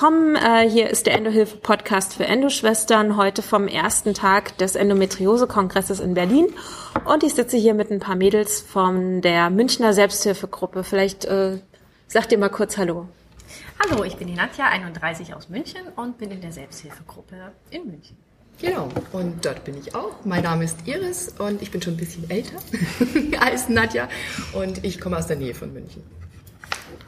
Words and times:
Willkommen, 0.00 0.36
äh, 0.36 0.70
hier 0.70 0.90
ist 0.90 1.06
der 1.06 1.16
Endohilfe-Podcast 1.16 2.14
für 2.14 2.24
Endoschwestern, 2.24 3.16
heute 3.16 3.42
vom 3.42 3.66
ersten 3.66 4.14
Tag 4.14 4.56
des 4.58 4.76
Endometriose-Kongresses 4.76 5.98
in 5.98 6.14
Berlin. 6.14 6.46
Und 7.04 7.24
ich 7.24 7.34
sitze 7.34 7.56
hier 7.56 7.74
mit 7.74 7.90
ein 7.90 7.98
paar 7.98 8.14
Mädels 8.14 8.60
von 8.60 9.22
der 9.22 9.50
Münchner 9.50 9.92
Selbsthilfegruppe. 9.92 10.84
Vielleicht 10.84 11.24
äh, 11.24 11.58
sagt 12.06 12.30
ihr 12.30 12.38
mal 12.38 12.48
kurz 12.48 12.78
Hallo. 12.78 13.08
Hallo, 13.80 14.04
ich 14.04 14.14
bin 14.14 14.28
die 14.28 14.34
Nadja, 14.34 14.66
31 14.68 15.34
aus 15.34 15.48
München 15.48 15.82
und 15.96 16.16
bin 16.16 16.30
in 16.30 16.42
der 16.42 16.52
Selbsthilfegruppe 16.52 17.34
in 17.70 17.86
München. 17.88 18.16
Genau, 18.60 18.90
und 19.10 19.44
dort 19.44 19.64
bin 19.64 19.76
ich 19.78 19.96
auch. 19.96 20.24
Mein 20.24 20.44
Name 20.44 20.62
ist 20.62 20.76
Iris 20.86 21.34
und 21.40 21.60
ich 21.60 21.72
bin 21.72 21.82
schon 21.82 21.94
ein 21.94 21.96
bisschen 21.96 22.30
älter 22.30 22.58
als 23.40 23.68
Nadja 23.68 24.08
und 24.52 24.84
ich 24.84 25.00
komme 25.00 25.18
aus 25.18 25.26
der 25.26 25.38
Nähe 25.38 25.56
von 25.56 25.72
München. 25.72 26.04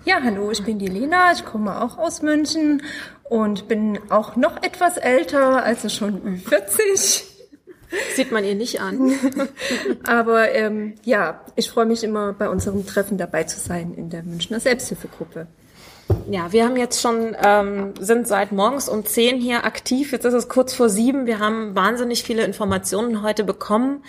Ja, 0.06 0.18
hallo, 0.24 0.50
ich 0.50 0.64
bin 0.64 0.78
die 0.78 0.86
Lena, 0.86 1.30
ich 1.32 1.44
komme 1.44 1.82
auch 1.82 1.98
aus 1.98 2.22
München 2.22 2.82
und 3.24 3.68
bin 3.68 3.98
auch 4.08 4.34
noch 4.34 4.62
etwas 4.62 4.96
älter, 4.96 5.62
also 5.62 5.90
schon 5.90 6.38
Ü40. 6.38 7.24
Sieht 8.14 8.32
man 8.32 8.44
ihr 8.44 8.54
nicht 8.54 8.80
an. 8.80 9.12
Aber 10.06 10.52
ähm, 10.52 10.94
ja, 11.04 11.44
ich 11.54 11.70
freue 11.70 11.84
mich 11.84 12.02
immer 12.02 12.32
bei 12.32 12.48
unserem 12.48 12.86
Treffen 12.86 13.18
dabei 13.18 13.44
zu 13.44 13.60
sein 13.60 13.92
in 13.94 14.08
der 14.08 14.22
Münchner 14.22 14.58
Selbsthilfegruppe. 14.58 15.48
Ja, 16.30 16.50
wir 16.50 16.64
haben 16.64 16.76
jetzt 16.76 17.02
schon, 17.02 17.36
ähm, 17.42 17.92
sind 18.00 18.26
seit 18.26 18.52
morgens 18.52 18.88
um 18.88 19.04
zehn 19.04 19.38
hier 19.38 19.64
aktiv. 19.64 20.12
Jetzt 20.12 20.24
ist 20.24 20.34
es 20.34 20.48
kurz 20.48 20.72
vor 20.72 20.88
sieben. 20.88 21.26
Wir 21.26 21.40
haben 21.40 21.74
wahnsinnig 21.74 22.22
viele 22.22 22.44
Informationen 22.44 23.22
heute 23.22 23.44
bekommen. 23.44 24.02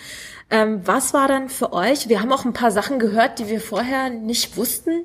Ähm, 0.48 0.80
was 0.84 1.12
war 1.12 1.28
dann 1.28 1.48
für 1.48 1.72
euch? 1.72 2.08
Wir 2.08 2.20
haben 2.20 2.32
auch 2.32 2.44
ein 2.44 2.54
paar 2.54 2.70
Sachen 2.70 2.98
gehört, 2.98 3.38
die 3.38 3.48
wir 3.48 3.60
vorher 3.60 4.08
nicht 4.10 4.56
wussten. 4.56 5.04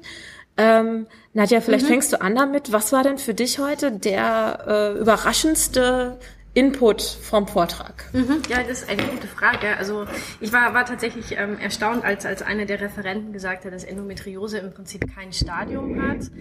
Ähm, 0.58 1.08
Nadja, 1.34 1.62
vielleicht 1.62 1.86
mhm. 1.86 1.90
fängst 1.90 2.14
du 2.14 2.22
an 2.22 2.36
damit. 2.36 2.72
Was 2.72 2.92
war 2.92 3.04
denn 3.04 3.18
für 3.18 3.34
dich 3.34 3.60
heute 3.60 3.92
der 3.92 4.64
äh, 4.68 5.00
überraschendste 5.00 6.18
Input 6.58 7.04
vom 7.04 7.48
Vortrag? 7.48 8.06
Mhm. 8.14 8.42
Ja, 8.50 8.64
das 8.64 8.82
ist 8.82 8.90
eine 8.90 9.04
gute 9.04 9.28
Frage. 9.28 9.78
Also 9.78 10.08
ich 10.40 10.52
war, 10.52 10.74
war 10.74 10.86
tatsächlich 10.86 11.38
ähm, 11.38 11.60
erstaunt, 11.60 12.04
als, 12.04 12.26
als 12.26 12.42
einer 12.42 12.66
der 12.66 12.82
Referenten 12.82 13.32
gesagt 13.32 13.64
hat, 13.64 13.74
dass 13.74 13.84
Endometriose 13.84 14.58
im 14.58 14.74
Prinzip 14.74 15.06
kein 15.14 15.32
Stadium 15.34 16.02
hat 16.02 16.32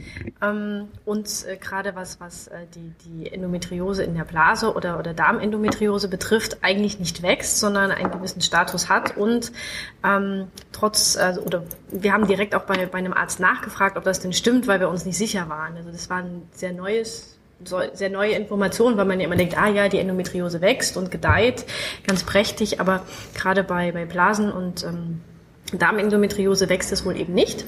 ähm, 0.41 0.89
und 1.05 1.29
äh, 1.47 1.59
gerade 1.59 1.95
was, 1.97 2.19
was 2.19 2.47
äh, 2.47 2.61
die, 2.75 2.95
die 3.05 3.31
Endometriose 3.31 4.05
in 4.05 4.15
der 4.15 4.25
Blase 4.25 4.73
oder, 4.73 4.99
oder 4.99 5.13
Darmendometriose 5.13 6.09
betrifft, 6.09 6.65
eigentlich 6.65 6.99
nicht 6.99 7.23
wächst, 7.23 7.61
sondern 7.61 7.91
einen 7.91 8.11
gewissen 8.11 8.41
Status 8.41 8.89
hat 8.89 9.19
und 9.19 9.53
ähm, 10.03 10.47
trotz, 10.73 11.19
also, 11.19 11.43
oder 11.43 11.65
wir 11.91 12.15
haben 12.15 12.27
direkt 12.27 12.55
auch 12.55 12.63
bei, 12.63 12.87
bei 12.87 12.97
einem 12.97 13.13
Arzt 13.13 13.39
nachgefragt, 13.39 13.99
ob 13.99 14.05
das 14.05 14.21
denn 14.21 14.33
stimmt, 14.33 14.67
weil 14.67 14.81
wir 14.81 14.89
uns 14.89 15.05
nicht 15.05 15.19
sicher 15.19 15.51
waren. 15.51 15.77
Also 15.77 15.91
das 15.91 16.09
war 16.09 16.21
ein 16.23 16.49
sehr 16.53 16.73
neues 16.73 17.36
sehr 17.65 18.11
neue 18.11 18.33
Informationen, 18.33 18.97
weil 18.97 19.07
man 19.07 19.19
ja 19.19 19.27
immer 19.27 19.37
denkt, 19.37 19.57
ah 19.57 19.69
ja, 19.69 19.89
die 19.89 19.99
Endometriose 19.99 20.61
wächst 20.61 20.97
und 20.97 21.11
gedeiht, 21.11 21.65
ganz 22.07 22.23
prächtig, 22.23 22.81
aber 22.81 23.03
gerade 23.35 23.65
bei, 23.65 23.93
bei 23.93 24.05
Blasen 24.05 24.53
und 24.53 24.85
ähm, 24.85 25.21
Darmendometriose 25.73 26.69
wächst 26.69 26.93
es 26.93 27.05
wohl 27.05 27.17
eben 27.17 27.35
nicht 27.35 27.65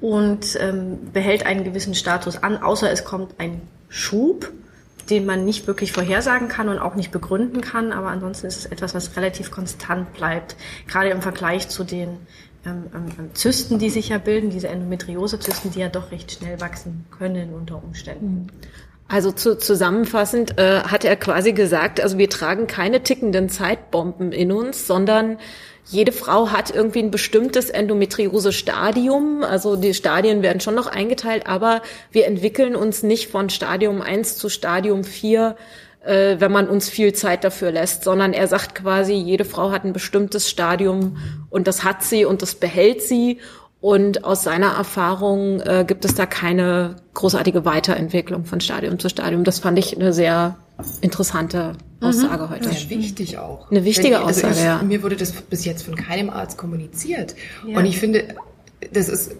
und 0.00 0.58
ähm, 0.60 1.12
behält 1.12 1.46
einen 1.46 1.64
gewissen 1.64 1.94
Status 1.94 2.42
an, 2.42 2.62
außer 2.62 2.90
es 2.90 3.04
kommt 3.04 3.38
ein 3.38 3.60
Schub, 3.88 4.50
den 5.10 5.26
man 5.26 5.44
nicht 5.44 5.66
wirklich 5.66 5.92
vorhersagen 5.92 6.48
kann 6.48 6.68
und 6.68 6.78
auch 6.78 6.94
nicht 6.94 7.12
begründen 7.12 7.60
kann, 7.60 7.92
aber 7.92 8.08
ansonsten 8.08 8.46
ist 8.46 8.58
es 8.58 8.66
etwas, 8.66 8.94
was 8.94 9.16
relativ 9.16 9.50
konstant 9.50 10.12
bleibt, 10.14 10.56
gerade 10.88 11.10
im 11.10 11.22
Vergleich 11.22 11.68
zu 11.68 11.84
den 11.84 12.18
ähm, 12.64 12.84
ähm, 12.94 13.34
Zysten, 13.34 13.78
die 13.78 13.90
sich 13.90 14.08
ja 14.08 14.18
bilden, 14.18 14.50
diese 14.50 14.68
Endometriose-Zysten, 14.68 15.72
die 15.72 15.80
ja 15.80 15.88
doch 15.88 16.12
recht 16.12 16.32
schnell 16.32 16.60
wachsen 16.60 17.06
können 17.10 17.52
unter 17.52 17.82
Umständen. 17.82 18.48
Also 19.12 19.30
zu, 19.30 19.58
zusammenfassend 19.58 20.58
äh, 20.58 20.84
hat 20.84 21.04
er 21.04 21.16
quasi 21.16 21.52
gesagt, 21.52 22.00
also 22.00 22.16
wir 22.16 22.30
tragen 22.30 22.66
keine 22.66 23.02
tickenden 23.02 23.50
Zeitbomben 23.50 24.32
in 24.32 24.50
uns, 24.50 24.86
sondern 24.86 25.36
jede 25.84 26.12
Frau 26.12 26.50
hat 26.50 26.74
irgendwie 26.74 27.00
ein 27.00 27.10
bestimmtes 27.10 27.68
Endometriose-Stadium. 27.68 29.42
Also 29.42 29.76
die 29.76 29.92
Stadien 29.92 30.40
werden 30.40 30.60
schon 30.60 30.74
noch 30.74 30.86
eingeteilt, 30.86 31.46
aber 31.46 31.82
wir 32.10 32.26
entwickeln 32.26 32.74
uns 32.74 33.02
nicht 33.02 33.28
von 33.30 33.50
Stadium 33.50 34.00
1 34.00 34.38
zu 34.38 34.48
Stadium 34.48 35.04
4, 35.04 35.56
äh, 36.06 36.36
wenn 36.38 36.50
man 36.50 36.70
uns 36.70 36.88
viel 36.88 37.12
Zeit 37.12 37.44
dafür 37.44 37.70
lässt, 37.70 38.04
sondern 38.04 38.32
er 38.32 38.48
sagt 38.48 38.76
quasi, 38.76 39.12
jede 39.12 39.44
Frau 39.44 39.72
hat 39.72 39.84
ein 39.84 39.92
bestimmtes 39.92 40.48
Stadium 40.48 41.18
und 41.50 41.66
das 41.66 41.84
hat 41.84 42.02
sie 42.02 42.24
und 42.24 42.40
das 42.40 42.54
behält 42.54 43.02
sie. 43.02 43.40
Und 43.82 44.22
aus 44.22 44.44
seiner 44.44 44.68
Erfahrung 44.68 45.60
äh, 45.60 45.84
gibt 45.84 46.04
es 46.04 46.14
da 46.14 46.24
keine 46.24 46.94
großartige 47.14 47.64
Weiterentwicklung 47.64 48.44
von 48.44 48.60
Stadium 48.60 49.00
zu 49.00 49.08
Stadium. 49.08 49.42
Das 49.42 49.58
fand 49.58 49.76
ich 49.76 49.96
eine 49.96 50.12
sehr 50.12 50.56
interessante 51.00 51.72
Aussage 52.00 52.44
mhm. 52.44 52.50
heute. 52.50 52.68
Das 52.68 52.78
ist 52.78 52.90
wichtig 52.90 53.38
auch. 53.38 53.68
Eine 53.72 53.84
wichtige 53.84 54.18
also 54.18 54.28
Aussage, 54.28 54.54
ich, 54.54 54.64
ja. 54.64 54.80
Mir 54.84 55.02
wurde 55.02 55.16
das 55.16 55.32
bis 55.32 55.64
jetzt 55.64 55.82
von 55.82 55.96
keinem 55.96 56.30
Arzt 56.30 56.58
kommuniziert. 56.58 57.34
Ja. 57.66 57.76
Und 57.76 57.86
ich 57.86 57.98
finde, 57.98 58.36
das 58.92 59.08
ist 59.08 59.34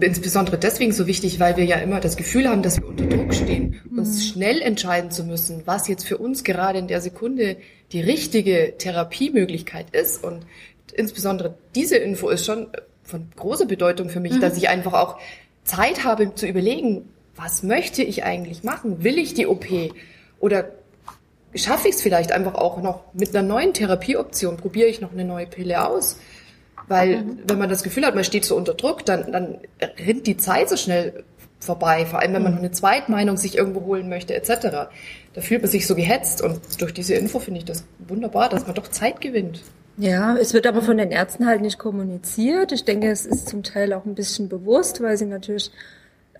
insbesondere 0.00 0.56
deswegen 0.56 0.92
so 0.92 1.08
wichtig, 1.08 1.40
weil 1.40 1.56
wir 1.56 1.64
ja 1.64 1.78
immer 1.78 1.98
das 1.98 2.16
Gefühl 2.16 2.48
haben, 2.48 2.62
dass 2.62 2.80
wir 2.80 2.86
unter 2.86 3.06
Druck 3.06 3.34
stehen, 3.34 3.80
mhm. 3.90 3.98
uns 3.98 4.24
schnell 4.24 4.62
entscheiden 4.62 5.10
zu 5.10 5.24
müssen, 5.24 5.62
was 5.64 5.88
jetzt 5.88 6.06
für 6.06 6.18
uns 6.18 6.44
gerade 6.44 6.78
in 6.78 6.86
der 6.86 7.00
Sekunde 7.00 7.56
die 7.90 8.00
richtige 8.00 8.74
Therapiemöglichkeit 8.78 9.90
ist. 9.90 10.22
Und 10.22 10.46
insbesondere 10.92 11.56
diese 11.74 11.96
Info 11.96 12.28
ist 12.28 12.46
schon 12.46 12.68
von 13.10 13.28
großer 13.36 13.66
Bedeutung 13.66 14.08
für 14.08 14.20
mich, 14.20 14.34
mhm. 14.34 14.40
dass 14.40 14.56
ich 14.56 14.68
einfach 14.68 14.94
auch 14.94 15.18
Zeit 15.64 16.04
habe 16.04 16.34
zu 16.34 16.46
überlegen, 16.46 17.08
was 17.36 17.62
möchte 17.62 18.02
ich 18.02 18.24
eigentlich 18.24 18.64
machen? 18.64 19.02
Will 19.04 19.18
ich 19.18 19.34
die 19.34 19.46
OP? 19.46 19.66
Oder 20.38 20.70
schaffe 21.54 21.88
ich 21.88 21.96
es 21.96 22.02
vielleicht 22.02 22.32
einfach 22.32 22.54
auch 22.54 22.82
noch 22.82 23.02
mit 23.12 23.34
einer 23.34 23.46
neuen 23.46 23.72
Therapieoption? 23.74 24.56
Probiere 24.56 24.88
ich 24.88 25.00
noch 25.00 25.12
eine 25.12 25.24
neue 25.24 25.46
Pille 25.46 25.86
aus? 25.86 26.18
Weil 26.88 27.22
mhm. 27.22 27.38
wenn 27.46 27.58
man 27.58 27.68
das 27.68 27.82
Gefühl 27.82 28.04
hat, 28.04 28.14
man 28.14 28.24
steht 28.24 28.44
so 28.44 28.56
unter 28.56 28.74
Druck, 28.74 29.04
dann, 29.04 29.32
dann 29.32 29.58
rinnt 29.98 30.26
die 30.26 30.36
Zeit 30.36 30.68
so 30.68 30.76
schnell 30.76 31.24
vorbei. 31.60 32.06
Vor 32.06 32.20
allem, 32.20 32.32
wenn 32.32 32.42
man 32.42 32.52
mhm. 32.52 32.56
noch 32.56 32.64
eine 32.64 32.72
Zweitmeinung 32.72 33.36
sich 33.36 33.56
irgendwo 33.56 33.84
holen 33.84 34.08
möchte, 34.08 34.34
etc. 34.34 34.90
Da 35.34 35.40
fühlt 35.40 35.62
man 35.62 35.70
sich 35.70 35.86
so 35.86 35.94
gehetzt. 35.94 36.42
Und 36.42 36.60
durch 36.80 36.92
diese 36.92 37.14
Info 37.14 37.38
finde 37.38 37.58
ich 37.58 37.64
das 37.64 37.84
wunderbar, 37.98 38.48
dass 38.48 38.66
man 38.66 38.74
doch 38.74 38.88
Zeit 38.88 39.20
gewinnt. 39.20 39.62
Ja, 40.00 40.36
es 40.36 40.54
wird 40.54 40.66
aber 40.66 40.80
von 40.80 40.96
den 40.96 41.10
Ärzten 41.10 41.46
halt 41.46 41.60
nicht 41.60 41.78
kommuniziert. 41.78 42.72
Ich 42.72 42.84
denke, 42.84 43.10
es 43.10 43.26
ist 43.26 43.48
zum 43.48 43.62
Teil 43.62 43.92
auch 43.92 44.06
ein 44.06 44.14
bisschen 44.14 44.48
bewusst, 44.48 45.02
weil 45.02 45.16
sie 45.18 45.26
natürlich 45.26 45.70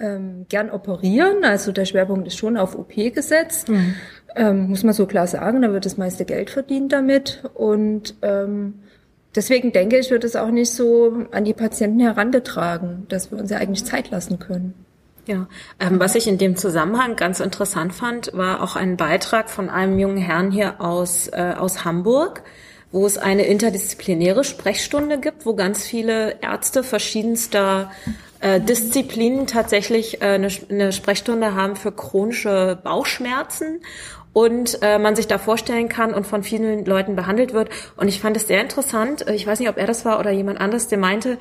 ähm, 0.01 0.47
gern 0.49 0.71
operieren. 0.71 1.45
Also 1.45 1.71
der 1.71 1.85
Schwerpunkt 1.85 2.27
ist 2.27 2.39
schon 2.39 2.57
auf 2.57 2.75
OP 2.75 2.95
gesetzt. 2.95 3.69
Mhm. 3.69 3.95
Ähm, 4.35 4.69
muss 4.69 4.83
man 4.83 4.95
so 4.95 5.07
klar 5.07 5.27
sagen, 5.27 5.61
da 5.61 5.73
wird 5.73 5.85
das 5.85 5.99
meiste 5.99 6.25
Geld 6.25 6.49
verdient 6.49 6.93
damit. 6.93 7.43
Und 7.53 8.15
ähm, 8.23 8.81
deswegen 9.37 9.73
denke 9.73 9.99
ich, 9.99 10.11
wird 10.11 10.25
es 10.25 10.37
auch 10.37 10.51
nicht 10.51 10.71
so 10.73 11.27
an 11.31 11.45
die 11.45 11.55
Patienten 11.55 12.01
herangetragen, 12.01 13.07
dass 13.11 13.31
wir 13.31 13.39
uns 13.39 13.51
ja 13.51 13.59
eigentlich 13.59 13.85
Zeit 13.85 14.11
lassen 14.11 14.39
können. 14.39 14.75
Ja, 15.27 15.49
ähm, 15.79 16.01
was 16.01 16.15
ich 16.15 16.27
in 16.27 16.39
dem 16.39 16.57
Zusammenhang 16.57 17.15
ganz 17.15 17.41
interessant 17.41 17.95
fand, 17.95 18.33
war 18.33 18.63
auch 18.63 18.75
ein 18.75 18.97
Beitrag 18.97 19.51
von 19.51 19.69
einem 19.69 19.99
jungen 19.99 20.17
Herrn 20.17 20.51
hier 20.51 20.81
aus, 20.81 21.29
äh, 21.29 21.55
aus 21.59 21.85
Hamburg, 21.85 22.43
wo 22.93 23.07
es 23.07 23.19
eine 23.19 23.45
interdisziplinäre 23.45 24.45
Sprechstunde 24.45 25.19
gibt, 25.19 25.47
wo 25.47 25.55
ganz 25.55 25.85
viele 25.85 26.39
Ärzte 26.43 26.83
verschiedenster 26.83 27.91
äh, 28.41 28.61
Disziplinen 28.61 29.47
tatsächlich 29.47 30.23
äh, 30.23 30.41
eine, 30.71 30.93
Sprechstunde 30.93 31.55
haben 31.55 31.77
für 31.77 31.93
chronische 31.93 32.79
Bauchschmerzen 32.83 33.81
und 34.33 34.79
äh, 34.83 34.99
man 34.99 35.17
sich 35.17 35.27
da 35.27 35.39
vorstellen 35.39 35.89
kann 35.89 36.15
und 36.15 36.27
von 36.27 36.43
vielen 36.43 36.85
Leuten 36.85 37.17
behandelt 37.17 37.53
wird. 37.53 37.71
Und 37.97 38.09
ich 38.09 38.21
fand 38.21 38.37
es 38.37 38.47
sehr 38.47 38.61
interessant. 38.61 39.27
Ich 39.29 39.47
weiß 39.47 39.61
nicht, 39.61 39.69
ob 39.69 39.77
er 39.77 39.87
das 39.87 40.05
war 40.05 40.19
oder 40.19 40.31
jemand 40.31 40.61
anderes, 40.61 40.89
der 40.89 40.99
meinte, 40.99 41.39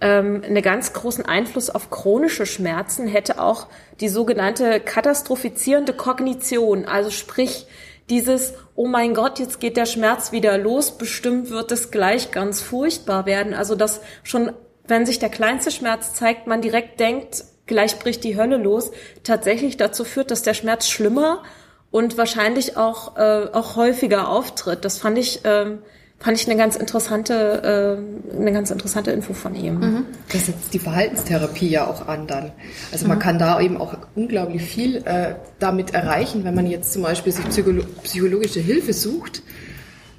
ähm, 0.00 0.42
einen 0.44 0.62
ganz 0.62 0.92
großen 0.92 1.24
Einfluss 1.24 1.70
auf 1.70 1.90
chronische 1.90 2.46
Schmerzen 2.46 3.06
hätte 3.06 3.40
auch 3.40 3.66
die 4.00 4.08
sogenannte 4.08 4.80
katastrophizierende 4.80 5.94
Kognition, 5.94 6.84
also 6.84 7.10
sprich 7.10 7.66
dieses, 8.10 8.54
oh 8.74 8.86
mein 8.86 9.14
Gott, 9.14 9.38
jetzt 9.38 9.60
geht 9.60 9.76
der 9.76 9.86
Schmerz 9.86 10.32
wieder 10.32 10.58
los, 10.58 10.92
bestimmt 10.92 11.50
wird 11.50 11.72
es 11.72 11.90
gleich 11.90 12.30
ganz 12.30 12.60
furchtbar 12.62 13.26
werden. 13.26 13.54
Also 13.54 13.74
dass 13.74 14.00
schon, 14.22 14.52
wenn 14.86 15.06
sich 15.06 15.18
der 15.18 15.28
kleinste 15.28 15.70
Schmerz 15.70 16.14
zeigt, 16.14 16.46
man 16.46 16.62
direkt 16.62 17.00
denkt, 17.00 17.44
gleich 17.66 17.98
bricht 17.98 18.22
die 18.22 18.36
Hölle 18.36 18.58
los, 18.58 18.92
tatsächlich 19.24 19.76
dazu 19.76 20.04
führt, 20.04 20.30
dass 20.30 20.42
der 20.42 20.54
Schmerz 20.54 20.88
schlimmer 20.88 21.42
und 21.90 22.16
wahrscheinlich 22.16 22.76
auch, 22.76 23.16
äh, 23.16 23.48
auch 23.52 23.76
häufiger 23.76 24.28
auftritt. 24.28 24.84
Das 24.84 24.98
fand 24.98 25.18
ich 25.18 25.40
ähm, 25.44 25.78
fand 26.18 26.40
ich 26.40 26.48
eine 26.48 26.56
ganz 26.56 26.76
interessante, 26.76 28.00
äh, 28.34 28.36
eine 28.36 28.52
ganz 28.52 28.70
interessante 28.70 29.10
Info 29.10 29.32
von 29.32 29.54
ihm. 29.54 29.78
Mhm. 29.78 30.06
Das 30.32 30.46
setzt 30.46 30.72
die 30.72 30.78
Verhaltenstherapie 30.78 31.68
ja 31.68 31.86
auch 31.86 32.08
an 32.08 32.26
dann. 32.26 32.52
Also 32.90 33.04
mhm. 33.04 33.10
man 33.10 33.18
kann 33.18 33.38
da 33.38 33.60
eben 33.60 33.76
auch 33.76 33.96
unglaublich 34.14 34.62
viel 34.62 34.96
äh, 35.04 35.34
damit 35.58 35.94
erreichen, 35.94 36.44
wenn 36.44 36.54
man 36.54 36.66
jetzt 36.66 36.92
zum 36.92 37.02
Beispiel 37.02 37.32
sich 37.32 37.46
psycholo 37.48 37.84
psychologische 38.02 38.60
Hilfe 38.60 38.92
sucht, 38.92 39.42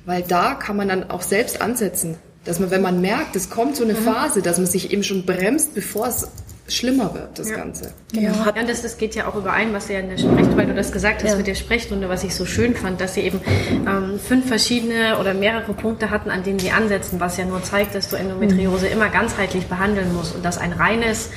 weil 0.06 0.22
da 0.22 0.54
kann 0.54 0.78
man 0.78 0.88
dann 0.88 1.10
auch 1.10 1.22
selbst 1.22 1.62
ansetzen, 1.62 2.16
dass 2.46 2.60
man, 2.60 2.72
wenn 2.72 2.82
man 2.82 3.02
merkt, 3.02 3.36
es 3.36 3.50
kommt 3.50 3.76
so 3.76 3.84
eine 3.84 3.94
mhm. 3.94 3.98
Phase, 3.98 4.42
dass 4.42 4.58
man 4.58 4.68
sich 4.68 4.94
eben 4.94 5.04
schon 5.04 5.26
bremst, 5.26 5.74
bevor 5.74 6.08
es 6.08 6.30
schlimmer 6.68 7.14
wird, 7.14 7.40
das 7.40 7.50
ja. 7.50 7.56
Ganze. 7.56 7.94
Genau. 8.12 8.34
Ja, 8.46 8.62
und 8.62 8.70
das, 8.70 8.82
das 8.82 8.98
geht 8.98 9.16
ja 9.16 9.28
auch 9.28 9.36
überein, 9.36 9.74
was 9.74 9.88
ja 9.90 10.00
in 10.00 10.10
der 10.10 10.18
Sprechstunde, 10.18 10.58
weil 10.58 10.66
du 10.66 10.74
das 10.74 10.92
gesagt 10.92 11.24
hast 11.24 11.32
ja. 11.32 11.38
mit 11.38 11.48
der 11.48 11.56
Sprechstunde, 11.56 12.10
was 12.10 12.24
ich 12.24 12.36
so 12.36 12.46
schön 12.46 12.76
fand, 12.76 13.00
dass 13.00 13.14
sie 13.14 13.22
eben 13.22 13.40
ähm, 13.88 14.20
fünf 14.20 14.48
verschiedene 14.48 15.18
oder 15.20 15.34
mehrere 15.34 15.74
Punkte 15.74 16.10
hatten, 16.10 16.30
an 16.30 16.44
denen 16.44 16.60
sie 16.60 16.72
ansetzen, 16.72 17.20
was 17.20 17.38
ja 17.38 17.46
nur 17.46 17.64
zeigt, 17.64 17.96
dass 17.96 18.10
du 18.10 18.16
Endometriose 18.16 18.88
mhm. 18.88 18.94
immer 18.94 19.10
ganzheitlich 19.10 19.68
behandeln 19.68 20.14
musst 20.14 20.36
und 20.36 20.44
dass 20.44 20.58
ein 20.58 20.74
reines 20.74 21.30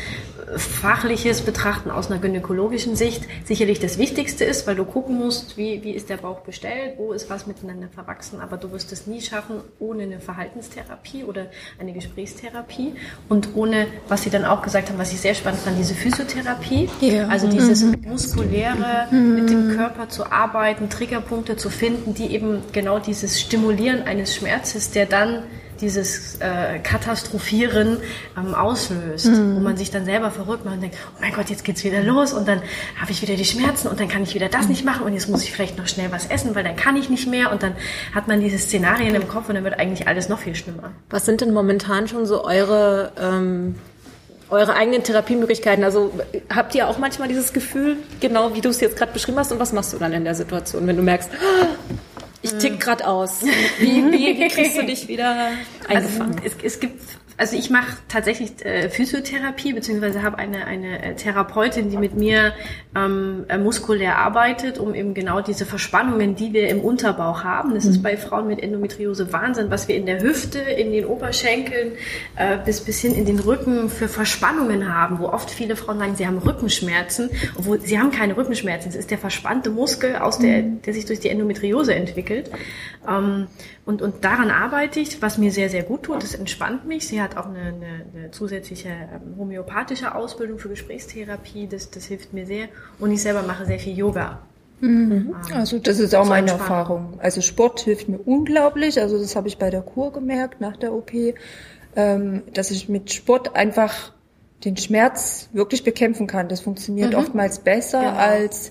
fachliches 0.57 1.43
Betrachten 1.43 1.91
aus 1.91 2.11
einer 2.11 2.21
gynäkologischen 2.21 2.97
Sicht 2.97 3.25
sicherlich 3.45 3.81
das 3.81 3.99
Wichtigste 3.99 4.45
ist, 4.45 4.67
weil 4.67 4.77
du 4.77 4.85
gucken 4.85 5.19
musst, 5.19 5.57
wie, 5.57 5.83
wie 5.83 5.93
ist 5.93 6.11
der 6.11 6.17
Bauch 6.17 6.41
bestellt, 6.41 6.95
wo 6.97 7.13
ist 7.13 7.31
was 7.31 7.47
miteinander 7.47 7.89
verwachsen, 7.89 8.41
aber 8.41 8.57
du 8.57 8.73
wirst 8.73 8.93
es 8.93 9.07
nie 9.07 9.21
schaffen 9.21 9.61
ohne 9.79 10.05
eine 10.05 10.21
Verhaltenstherapie 10.21 11.25
oder 11.25 11.47
eine 11.79 11.93
Gesprächstherapie 11.93 12.95
und 13.29 13.55
ohne, 13.55 13.87
was 14.09 14.23
sie 14.23 14.31
dann 14.31 14.45
auch 14.45 14.63
gesagt 14.63 14.89
haben, 14.89 14.99
was 14.99 15.13
ich 15.13 15.21
sehr 15.21 15.35
spannend 15.35 15.61
fand, 15.61 15.79
diese 15.79 15.95
Physiotherapie, 15.95 16.89
ja. 17.01 17.29
also 17.29 17.49
dieses 17.49 17.83
mhm. 17.83 17.97
muskuläre, 18.07 19.07
mhm. 19.11 19.35
mit 19.35 19.51
dem 19.51 19.77
Körper 19.77 20.09
zu 20.09 20.31
arbeiten, 20.31 20.89
Triggerpunkte 20.89 21.57
zu 21.57 21.71
finden, 21.71 22.15
die 22.15 22.27
eben 22.35 22.63
genau 22.73 22.99
dieses 22.99 23.41
Stimulieren 23.41 24.03
eines 24.03 24.35
Schmerzes, 24.35 24.91
der 24.91 25.07
dann 25.07 25.45
dieses 25.81 26.37
äh, 26.41 26.79
Katastrophieren 26.79 27.99
ähm, 28.37 28.55
auslöst, 28.55 29.27
mhm. 29.27 29.57
wo 29.57 29.61
man 29.61 29.77
sich 29.77 29.91
dann 29.91 30.05
selber 30.05 30.31
verrückt 30.31 30.65
macht 30.65 30.75
und 30.75 30.83
denkt, 30.83 30.97
oh 31.17 31.21
mein 31.21 31.33
Gott, 31.33 31.51
jetzt 31.51 31.65
geht's 31.65 31.85
wieder 31.85 32.03
los 32.03 32.33
und 32.33 32.47
dann 32.47 32.63
habe 33.01 33.11
ich 33.11 33.23
wieder 33.23 33.35
die 33.35 33.45
Schmerzen 33.45 33.89
und 33.89 34.01
dann 34.01 34.09
kann 34.09 34.23
ich 34.23 34.35
wieder 34.35 34.49
das 34.49 34.69
nicht 34.69 34.85
machen 34.85 35.05
und 35.05 35.13
jetzt 35.13 35.29
muss 35.29 35.43
ich 35.43 35.53
vielleicht 35.53 35.79
noch 35.79 35.89
schnell 35.89 36.13
was 36.13 36.27
essen, 36.27 36.55
weil 36.55 36.65
dann 36.65 36.77
kann 36.77 36.97
ich 36.97 37.09
nicht 37.09 37.27
mehr 37.27 37.53
und 37.53 37.63
dann 37.63 37.75
hat 38.15 38.29
man 38.29 38.41
diese 38.41 38.59
Szenarien 38.59 39.15
im 39.15 39.29
Kopf 39.29 39.49
und 39.49 39.55
dann 39.55 39.65
wird 39.65 39.79
eigentlich 39.79 40.09
alles 40.09 40.29
noch 40.29 40.41
viel 40.41 40.55
schlimmer. 40.55 40.93
Was 41.11 41.25
sind 41.25 41.41
denn 41.41 41.53
momentan 41.53 42.09
schon 42.09 42.27
so 42.27 42.45
eure 42.45 43.13
ähm, 43.21 43.75
eure 44.51 44.75
eigenen 44.75 45.03
Therapiemöglichkeiten. 45.03 45.85
Also 45.85 46.13
habt 46.55 46.75
ihr 46.75 46.89
auch 46.89 46.99
manchmal 46.99 47.29
dieses 47.29 47.53
Gefühl, 47.53 47.97
genau 48.21 48.55
wie 48.55 48.61
du 48.61 48.69
es 48.69 48.81
jetzt 48.81 48.97
gerade 48.97 49.13
beschrieben 49.13 49.39
hast, 49.39 49.53
und 49.53 49.61
was 49.61 49.73
machst 49.73 49.93
du 49.93 49.99
dann 49.99 50.13
in 50.13 50.25
der 50.25 50.35
Situation, 50.35 50.87
wenn 50.87 50.97
du 50.97 51.03
merkst, 51.03 51.31
ich 52.43 52.53
tick 52.55 52.81
gerade 52.81 53.07
aus. 53.07 53.43
Wie, 53.79 54.05
wie, 54.13 54.39
wie 54.39 54.49
kriegst 54.49 54.77
du 54.77 54.85
dich 54.85 55.09
wieder 55.09 55.51
eingefangen? 55.89 56.37
Also, 56.43 56.57
es, 56.63 56.75
es 56.75 56.81
gibt 56.81 57.01
also 57.41 57.57
ich 57.57 57.71
mache 57.71 57.97
tatsächlich 58.09 58.63
äh, 58.67 58.91
Physiotherapie, 58.91 59.73
beziehungsweise 59.73 60.23
habe 60.23 60.39
eine, 60.39 60.67
eine 60.67 61.03
äh, 61.03 61.15
Therapeutin, 61.15 61.89
die 61.89 61.97
mit 61.97 62.15
mir 62.15 62.53
ähm, 62.95 63.47
äh, 63.49 63.57
muskulär 63.57 64.19
arbeitet, 64.19 64.79
um 64.79 64.95
eben 64.95 65.15
genau 65.15 65.41
diese 65.41 65.65
Verspannungen, 65.65 66.37
die 66.37 66.53
wir 66.53 66.69
im 66.69 66.81
Unterbauch 66.81 67.43
haben, 67.43 67.73
das 67.75 67.85
mhm. 67.85 67.91
ist 67.93 68.03
bei 68.03 68.19
Frauen 68.19 68.47
mit 68.47 68.63
Endometriose 68.63 69.33
Wahnsinn, 69.33 69.71
was 69.71 69.89
wir 69.89 69.97
in 69.97 70.05
der 70.05 70.21
Hüfte, 70.21 70.59
in 70.59 70.93
den 70.93 71.07
Oberschenkeln 71.07 71.93
äh, 72.37 72.59
bis, 72.63 72.83
bis 72.83 73.01
hin 73.01 73.15
in 73.15 73.25
den 73.25 73.39
Rücken 73.39 73.89
für 73.89 74.09
Verspannungen 74.09 74.95
haben, 74.95 75.19
wo 75.19 75.29
oft 75.29 75.51
viele 75.51 75.77
Frauen 75.77 75.99
sagen, 75.99 76.17
sie 76.17 76.27
haben 76.27 76.37
Rückenschmerzen, 76.37 77.31
obwohl 77.57 77.81
sie 77.81 77.99
haben 77.99 78.11
keine 78.11 78.37
Rückenschmerzen, 78.37 78.91
es 78.91 78.97
ist 78.97 79.11
der 79.11 79.19
verspannte 79.19 79.71
Muskel, 79.71 80.17
aus 80.17 80.39
der, 80.39 80.63
mhm. 80.63 80.83
der 80.83 80.93
sich 80.93 81.07
durch 81.07 81.21
die 81.21 81.31
Endometriose 81.31 81.95
entwickelt. 81.95 82.51
Ähm, 83.09 83.47
und, 83.91 84.03
und 84.03 84.25
daran 84.25 84.53
arbeite 84.53 85.01
ich, 85.01 85.21
was 85.21 85.37
mir 85.37 85.51
sehr, 85.51 85.69
sehr 85.69 85.83
gut 85.83 86.05
tut. 86.05 86.23
Das 86.23 86.37
entspannt 86.37 86.87
mich. 86.87 87.09
Sie 87.09 87.21
hat 87.21 87.37
auch 87.37 87.47
eine, 87.47 87.59
eine, 87.59 88.07
eine 88.15 88.31
zusätzliche 88.31 88.89
ähm, 88.89 89.37
homöopathische 89.37 90.15
Ausbildung 90.15 90.61
für 90.61 90.69
Gesprächstherapie. 90.69 91.67
Das, 91.67 91.91
das 91.91 92.05
hilft 92.05 92.33
mir 92.33 92.47
sehr. 92.47 92.69
Und 93.01 93.11
ich 93.11 93.21
selber 93.21 93.43
mache 93.43 93.67
sehr 93.67 93.81
viel 93.81 93.99
Yoga. 93.99 94.43
Mhm. 94.81 95.35
Ähm, 95.51 95.57
also 95.57 95.81
das 95.81 95.99
ist 95.99 96.15
auch 96.15 96.25
meine 96.25 96.53
Erfahrung. 96.53 97.15
Also 97.19 97.41
Sport 97.41 97.81
hilft 97.81 98.09
mir 98.09 98.19
unglaublich. 98.19 99.01
Also 99.01 99.19
das 99.19 99.35
habe 99.35 99.49
ich 99.49 99.59
bei 99.59 99.71
der 99.71 99.83
Kur 99.83 100.13
gemerkt 100.13 100.61
nach 100.61 100.77
der 100.77 100.93
OP, 100.93 101.11
ähm, 101.97 102.43
dass 102.55 102.71
ich 102.71 102.89
mit 102.89 103.13
Sport 103.13 103.57
einfach 103.57 104.13
den 104.65 104.77
Schmerz 104.77 105.49
wirklich 105.53 105.83
bekämpfen 105.83 106.29
kann. 106.29 106.49
Das 106.49 106.61
funktioniert 106.61 107.11
mhm. 107.11 107.19
oftmals 107.19 107.59
besser 107.59 108.03
genau. 108.03 108.17
als 108.19 108.71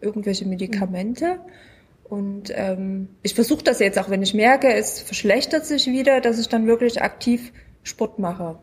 irgendwelche 0.00 0.44
Medikamente. 0.44 1.34
Mhm. 1.34 1.65
Und 2.08 2.52
ähm, 2.54 3.08
ich 3.22 3.34
versuche 3.34 3.64
das 3.64 3.80
jetzt 3.80 3.98
auch, 3.98 4.10
wenn 4.10 4.22
ich 4.22 4.34
merke, 4.34 4.72
es 4.72 5.00
verschlechtert 5.00 5.66
sich 5.66 5.86
wieder, 5.86 6.20
dass 6.20 6.38
ich 6.38 6.48
dann 6.48 6.66
wirklich 6.66 7.02
aktiv 7.02 7.52
Sport 7.82 8.18
mache. 8.18 8.58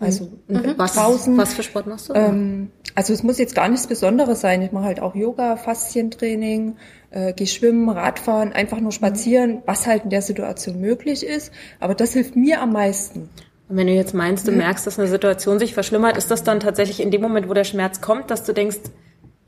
Also 0.00 0.30
mhm. 0.46 0.74
was, 0.76 0.94
Pausen. 0.94 1.36
Was 1.36 1.54
für 1.54 1.62
Sport 1.62 1.86
machst 1.86 2.08
du? 2.08 2.14
Ähm, 2.14 2.70
also 2.94 3.12
es 3.12 3.22
muss 3.22 3.38
jetzt 3.38 3.54
gar 3.54 3.68
nichts 3.68 3.86
Besonderes 3.86 4.40
sein. 4.40 4.62
Ich 4.62 4.72
mache 4.72 4.84
halt 4.84 5.00
auch 5.00 5.14
Yoga, 5.14 5.56
Faszientraining, 5.56 6.76
äh, 7.10 7.32
gehe 7.32 7.46
schwimmen, 7.46 7.88
Radfahren, 7.88 8.52
einfach 8.52 8.80
nur 8.80 8.92
spazieren, 8.92 9.50
mhm. 9.50 9.62
was 9.66 9.86
halt 9.86 10.04
in 10.04 10.10
der 10.10 10.22
Situation 10.22 10.80
möglich 10.80 11.24
ist. 11.26 11.52
Aber 11.80 11.94
das 11.94 12.12
hilft 12.12 12.36
mir 12.36 12.60
am 12.60 12.72
meisten. 12.72 13.28
Und 13.68 13.76
wenn 13.76 13.86
du 13.86 13.92
jetzt 13.92 14.14
meinst, 14.14 14.48
du 14.48 14.52
merkst, 14.52 14.86
dass 14.86 14.98
eine 14.98 15.08
Situation 15.08 15.58
sich 15.58 15.74
verschlimmert, 15.74 16.16
ist 16.16 16.30
das 16.30 16.42
dann 16.42 16.60
tatsächlich 16.60 17.00
in 17.00 17.10
dem 17.10 17.20
Moment, 17.20 17.48
wo 17.48 17.54
der 17.54 17.64
Schmerz 17.64 18.00
kommt, 18.00 18.30
dass 18.30 18.44
du 18.44 18.52
denkst, 18.52 18.78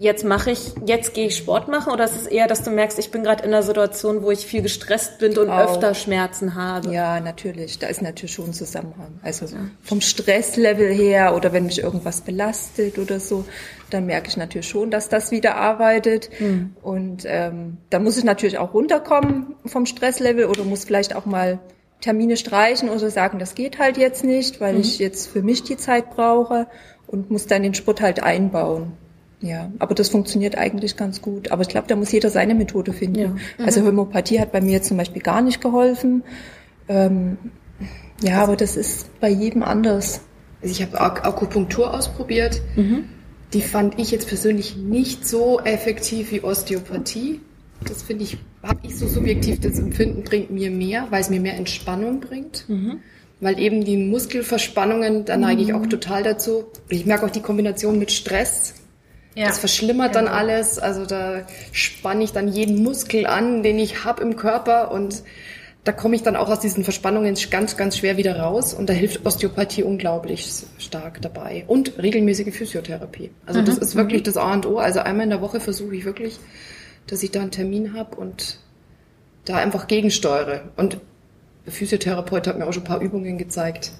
jetzt 0.00 0.24
mache 0.24 0.50
ich, 0.50 0.72
jetzt 0.86 1.12
gehe 1.12 1.26
ich 1.26 1.36
Sport 1.36 1.68
machen 1.68 1.92
oder 1.92 2.04
ist 2.04 2.16
es 2.16 2.26
eher, 2.26 2.46
dass 2.46 2.62
du 2.62 2.70
merkst, 2.70 2.98
ich 2.98 3.10
bin 3.10 3.22
gerade 3.22 3.44
in 3.44 3.52
einer 3.52 3.62
Situation, 3.62 4.22
wo 4.22 4.30
ich 4.30 4.46
viel 4.46 4.62
gestresst 4.62 5.18
bin 5.18 5.36
und 5.36 5.50
Auch. 5.50 5.58
öfter 5.58 5.92
Schmerzen 5.92 6.54
habe? 6.54 6.90
Ja, 6.90 7.20
natürlich. 7.20 7.78
Da 7.78 7.86
ist 7.88 8.00
natürlich 8.00 8.32
schon 8.32 8.46
ein 8.46 8.52
Zusammenhang. 8.54 9.20
Also 9.22 9.44
ja. 9.44 9.58
vom 9.82 10.00
Stresslevel 10.00 10.90
her 10.90 11.36
oder 11.36 11.52
wenn 11.52 11.66
mich 11.66 11.82
irgendwas 11.82 12.22
belastet 12.22 12.96
oder 12.96 13.20
so, 13.20 13.44
dann 13.90 14.06
merke 14.06 14.28
ich 14.28 14.38
natürlich 14.38 14.68
schon, 14.68 14.90
dass 14.90 15.10
das 15.10 15.32
wieder 15.32 15.56
arbeitet. 15.56 16.30
Mhm. 16.40 16.76
Und 16.80 17.24
ähm, 17.26 17.76
da 17.90 17.98
muss 17.98 18.16
ich 18.16 18.24
natürlich 18.24 18.56
auch 18.56 18.72
runterkommen 18.72 19.54
vom 19.66 19.84
Stresslevel 19.84 20.46
oder 20.46 20.64
muss 20.64 20.86
vielleicht 20.86 21.14
auch 21.14 21.26
mal 21.26 21.58
Termine 22.00 22.38
streichen 22.38 22.88
oder 22.88 23.10
sagen, 23.10 23.38
das 23.38 23.54
geht 23.54 23.78
halt 23.78 23.98
jetzt 23.98 24.24
nicht, 24.24 24.62
weil 24.62 24.74
mhm. 24.76 24.80
ich 24.80 24.98
jetzt 24.98 25.26
für 25.28 25.42
mich 25.42 25.62
die 25.62 25.76
Zeit 25.76 26.08
brauche 26.08 26.68
und 27.06 27.30
muss 27.30 27.46
dann 27.46 27.62
den 27.62 27.74
Sport 27.74 28.00
halt 28.00 28.22
einbauen. 28.22 28.94
Ja, 29.42 29.72
aber 29.78 29.94
das 29.94 30.10
funktioniert 30.10 30.58
eigentlich 30.58 30.96
ganz 30.96 31.22
gut. 31.22 31.50
Aber 31.50 31.62
ich 31.62 31.68
glaube, 31.68 31.86
da 31.88 31.96
muss 31.96 32.12
jeder 32.12 32.28
seine 32.28 32.54
Methode 32.54 32.92
finden. 32.92 33.18
Ja. 33.18 33.28
Mhm. 33.28 33.38
Also 33.64 33.82
Homöopathie 33.82 34.38
hat 34.40 34.52
bei 34.52 34.60
mir 34.60 34.82
zum 34.82 34.96
Beispiel 34.96 35.22
gar 35.22 35.40
nicht 35.40 35.60
geholfen. 35.60 36.22
Ähm, 36.88 37.38
ja, 38.22 38.42
aber 38.42 38.56
das 38.56 38.76
ist 38.76 39.18
bei 39.20 39.30
jedem 39.30 39.62
anders. 39.62 40.20
Also 40.62 40.72
ich 40.72 40.82
habe 40.82 41.00
Akupunktur 41.00 41.94
ausprobiert. 41.94 42.60
Mhm. 42.76 43.04
Die 43.54 43.62
fand 43.62 43.98
ich 43.98 44.10
jetzt 44.10 44.28
persönlich 44.28 44.76
nicht 44.76 45.26
so 45.26 45.58
effektiv 45.60 46.32
wie 46.32 46.42
Osteopathie. 46.42 47.40
Das 47.88 48.02
finde 48.02 48.24
ich, 48.24 48.36
habe 48.62 48.80
ich 48.82 48.96
so 48.96 49.08
subjektiv 49.08 49.60
das 49.60 49.78
Empfinden, 49.78 50.22
bringt 50.22 50.50
mir 50.50 50.70
mehr, 50.70 51.06
weil 51.08 51.22
es 51.22 51.30
mir 51.30 51.40
mehr 51.40 51.56
Entspannung 51.56 52.20
bringt. 52.20 52.68
Mhm. 52.68 53.00
Weil 53.40 53.58
eben 53.58 53.84
die 53.86 53.96
Muskelverspannungen, 53.96 55.24
da 55.24 55.38
neige 55.38 55.62
ich 55.62 55.72
auch 55.72 55.86
total 55.86 56.22
dazu. 56.22 56.64
Ich 56.90 57.06
merke 57.06 57.24
auch 57.24 57.30
die 57.30 57.40
Kombination 57.40 57.98
mit 57.98 58.12
Stress 58.12 58.74
ja. 59.34 59.46
Das 59.46 59.58
verschlimmert 59.58 60.14
dann 60.14 60.28
alles. 60.28 60.78
Also 60.78 61.06
da 61.06 61.46
spanne 61.72 62.24
ich 62.24 62.32
dann 62.32 62.48
jeden 62.48 62.82
Muskel 62.82 63.26
an, 63.26 63.62
den 63.62 63.78
ich 63.78 64.04
habe 64.04 64.22
im 64.22 64.36
Körper 64.36 64.90
und 64.90 65.22
da 65.84 65.92
komme 65.92 66.14
ich 66.14 66.22
dann 66.22 66.36
auch 66.36 66.50
aus 66.50 66.60
diesen 66.60 66.84
Verspannungen 66.84 67.34
ganz, 67.50 67.76
ganz 67.76 67.96
schwer 67.96 68.16
wieder 68.18 68.38
raus 68.38 68.74
und 68.74 68.88
da 68.88 68.92
hilft 68.92 69.24
Osteopathie 69.24 69.82
unglaublich 69.82 70.46
stark 70.78 71.22
dabei. 71.22 71.64
Und 71.68 71.96
regelmäßige 71.98 72.54
Physiotherapie. 72.54 73.30
Also 73.46 73.60
mhm. 73.60 73.64
das 73.64 73.78
ist 73.78 73.96
wirklich 73.96 74.20
mhm. 74.22 74.24
das 74.24 74.36
A 74.36 74.52
und 74.52 74.66
O. 74.66 74.78
Also 74.78 75.00
einmal 75.00 75.24
in 75.24 75.30
der 75.30 75.40
Woche 75.40 75.60
versuche 75.60 75.94
ich 75.96 76.04
wirklich, 76.04 76.38
dass 77.06 77.22
ich 77.22 77.30
da 77.30 77.40
einen 77.40 77.50
Termin 77.50 77.94
habe 77.94 78.16
und 78.16 78.58
da 79.46 79.56
einfach 79.56 79.86
gegensteuere. 79.86 80.64
Und 80.76 80.98
der 81.64 81.72
Physiotherapeut 81.72 82.46
hat 82.46 82.58
mir 82.58 82.66
auch 82.66 82.72
schon 82.72 82.82
ein 82.82 82.88
paar 82.88 83.00
Übungen 83.00 83.38
gezeigt 83.38 83.92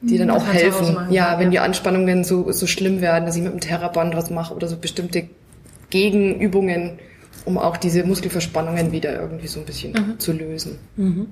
die 0.00 0.18
dann 0.18 0.28
das 0.28 0.42
auch 0.42 0.52
helfen. 0.52 0.96
Ja, 1.10 1.38
wenn 1.38 1.50
die 1.50 1.58
Anspannungen 1.58 2.24
so, 2.24 2.50
so 2.52 2.66
schlimm 2.66 3.00
werden, 3.00 3.26
dass 3.26 3.36
ich 3.36 3.42
mit 3.42 3.52
dem 3.52 3.60
Terraband 3.60 4.14
was 4.14 4.30
mache 4.30 4.54
oder 4.54 4.68
so 4.68 4.76
bestimmte 4.76 5.28
Gegenübungen, 5.90 6.98
um 7.44 7.58
auch 7.58 7.76
diese 7.76 8.04
Muskelverspannungen 8.04 8.92
wieder 8.92 9.18
irgendwie 9.18 9.46
so 9.46 9.60
ein 9.60 9.66
bisschen 9.66 9.92
mhm. 9.92 10.18
zu 10.18 10.32
lösen. 10.32 10.78
Mhm. 10.96 11.28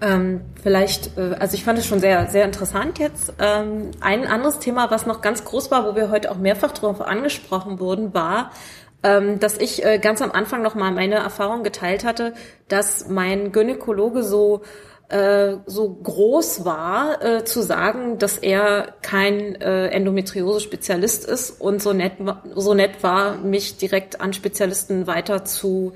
Ähm, 0.00 0.42
vielleicht, 0.62 1.18
äh, 1.18 1.34
also 1.40 1.54
ich 1.54 1.64
fand 1.64 1.78
es 1.78 1.86
schon 1.86 1.98
sehr, 1.98 2.28
sehr 2.28 2.44
interessant 2.44 2.98
jetzt. 2.98 3.32
Ähm, 3.40 3.90
ein 4.00 4.26
anderes 4.26 4.60
Thema, 4.60 4.90
was 4.90 5.06
noch 5.06 5.20
ganz 5.20 5.44
groß 5.44 5.70
war, 5.70 5.86
wo 5.86 5.96
wir 5.96 6.10
heute 6.10 6.30
auch 6.30 6.38
mehrfach 6.38 6.72
darauf 6.72 7.00
angesprochen 7.00 7.80
wurden, 7.80 8.14
war, 8.14 8.52
ähm, 9.02 9.40
dass 9.40 9.58
ich 9.58 9.84
äh, 9.84 9.98
ganz 9.98 10.22
am 10.22 10.30
Anfang 10.30 10.62
noch 10.62 10.76
mal 10.76 10.92
meine 10.92 11.16
Erfahrung 11.16 11.64
geteilt 11.64 12.04
hatte, 12.04 12.34
dass 12.68 13.08
mein 13.08 13.50
Gynäkologe 13.50 14.22
so 14.22 14.62
äh, 15.08 15.56
so 15.66 15.88
groß 15.94 16.64
war, 16.64 17.22
äh, 17.22 17.44
zu 17.44 17.62
sagen, 17.62 18.18
dass 18.18 18.36
er 18.36 18.94
kein 19.02 19.54
äh, 19.60 19.88
Endometriose-Spezialist 19.88 21.24
ist 21.24 21.60
und 21.60 21.82
so 21.82 21.92
nett, 21.92 22.12
so 22.54 22.74
nett 22.74 23.02
war, 23.02 23.38
mich 23.38 23.78
direkt 23.78 24.20
an 24.20 24.32
Spezialisten 24.32 25.06
weiter 25.06 25.44
zu 25.44 25.94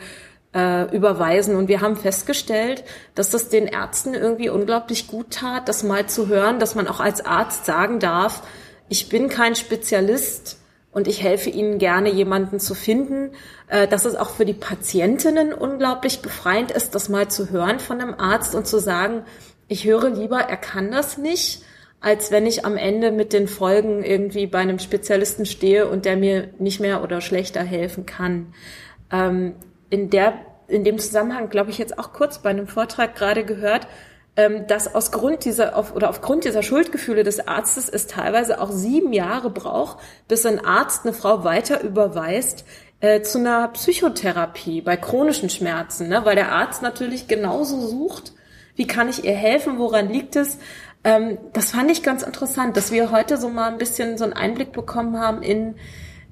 äh, 0.55 0.95
überweisen. 0.95 1.57
Und 1.57 1.69
wir 1.69 1.81
haben 1.83 1.97
festgestellt, 1.97 2.85
dass 3.15 3.31
das 3.31 3.51
den 3.51 3.67
Ärzten 3.67 4.15
irgendwie 4.15 4.49
unglaublich 4.49 5.09
gut 5.09 5.31
tat, 5.31 5.69
das 5.69 5.83
mal 5.83 6.07
zu 6.07 6.29
hören, 6.29 6.59
dass 6.59 6.75
man 6.75 6.89
auch 6.89 7.01
als 7.01 7.25
Arzt 7.25 7.67
sagen 7.67 7.99
darf, 8.01 8.43
ich 8.89 9.09
bin 9.09 9.29
kein 9.29 9.55
Spezialist, 9.55 10.59
und 10.93 11.09
ich 11.09 11.23
helfe 11.23 11.51
ihnen 11.51 11.79
gerne, 11.79 12.11
jemanden 12.11 12.61
zu 12.61 12.75
finden, 12.75 13.33
äh, 13.69 13.89
dass 13.89 14.05
es 14.05 14.15
auch 14.15 14.31
für 14.31 14.45
die 14.45 14.53
Patientinnen 14.53 15.53
unglaublich 15.53 16.21
befreiend 16.21 16.71
ist, 16.71 16.95
das 16.95 17.09
mal 17.09 17.29
zu 17.29 17.51
hören 17.51 17.81
von 17.81 18.01
einem 18.01 18.15
Arzt 18.15 18.55
und 18.55 18.67
zu 18.67 18.79
sagen, 18.79 19.23
ich 19.69 19.85
höre 19.87 20.11
lieber, 20.11 20.39
er 20.39 20.59
kann 20.59 20.91
das 20.91 21.17
nicht, 21.17 21.63
als 22.01 22.31
wenn 22.31 22.47
ich 22.47 22.67
am 22.67 22.77
Ende 22.77 23.11
mit 23.11 23.33
den 23.33 23.49
Folgen 23.49 24.05
irgendwie 24.05 24.47
bei 24.47 24.59
einem 24.59 24.79
Spezialisten 24.79 25.47
stehe 25.47 25.89
und 25.89 26.05
der 26.05 26.17
mir 26.17 26.51
nicht 26.59 26.81
mehr 26.81 27.03
oder 27.03 27.21
schlechter 27.21 27.63
helfen 27.63 28.05
kann. 28.05 28.53
Ähm, 29.11 29.55
in 29.89 30.11
der, 30.11 30.35
in 30.69 30.85
dem 30.85 30.99
Zusammenhang, 30.99 31.49
glaube 31.49 31.71
ich, 31.71 31.79
jetzt 31.79 31.99
auch 31.99 32.13
kurz 32.13 32.43
bei 32.43 32.51
einem 32.51 32.67
Vortrag 32.67 33.15
gerade 33.15 33.45
gehört, 33.45 33.87
ähm, 34.37 34.67
dass 34.67 34.95
aus 34.95 35.13
Grund 35.13 35.45
dieser 35.45 35.77
auf, 35.77 35.95
oder 35.95 36.09
aufgrund 36.09 36.45
dieser 36.45 36.63
Schuldgefühle 36.63 37.23
des 37.23 37.47
Arztes 37.47 37.89
es 37.89 38.07
teilweise 38.07 38.61
auch 38.61 38.71
sieben 38.71 39.13
Jahre 39.13 39.51
braucht, 39.51 39.99
bis 40.29 40.47
ein 40.47 40.65
Arzt 40.65 41.05
eine 41.05 41.13
Frau 41.13 41.45
weiter 41.45 41.83
überweist 41.83 42.65
äh, 43.01 43.21
zu 43.23 43.39
einer 43.39 43.69
Psychotherapie 43.69 44.81
bei 44.81 44.97
chronischen 44.97 45.51
Schmerzen, 45.51 46.09
ne? 46.09 46.25
weil 46.25 46.37
der 46.37 46.53
Arzt 46.53 46.83
natürlich 46.83 47.29
genauso 47.29 47.87
sucht, 47.87 48.33
wie 48.75 48.87
kann 48.87 49.09
ich 49.09 49.25
ihr 49.25 49.35
helfen, 49.35 49.79
woran 49.79 50.09
liegt 50.09 50.37
es, 50.37 50.59
ähm, 51.05 51.39
das 51.53 51.73
fand 51.73 51.91
ich 51.91 52.03
ganz 52.03 52.23
interessant, 52.23 52.77
dass 52.77 52.93
wir 52.93 53.11
heute 53.11 53.37
so 53.37 53.49
mal 53.49 53.71
ein 53.71 53.79
bisschen 53.79 54.17
so 54.19 54.25
einen 54.25 54.33
Einblick 54.33 54.73
bekommen 54.73 55.19
haben 55.19 55.43
in 55.43 55.75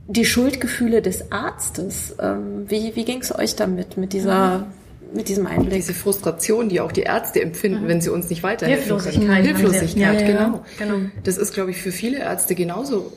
die 0.07 0.25
Schuldgefühle 0.25 1.03
des 1.03 1.33
Arztes. 1.33 2.17
Ähm, 2.21 2.69
wie 2.69 2.95
wie 2.97 3.05
ging 3.05 3.21
es 3.21 3.37
euch 3.37 3.57
damit, 3.57 3.97
mit 3.97 4.13
dieser 4.13 4.67
mit 5.15 5.29
diesem 5.29 5.47
Einblick? 5.47 5.75
Diese 5.75 5.95
Frustration, 5.95 6.69
die 6.69 6.81
auch 6.81 6.93
die 6.93 7.03
Ärzte 7.03 7.41
empfinden, 7.41 7.85
mhm. 7.85 7.89
wenn 7.89 8.01
sie 8.01 8.11
uns 8.11 8.31
nicht 8.31 8.43
weiterhelfen 8.43 8.85
Hilflosigkeit. 8.85 9.29
können. 9.29 9.45
Hilflosigkeit, 9.45 9.97
ja, 9.97 10.13
ja, 10.13 10.27
genau. 10.27 10.65
genau. 10.79 11.11
Das 11.25 11.39
ist, 11.39 11.55
glaube 11.55 11.71
ich, 11.71 11.79
für 11.79 11.93
viele 11.93 12.19
Ärzte 12.19 12.55
genauso 12.55 13.13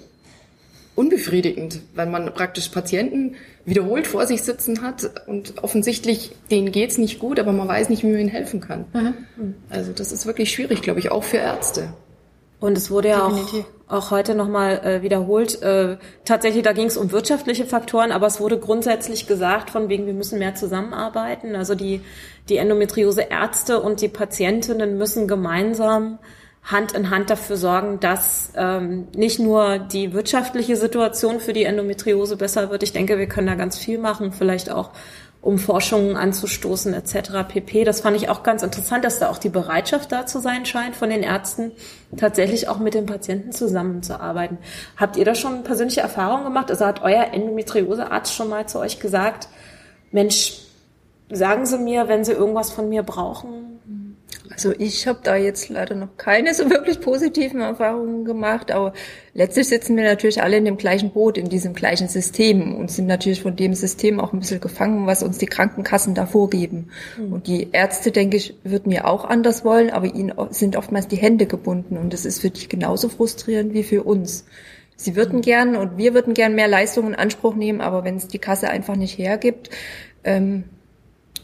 unbefriedigend, 0.95 1.81
weil 1.95 2.07
man 2.07 2.33
praktisch 2.33 2.69
Patienten 2.69 3.35
wiederholt 3.65 4.05
vor 4.05 4.27
sich 4.27 4.43
sitzen 4.43 4.81
hat 4.81 5.09
und 5.27 5.63
offensichtlich 5.63 6.31
denen 6.51 6.71
geht's 6.71 6.97
nicht 6.97 7.19
gut, 7.19 7.39
aber 7.39 7.51
man 7.51 7.67
weiß 7.67 7.89
nicht, 7.89 8.03
wie 8.03 8.07
man 8.07 8.19
ihnen 8.19 8.29
helfen 8.29 8.61
kann. 8.61 8.85
Mhm. 8.93 9.55
Also 9.69 9.91
das 9.91 10.11
ist 10.11 10.25
wirklich 10.25 10.51
schwierig, 10.51 10.81
glaube 10.81 10.99
ich, 10.99 11.11
auch 11.11 11.23
für 11.23 11.37
Ärzte. 11.37 11.93
Und 12.59 12.77
es 12.77 12.91
wurde 12.91 13.09
ja 13.09 13.25
auch, 13.25 13.65
auch 13.93 14.11
heute 14.11 14.35
nochmal 14.35 14.79
äh, 14.83 15.01
wiederholt. 15.01 15.61
Äh, 15.61 15.97
tatsächlich, 16.25 16.63
da 16.63 16.73
ging 16.73 16.87
es 16.87 16.97
um 16.97 17.11
wirtschaftliche 17.11 17.65
Faktoren, 17.65 18.11
aber 18.11 18.27
es 18.27 18.39
wurde 18.39 18.57
grundsätzlich 18.57 19.27
gesagt, 19.27 19.69
von 19.69 19.89
wegen, 19.89 20.05
wir 20.05 20.13
müssen 20.13 20.39
mehr 20.39 20.55
zusammenarbeiten. 20.55 21.55
Also 21.55 21.75
die, 21.75 22.01
die 22.49 22.57
Endometriose-Ärzte 22.57 23.79
und 23.79 24.01
die 24.01 24.09
Patientinnen 24.09 24.97
müssen 24.97 25.27
gemeinsam 25.27 26.19
Hand 26.63 26.93
in 26.93 27.09
Hand 27.09 27.29
dafür 27.29 27.57
sorgen, 27.57 27.99
dass 27.99 28.53
ähm, 28.55 29.07
nicht 29.13 29.37
nur 29.37 29.79
die 29.79 30.13
wirtschaftliche 30.13 30.77
Situation 30.77 31.41
für 31.41 31.51
die 31.51 31.65
Endometriose 31.65 32.37
besser 32.37 32.69
wird. 32.69 32.83
Ich 32.83 32.93
denke, 32.93 33.17
wir 33.19 33.27
können 33.27 33.47
da 33.47 33.55
ganz 33.55 33.77
viel 33.77 33.97
machen, 33.97 34.31
vielleicht 34.31 34.71
auch 34.71 34.91
um 35.43 35.59
Forschungen 35.59 36.15
anzustoßen 36.15 36.93
etc. 36.93 37.45
pp. 37.47 37.83
Das 37.83 37.99
fand 37.99 38.15
ich 38.15 38.29
auch 38.29 38.43
ganz 38.43 38.63
interessant, 38.63 39.03
dass 39.03 39.19
da 39.19 39.29
auch 39.29 39.37
die 39.37 39.49
Bereitschaft 39.49 40.11
da 40.13 40.25
zu 40.25 40.39
sein 40.39 40.65
scheint 40.65 40.95
von 40.95 41.09
den 41.09 41.21
Ärzten, 41.21 41.73
tatsächlich 42.15 42.69
auch 42.69 42.79
mit 42.79 42.93
den 42.93 43.05
Patienten 43.05 43.51
zusammenzuarbeiten. 43.51 44.57
Habt 44.95 45.17
ihr 45.17 45.25
da 45.25 45.35
schon 45.35 45.63
persönliche 45.63 45.99
Erfahrungen 45.99 46.45
gemacht? 46.45 46.71
Also 46.71 46.85
hat 46.85 47.03
euer 47.03 47.33
Endometriosearzt 47.33 48.33
schon 48.33 48.47
mal 48.47 48.67
zu 48.67 48.79
euch 48.79 49.01
gesagt, 49.01 49.49
Mensch, 50.11 50.61
sagen 51.29 51.65
Sie 51.65 51.77
mir, 51.77 52.07
wenn 52.07 52.23
Sie 52.23 52.31
irgendwas 52.31 52.71
von 52.71 52.87
mir 52.87 53.03
brauchen, 53.03 53.79
also 54.53 54.71
ich 54.77 55.07
habe 55.07 55.19
da 55.23 55.35
jetzt 55.35 55.69
leider 55.69 55.95
noch 55.95 56.15
keine 56.17 56.53
so 56.53 56.69
wirklich 56.69 57.01
positiven 57.01 57.61
Erfahrungen 57.61 58.23
gemacht, 58.23 58.71
aber 58.71 58.93
letztlich 59.33 59.67
sitzen 59.67 59.97
wir 59.97 60.03
natürlich 60.03 60.41
alle 60.41 60.57
in 60.57 60.65
dem 60.65 60.77
gleichen 60.77 61.11
Boot, 61.11 61.37
in 61.37 61.49
diesem 61.49 61.73
gleichen 61.73 62.07
System 62.07 62.75
und 62.75 62.91
sind 62.91 63.07
natürlich 63.07 63.41
von 63.41 63.55
dem 63.55 63.73
System 63.73 64.19
auch 64.19 64.33
ein 64.33 64.39
bisschen 64.39 64.61
gefangen, 64.61 65.07
was 65.07 65.23
uns 65.23 65.37
die 65.37 65.47
Krankenkassen 65.47 66.15
da 66.15 66.25
vorgeben. 66.25 66.89
Mhm. 67.17 67.33
Und 67.33 67.47
die 67.47 67.69
Ärzte, 67.71 68.11
denke 68.11 68.37
ich, 68.37 68.55
würden 68.63 68.89
mir 68.89 69.07
auch 69.07 69.25
anders 69.25 69.65
wollen, 69.65 69.89
aber 69.89 70.05
ihnen 70.05 70.33
sind 70.51 70.75
oftmals 70.75 71.07
die 71.07 71.17
Hände 71.17 71.47
gebunden 71.47 71.97
und 71.97 72.13
das 72.13 72.25
ist 72.25 72.39
für 72.39 72.49
dich 72.49 72.69
genauso 72.69 73.09
frustrierend 73.09 73.73
wie 73.73 73.83
für 73.83 74.03
uns. 74.03 74.45
Sie 74.95 75.15
würden 75.15 75.37
mhm. 75.37 75.41
gern 75.41 75.75
und 75.75 75.97
wir 75.97 76.13
würden 76.13 76.33
gern 76.33 76.53
mehr 76.53 76.67
Leistungen 76.67 77.09
in 77.09 77.15
Anspruch 77.15 77.55
nehmen, 77.55 77.81
aber 77.81 78.03
wenn 78.03 78.17
es 78.17 78.27
die 78.27 78.39
Kasse 78.39 78.69
einfach 78.69 78.95
nicht 78.95 79.17
hergibt, 79.17 79.69
ähm, 80.23 80.65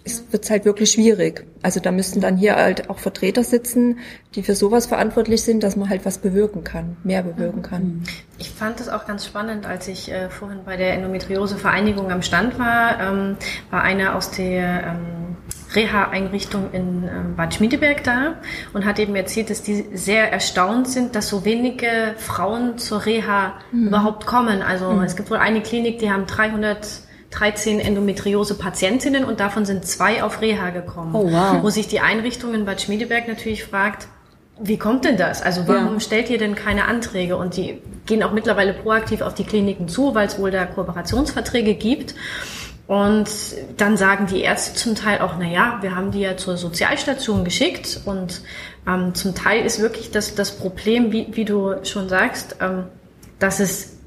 es 0.03 0.23
wird 0.31 0.49
halt 0.49 0.65
wirklich 0.65 0.91
schwierig. 0.91 1.45
Also 1.61 1.79
da 1.79 1.91
müssten 1.91 2.21
dann 2.21 2.37
hier 2.37 2.55
halt 2.55 2.89
auch 2.89 2.99
Vertreter 2.99 3.43
sitzen, 3.43 3.99
die 4.35 4.43
für 4.43 4.55
sowas 4.55 4.85
verantwortlich 4.85 5.43
sind, 5.43 5.63
dass 5.63 5.75
man 5.75 5.89
halt 5.89 6.05
was 6.05 6.19
bewirken 6.19 6.63
kann, 6.63 6.97
mehr 7.03 7.23
bewirken 7.23 7.61
kann. 7.61 8.03
Ich 8.37 8.49
fand 8.49 8.79
das 8.79 8.89
auch 8.89 9.05
ganz 9.05 9.25
spannend, 9.25 9.65
als 9.65 9.87
ich 9.87 10.11
äh, 10.11 10.29
vorhin 10.29 10.59
bei 10.65 10.77
der 10.77 10.93
Endometriose-Vereinigung 10.93 12.11
am 12.11 12.21
Stand 12.21 12.57
war, 12.57 12.99
ähm, 12.99 13.37
war 13.69 13.83
einer 13.83 14.15
aus 14.15 14.31
der 14.31 14.83
ähm, 14.83 15.37
Reha-Einrichtung 15.75 16.71
in 16.71 17.03
ähm, 17.03 17.35
Bad 17.35 17.53
Schmiedeberg 17.53 18.03
da 18.03 18.35
und 18.73 18.85
hat 18.85 18.99
eben 18.99 19.15
erzählt, 19.15 19.49
dass 19.49 19.61
die 19.61 19.85
sehr 19.93 20.31
erstaunt 20.31 20.87
sind, 20.87 21.15
dass 21.15 21.27
so 21.27 21.45
wenige 21.45 22.15
Frauen 22.17 22.77
zur 22.77 23.05
Reha 23.05 23.55
mhm. 23.71 23.87
überhaupt 23.87 24.25
kommen. 24.25 24.61
Also 24.61 24.91
mhm. 24.91 25.03
es 25.03 25.15
gibt 25.15 25.29
wohl 25.29 25.37
eine 25.37 25.61
Klinik, 25.61 25.99
die 25.99 26.11
haben 26.11 26.25
300 26.25 27.08
13 27.31 27.79
Endometriose-Patientinnen 27.79 29.24
und 29.24 29.39
davon 29.39 29.65
sind 29.65 29.86
zwei 29.86 30.24
auf 30.24 30.41
Reha 30.41 30.71
gekommen. 30.71 31.13
Oh, 31.13 31.31
wow. 31.31 31.62
Wo 31.62 31.69
sich 31.69 31.88
die 31.88 32.00
Einrichtung 32.00 32.53
in 32.53 32.65
Bad 32.65 32.81
Schmiedeberg 32.81 33.27
natürlich 33.27 33.63
fragt, 33.63 34.07
wie 34.62 34.77
kommt 34.77 35.05
denn 35.05 35.15
das? 35.15 35.41
Also 35.41 35.67
warum 35.67 35.93
ja. 35.93 36.00
stellt 36.00 36.29
ihr 36.29 36.38
denn 36.38 36.55
keine 36.55 36.86
Anträge? 36.86 37.38
Und 37.38 37.55
die 37.55 37.81
gehen 38.05 38.24
auch 38.24 38.33
mittlerweile 38.33 38.74
proaktiv 38.74 39.21
auf 39.21 39.33
die 39.33 39.45
Kliniken 39.45 39.88
zu, 39.88 40.15
weil 40.15 40.27
es 40.27 40.38
wohl 40.38 40.51
da 40.51 40.65
Kooperationsverträge 40.65 41.75
gibt. 41.75 42.15
Und 42.88 43.29
dann 43.77 43.98
sagen 43.98 44.25
die 44.25 44.41
Ärzte 44.41 44.74
zum 44.74 44.95
Teil 44.95 45.19
auch, 45.19 45.36
na 45.38 45.48
ja, 45.48 45.77
wir 45.81 45.95
haben 45.95 46.12
die 46.12 46.21
ja 46.21 46.38
zur 46.38 46.57
Sozialstation 46.57 47.43
geschickt 47.43 48.01
und 48.05 48.41
ähm, 48.88 49.13
zum 49.13 49.36
Teil 49.36 49.63
ist 49.63 49.79
wirklich 49.79 50.09
das, 50.09 50.33
das 50.33 50.57
Problem, 50.57 51.12
wie, 51.12 51.27
wie 51.31 51.45
du 51.45 51.75
schon 51.83 52.09
sagst, 52.09 52.55
ähm, 52.59 52.86
dass 53.38 53.59
es 53.59 53.98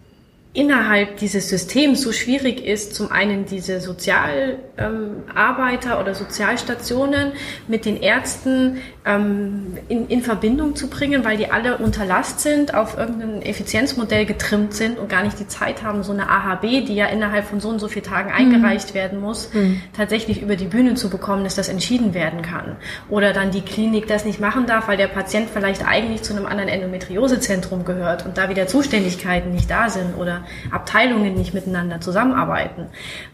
innerhalb 0.55 1.17
dieses 1.17 1.49
Systems 1.49 2.03
so 2.03 2.13
schwierig 2.13 2.65
ist, 2.65 2.95
zum 2.95 3.11
einen 3.11 3.47
diese 3.47 3.81
Sozialarbeiter 3.81 4.72
ähm, 4.83 6.01
oder 6.01 6.15
Sozialstationen 6.15 7.33
mit 7.69 7.85
den 7.85 8.01
Ärzten 8.01 8.79
ähm, 9.05 9.79
in, 9.89 10.09
in 10.09 10.23
Verbindung 10.23 10.77
zu 10.77 10.89
bringen, 10.89 11.25
weil 11.25 11.37
die 11.37 11.51
alle 11.51 11.79
unter 11.79 12.05
Last 12.05 12.41
sind, 12.41 12.75
auf 12.75 12.97
irgendein 12.97 13.43
Effizienzmodell 13.43 14.27
getrimmt 14.27 14.75
sind 14.75 14.99
und 14.99 15.09
gar 15.09 15.23
nicht 15.23 15.39
die 15.41 15.49
Zeit 15.49 15.83
haben, 15.83 16.03
so 16.03 16.13
eine 16.13 16.29
AHB, 16.29 16.63
die 16.87 16.95
ja 16.95 17.07
innerhalb 17.07 17.47
von 17.47 17.61
so 17.61 17.69
und 17.69 17.79
so 17.79 17.89
vielen 17.89 18.05
Tagen 18.05 18.31
mhm. 18.31 18.37
eingereicht 18.37 18.91
mhm. 18.91 18.95
werden 18.95 19.21
muss, 19.21 19.53
mhm. 19.53 19.81
tatsächlich 19.97 20.41
über 20.41 20.57
die 20.57 20.67
Bühne 20.67 20.95
zu 20.95 21.11
bekommen, 21.11 21.45
dass 21.45 21.55
das 21.55 21.69
entschieden 21.69 22.15
werden 22.15 22.43
kann. 22.43 22.77
Oder 23.09 23.33
dann 23.33 23.51
die 23.51 23.63
Klinik 23.63 24.07
das 24.07 24.25
nicht 24.25 24.41
machen 24.41 24.67
darf, 24.67 24.89
weil 24.89 24.97
der 24.97 25.09
Patient 25.09 25.49
vielleicht 25.53 25.87
eigentlich 25.87 26.23
zu 26.23 26.35
einem 26.35 26.47
anderen 26.47 26.69
Endometriosezentrum 26.69 27.85
gehört 27.85 28.25
und 28.25 28.39
da 28.39 28.49
wieder 28.49 28.67
Zuständigkeiten 28.67 29.51
nicht 29.53 29.71
da 29.71 29.89
sind 29.89 30.17
oder 30.17 30.45
Abteilungen 30.71 31.35
nicht 31.35 31.55
miteinander 31.55 32.01
zusammenarbeiten. 32.01 32.87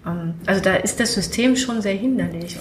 Ähm, 0.06 0.34
also 0.46 0.62
da 0.62 0.76
ist 0.76 1.00
das 1.00 1.14
System 1.14 1.37
schon 1.56 1.82
sehr 1.82 1.94
hinderlich. 1.94 2.58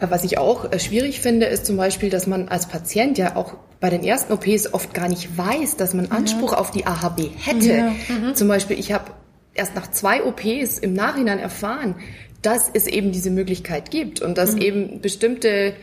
Was 0.00 0.22
ich 0.22 0.38
auch 0.38 0.70
äh, 0.70 0.78
schwierig 0.78 1.20
finde, 1.20 1.46
ist 1.46 1.66
zum 1.66 1.76
Beispiel, 1.76 2.08
dass 2.08 2.26
man 2.26 2.48
als 2.48 2.68
Patient 2.68 3.18
ja 3.18 3.34
auch 3.34 3.54
bei 3.80 3.90
den 3.90 4.04
ersten 4.04 4.32
OPs 4.32 4.72
oft 4.72 4.94
gar 4.94 5.08
nicht 5.08 5.36
weiß, 5.36 5.76
dass 5.76 5.92
man 5.94 6.10
Anspruch 6.10 6.52
ja. 6.52 6.58
auf 6.58 6.70
die 6.70 6.86
AHB 6.86 7.30
hätte. 7.36 7.72
Ja. 7.72 7.94
Mhm. 8.08 8.34
Zum 8.34 8.48
Beispiel, 8.48 8.78
ich 8.78 8.92
habe 8.92 9.10
erst 9.54 9.74
nach 9.74 9.90
zwei 9.90 10.22
OPs 10.24 10.78
im 10.78 10.92
Nachhinein 10.92 11.38
erfahren, 11.38 11.96
dass 12.42 12.70
es 12.72 12.86
eben 12.86 13.10
diese 13.10 13.30
Möglichkeit 13.30 13.90
gibt 13.90 14.20
und 14.20 14.38
dass 14.38 14.54
mhm. 14.54 14.62
eben 14.62 15.00
bestimmte 15.00 15.74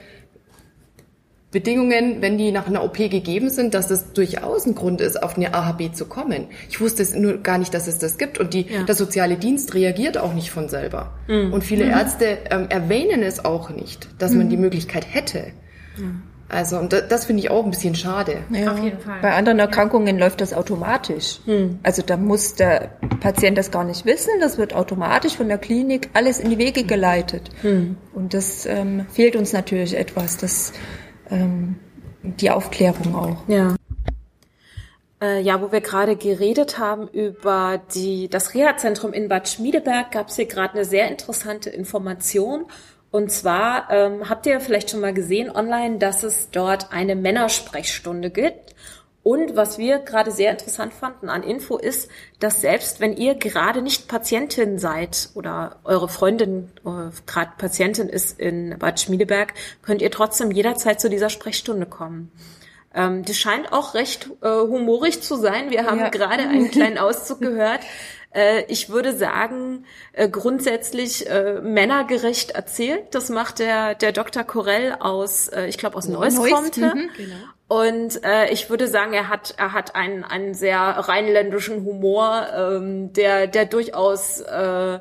Bedingungen, 1.55 2.21
wenn 2.21 2.38
die 2.38 2.51
nach 2.51 2.67
einer 2.67 2.83
OP 2.83 2.97
gegeben 2.97 3.50
sind, 3.50 3.74
dass 3.74 3.88
das 3.88 4.12
durchaus 4.12 4.65
ein 4.65 4.75
Grund 4.75 5.00
ist, 5.00 5.24
auf 5.24 5.38
eine 5.38 5.53
AHB 5.53 5.95
zu 5.95 6.05
kommen. 6.05 6.47
Ich 6.69 6.81
wusste 6.81 7.01
es 7.01 7.15
nur 7.15 7.38
gar 7.38 7.57
nicht, 7.57 7.74
dass 7.74 7.88
es 7.88 7.97
das 7.97 8.17
gibt 8.17 8.38
und 8.39 8.53
die, 8.53 8.67
ja. 8.67 8.83
der 8.83 8.93
soziale 8.93 9.38
Dienst 9.38 9.74
reagiert 9.74 10.17
auch 10.17 10.33
nicht 10.33 10.51
von 10.51 10.67
selber. 10.67 11.13
Mhm. 11.29 11.53
Und 11.53 11.63
viele 11.63 11.85
mhm. 11.85 11.91
Ärzte 11.91 12.39
ähm, 12.51 12.67
erwähnen 12.67 13.24
es 13.24 13.45
auch 13.45 13.69
nicht, 13.69 14.09
dass 14.17 14.31
mhm. 14.31 14.39
man 14.39 14.50
die 14.50 14.57
Möglichkeit 14.57 15.07
hätte. 15.09 15.53
Also, 16.50 16.77
und 16.77 16.93
das, 16.93 17.07
das 17.07 17.25
finde 17.25 17.41
ich 17.41 17.50
auch 17.50 17.63
ein 17.63 17.71
bisschen 17.71 17.95
schade. 17.95 18.38
Ja, 18.50 18.74
auf 18.74 18.83
jeden 18.83 19.00
Fall. 19.00 19.19
Bei 19.21 19.33
anderen 19.33 19.57
Erkrankungen 19.59 20.19
läuft 20.19 20.41
das 20.41 20.53
automatisch. 20.53 21.39
Hm. 21.45 21.79
Also 21.81 22.01
da 22.01 22.17
muss 22.17 22.53
der 22.53 22.91
Patient 23.21 23.57
das 23.57 23.71
gar 23.71 23.83
nicht 23.83 24.05
wissen. 24.05 24.29
Das 24.41 24.57
wird 24.57 24.75
automatisch 24.75 25.38
von 25.38 25.47
der 25.47 25.57
Klinik 25.57 26.09
alles 26.13 26.39
in 26.39 26.50
die 26.50 26.57
Wege 26.57 26.83
geleitet. 26.83 27.50
Hm. 27.62 27.97
Und 28.13 28.33
das 28.33 28.65
ähm, 28.65 29.05
fehlt 29.09 29.35
uns 29.35 29.53
natürlich 29.53 29.97
etwas. 29.97 30.38
Das 30.38 30.74
ähm, 31.29 31.75
die 32.24 32.50
Aufklärung 32.50 33.15
auch. 33.15 33.48
Ja. 33.48 33.75
Äh, 35.22 35.41
ja, 35.41 35.62
wo 35.62 35.72
wir 35.72 35.82
gerade 35.82 36.15
geredet 36.15 36.77
haben 36.77 37.08
über 37.08 37.82
die, 37.94 38.27
das 38.29 38.53
Reha-Zentrum 38.53 39.13
in 39.13 39.29
Bad 39.29 39.48
Schmiedeberg, 39.48 40.12
gab 40.12 40.29
es 40.29 40.36
hier 40.36 40.46
gerade 40.46 40.74
eine 40.74 40.86
sehr 40.86 41.10
interessante 41.10 41.70
Information. 41.70 42.65
Und 43.12 43.32
zwar 43.32 43.89
ähm, 43.91 44.29
habt 44.29 44.46
ihr 44.46 44.60
vielleicht 44.60 44.89
schon 44.89 45.00
mal 45.00 45.13
gesehen 45.13 45.50
online, 45.50 46.00
dass 46.00 46.24
es 46.24 46.50
dort 46.51 46.91
eine 46.91 47.15
Männersprechstunde 47.15 48.29
gibt. 48.29 48.75
Und 49.25 49.55
was 49.55 49.79
wir 49.79 49.98
gerade 49.98 50.29
sehr 50.29 50.51
interessant 50.51 50.94
fanden 50.94 51.29
an 51.29 51.41
Info 51.41 51.77
ist, 51.77 52.12
dass 52.39 52.62
selbst 52.62 53.00
wenn 53.00 53.17
ihr 53.17 53.34
gerade 53.34 53.82
nicht 53.82 54.08
Patientin 54.08 54.77
seid 54.77 55.29
oder 55.34 55.77
eure 55.84 56.08
Freundin 56.08 56.70
äh, 56.86 57.10
gerade 57.25 57.50
Patientin 57.58 58.08
ist 58.08 58.39
in 58.39 58.77
Bad 58.77 59.00
Schmiedeberg, 59.00 59.55
könnt 59.82 60.03
ihr 60.03 60.12
trotzdem 60.12 60.51
jederzeit 60.51 61.01
zu 61.01 61.10
dieser 61.10 61.32
Sprechstunde 61.32 61.88
kommen. 61.88 62.32
Ähm, 62.94 63.25
die 63.25 63.34
scheint 63.34 63.74
auch 63.74 63.96
recht 63.96 64.29
äh, 64.41 64.48
humorig 64.48 65.24
zu 65.24 65.38
sein. 65.38 65.72
Wir 65.72 65.88
haben 65.88 66.01
ja. 66.01 66.10
gerade 66.10 66.44
einen 66.48 66.70
kleinen 66.70 67.00
Auszug 67.00 67.41
gehört. 67.41 67.82
Äh, 68.32 68.65
ich 68.67 68.89
würde 68.89 69.17
sagen, 69.17 69.86
äh, 70.13 70.29
grundsätzlich 70.29 71.27
äh, 71.27 71.62
männergerecht 71.62 72.51
erzählt. 72.51 73.15
Das 73.15 73.29
macht 73.29 73.58
der, 73.58 73.96
der 73.96 74.12
Dr. 74.12 74.44
Corell 74.44 74.96
aus, 75.00 75.48
äh, 75.48 75.65
ich 75.65 75.79
glaube, 75.79 75.98
aus 75.98 76.08
Neuss, 76.08 76.36
Neuss 76.36 76.51
kommt. 76.51 76.77
Mhm, 76.77 77.10
genau. 77.17 77.36
Und 77.67 78.24
äh, 78.24 78.51
ich 78.51 78.69
würde 78.69 78.88
sagen, 78.88 79.13
er 79.13 79.29
hat, 79.29 79.55
er 79.57 79.74
hat 79.74 79.95
einen, 79.95 80.24
einen 80.24 80.53
sehr 80.53 80.79
rheinländischen 80.79 81.84
Humor, 81.84 82.48
ähm, 82.55 83.12
der, 83.13 83.48
der 83.48 83.65
durchaus 83.65 84.39
äh, 84.41 85.00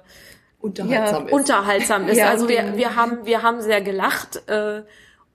unterhaltsam 0.61 1.23
ja, 1.23 1.27
ist. 1.27 1.33
Unterhaltsam 1.33 2.09
ist. 2.09 2.17
Ja, 2.19 2.31
also 2.31 2.49
wir, 2.49 2.77
wir 2.77 2.97
haben, 2.97 3.27
wir 3.27 3.43
haben 3.43 3.61
sehr 3.61 3.83
gelacht. 3.83 4.49
Äh, 4.49 4.83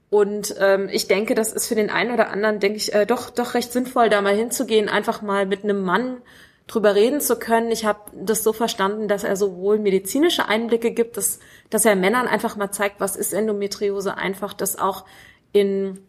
und 0.10 0.56
ähm, 0.60 0.90
ich 0.92 1.08
denke, 1.08 1.36
das 1.36 1.54
ist 1.54 1.68
für 1.68 1.76
den 1.76 1.92
einen 1.92 2.12
oder 2.12 2.32
anderen, 2.32 2.60
denke 2.60 2.78
ich, 2.78 2.94
äh, 2.96 3.06
doch, 3.06 3.30
doch 3.30 3.54
recht 3.54 3.72
sinnvoll, 3.72 4.10
da 4.10 4.22
mal 4.22 4.36
hinzugehen, 4.36 4.90
einfach 4.90 5.22
mal 5.22 5.46
mit 5.46 5.64
einem 5.64 5.84
Mann 5.84 6.18
drüber 6.66 6.96
reden 6.96 7.22
zu 7.22 7.38
können. 7.38 7.70
Ich 7.70 7.86
habe 7.86 8.00
das 8.14 8.44
so 8.44 8.54
verstanden, 8.54 9.08
dass 9.08 9.24
er 9.24 9.36
sowohl 9.36 9.78
medizinische 9.78 10.48
Einblicke 10.48 10.92
gibt, 10.92 11.16
dass, 11.18 11.40
dass 11.70 11.86
er 11.86 11.96
Männern 11.96 12.28
einfach 12.28 12.56
mal 12.56 12.72
zeigt, 12.72 13.00
was 13.00 13.16
ist 13.16 13.34
Endometriose, 13.34 14.18
einfach 14.18 14.54
das 14.54 14.80
auch 14.80 15.06
in 15.52 16.00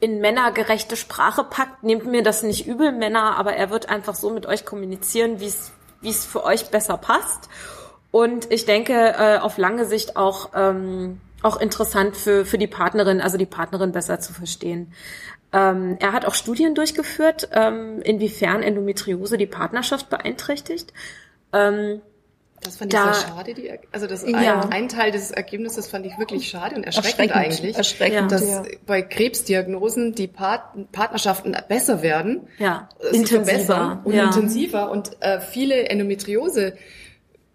in 0.00 0.20
männergerechte 0.20 0.96
Sprache 0.96 1.44
packt. 1.44 1.82
Nehmt 1.82 2.06
mir 2.06 2.22
das 2.22 2.42
nicht 2.42 2.66
übel, 2.66 2.92
Männer, 2.92 3.36
aber 3.36 3.54
er 3.54 3.70
wird 3.70 3.88
einfach 3.88 4.14
so 4.14 4.30
mit 4.30 4.46
euch 4.46 4.64
kommunizieren, 4.64 5.40
wie 5.40 5.46
es 5.46 5.72
wie 6.00 6.08
es 6.08 6.24
für 6.24 6.44
euch 6.44 6.70
besser 6.70 6.96
passt. 6.96 7.48
Und 8.10 8.50
ich 8.50 8.64
denke, 8.64 8.94
äh, 8.94 9.38
auf 9.38 9.58
lange 9.58 9.84
Sicht 9.84 10.16
auch 10.16 10.50
ähm, 10.54 11.20
auch 11.42 11.60
interessant 11.60 12.16
für, 12.16 12.44
für 12.44 12.58
die 12.58 12.66
Partnerin, 12.66 13.20
also 13.20 13.38
die 13.38 13.46
Partnerin 13.46 13.92
besser 13.92 14.20
zu 14.20 14.32
verstehen. 14.32 14.92
Ähm, 15.52 15.96
er 16.00 16.12
hat 16.12 16.26
auch 16.26 16.34
Studien 16.34 16.74
durchgeführt, 16.74 17.48
ähm, 17.52 18.02
inwiefern 18.02 18.62
Endometriose 18.62 19.38
die 19.38 19.46
Partnerschaft 19.46 20.10
beeinträchtigt. 20.10 20.92
Ähm, 21.52 22.02
das 22.60 22.76
fand 22.76 22.92
ich 22.92 22.98
da, 22.98 23.14
sehr 23.14 23.28
schade. 23.28 23.54
Die, 23.54 23.70
also 23.90 24.06
das 24.06 24.24
ja. 24.26 24.60
ein, 24.60 24.72
ein, 24.72 24.88
Teil 24.88 25.12
des 25.12 25.30
Ergebnisses 25.30 25.86
fand 25.86 26.04
ich 26.04 26.18
wirklich 26.18 26.48
schade 26.48 26.76
und 26.76 26.84
erschreckend, 26.84 27.30
erschreckend 27.30 27.36
eigentlich. 27.36 27.76
Erschreckend, 27.76 28.32
dass 28.32 28.46
ja. 28.46 28.62
bei 28.86 29.00
Krebsdiagnosen 29.00 30.14
die 30.14 30.26
Part 30.26 30.92
Partnerschaften 30.92 31.56
besser 31.68 32.02
werden, 32.02 32.48
ja. 32.58 32.88
intensiver 33.12 34.02
und 34.04 34.14
ja. 34.14 34.26
intensiver 34.26 34.90
und 34.90 35.10
äh, 35.20 35.40
viele 35.40 35.88
Endometriose 35.88 36.74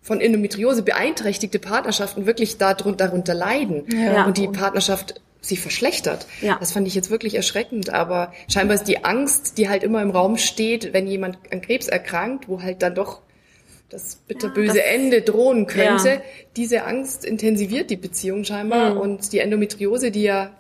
von 0.02 0.22
Endometriose 0.22 0.84
beeinträchtigte 0.84 1.60
Partnerschaften 1.60 2.26
wirklich 2.26 2.58
darunter, 2.58 3.06
darunter 3.06 3.34
leiden 3.34 3.86
ja. 3.90 4.26
und 4.26 4.38
die 4.38 4.48
Partnerschaft 4.48 5.22
sich 5.42 5.60
verschlechtert. 5.60 6.28
Ja. 6.42 6.58
Das 6.60 6.72
fand 6.72 6.88
ich 6.88 6.96
jetzt 6.96 7.10
wirklich 7.10 7.36
erschreckend, 7.36 7.92
aber 7.92 8.34
scheinbar 8.52 8.76
ist 8.76 8.88
die 8.88 9.04
Angst, 9.04 9.58
die 9.58 9.70
halt 9.70 9.84
immer 9.84 10.02
im 10.02 10.12
Raum 10.12 10.38
steht, 10.38 10.94
wenn 10.94 11.08
jemand 11.08 11.38
an 11.52 11.62
Krebs 11.62 11.88
erkrankt, 11.88 12.48
wo 12.48 12.62
halt 12.62 12.82
dann 12.82 12.96
doch 12.96 13.22
das 13.96 14.16
bitterböse 14.28 14.80
ja, 14.80 14.84
Ende 14.84 15.22
drohen 15.22 15.68
könnte, 15.68 16.10
ja. 16.10 16.22
diese 16.58 16.84
Angst 16.84 17.24
intensiviert 17.24 17.90
die 17.90 17.96
Beziehung 17.96 18.44
scheinbar 18.44 18.92
mhm. 18.92 19.00
und 19.00 19.32
die 19.32 19.40
Endometriose, 19.40 20.12
die 20.12 20.24
ja 20.24 20.52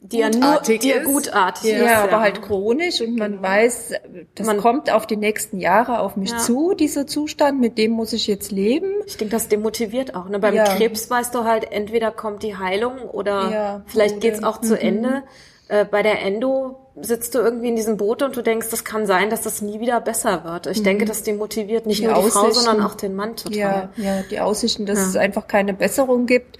die 0.00 0.18
ja 0.18 0.28
nur 0.28 0.60
die 0.60 0.86
ja 0.86 1.02
gutartig 1.02 1.72
ja, 1.72 1.78
ist. 1.78 1.84
Ja, 1.84 2.04
aber 2.04 2.20
halt 2.20 2.42
chronisch 2.42 3.00
und 3.00 3.16
man 3.16 3.32
genau. 3.32 3.42
weiß, 3.42 3.94
das 4.34 4.46
man, 4.46 4.58
kommt 4.58 4.92
auf 4.92 5.06
die 5.06 5.16
nächsten 5.16 5.58
Jahre 5.58 6.00
auf 6.00 6.16
mich 6.16 6.30
ja. 6.30 6.38
zu, 6.38 6.74
dieser 6.74 7.06
Zustand, 7.06 7.58
mit 7.58 7.78
dem 7.78 7.92
muss 7.92 8.12
ich 8.12 8.26
jetzt 8.26 8.52
leben. 8.52 8.92
Ich 9.06 9.16
denke, 9.16 9.32
das 9.32 9.48
demotiviert 9.48 10.14
auch. 10.14 10.28
Ne? 10.28 10.38
Beim 10.38 10.54
ja. 10.54 10.64
Krebs 10.64 11.08
weißt 11.08 11.34
du 11.34 11.44
halt, 11.44 11.72
entweder 11.72 12.10
kommt 12.10 12.42
die 12.42 12.56
Heilung 12.56 12.98
oder 12.98 13.50
ja, 13.50 13.82
vielleicht 13.86 14.20
geht's 14.20 14.44
auch 14.44 14.60
mhm. 14.60 14.66
zu 14.66 14.78
Ende. 14.78 15.22
Äh, 15.68 15.86
bei 15.86 16.02
der 16.02 16.20
Endo 16.20 16.83
sitzt 17.00 17.34
du 17.34 17.40
irgendwie 17.40 17.68
in 17.68 17.76
diesem 17.76 17.96
Boot 17.96 18.22
und 18.22 18.36
du 18.36 18.42
denkst, 18.42 18.68
das 18.70 18.84
kann 18.84 19.06
sein, 19.06 19.30
dass 19.30 19.42
das 19.42 19.62
nie 19.62 19.80
wieder 19.80 20.00
besser 20.00 20.44
wird. 20.44 20.66
Ich 20.66 20.80
mhm. 20.80 20.84
denke, 20.84 21.04
das 21.04 21.22
demotiviert 21.22 21.86
nicht 21.86 22.02
die 22.02 22.06
nur 22.06 22.22
die 22.22 22.30
Frau, 22.30 22.50
sondern 22.50 22.84
auch 22.84 22.94
den 22.94 23.14
Mann 23.14 23.36
total. 23.36 23.58
Ja, 23.58 23.90
ja 23.96 24.22
die 24.30 24.40
Aussichten, 24.40 24.86
dass 24.86 25.00
es 25.00 25.16
einfach 25.16 25.48
keine 25.48 25.74
Besserung 25.74 26.26
gibt 26.26 26.58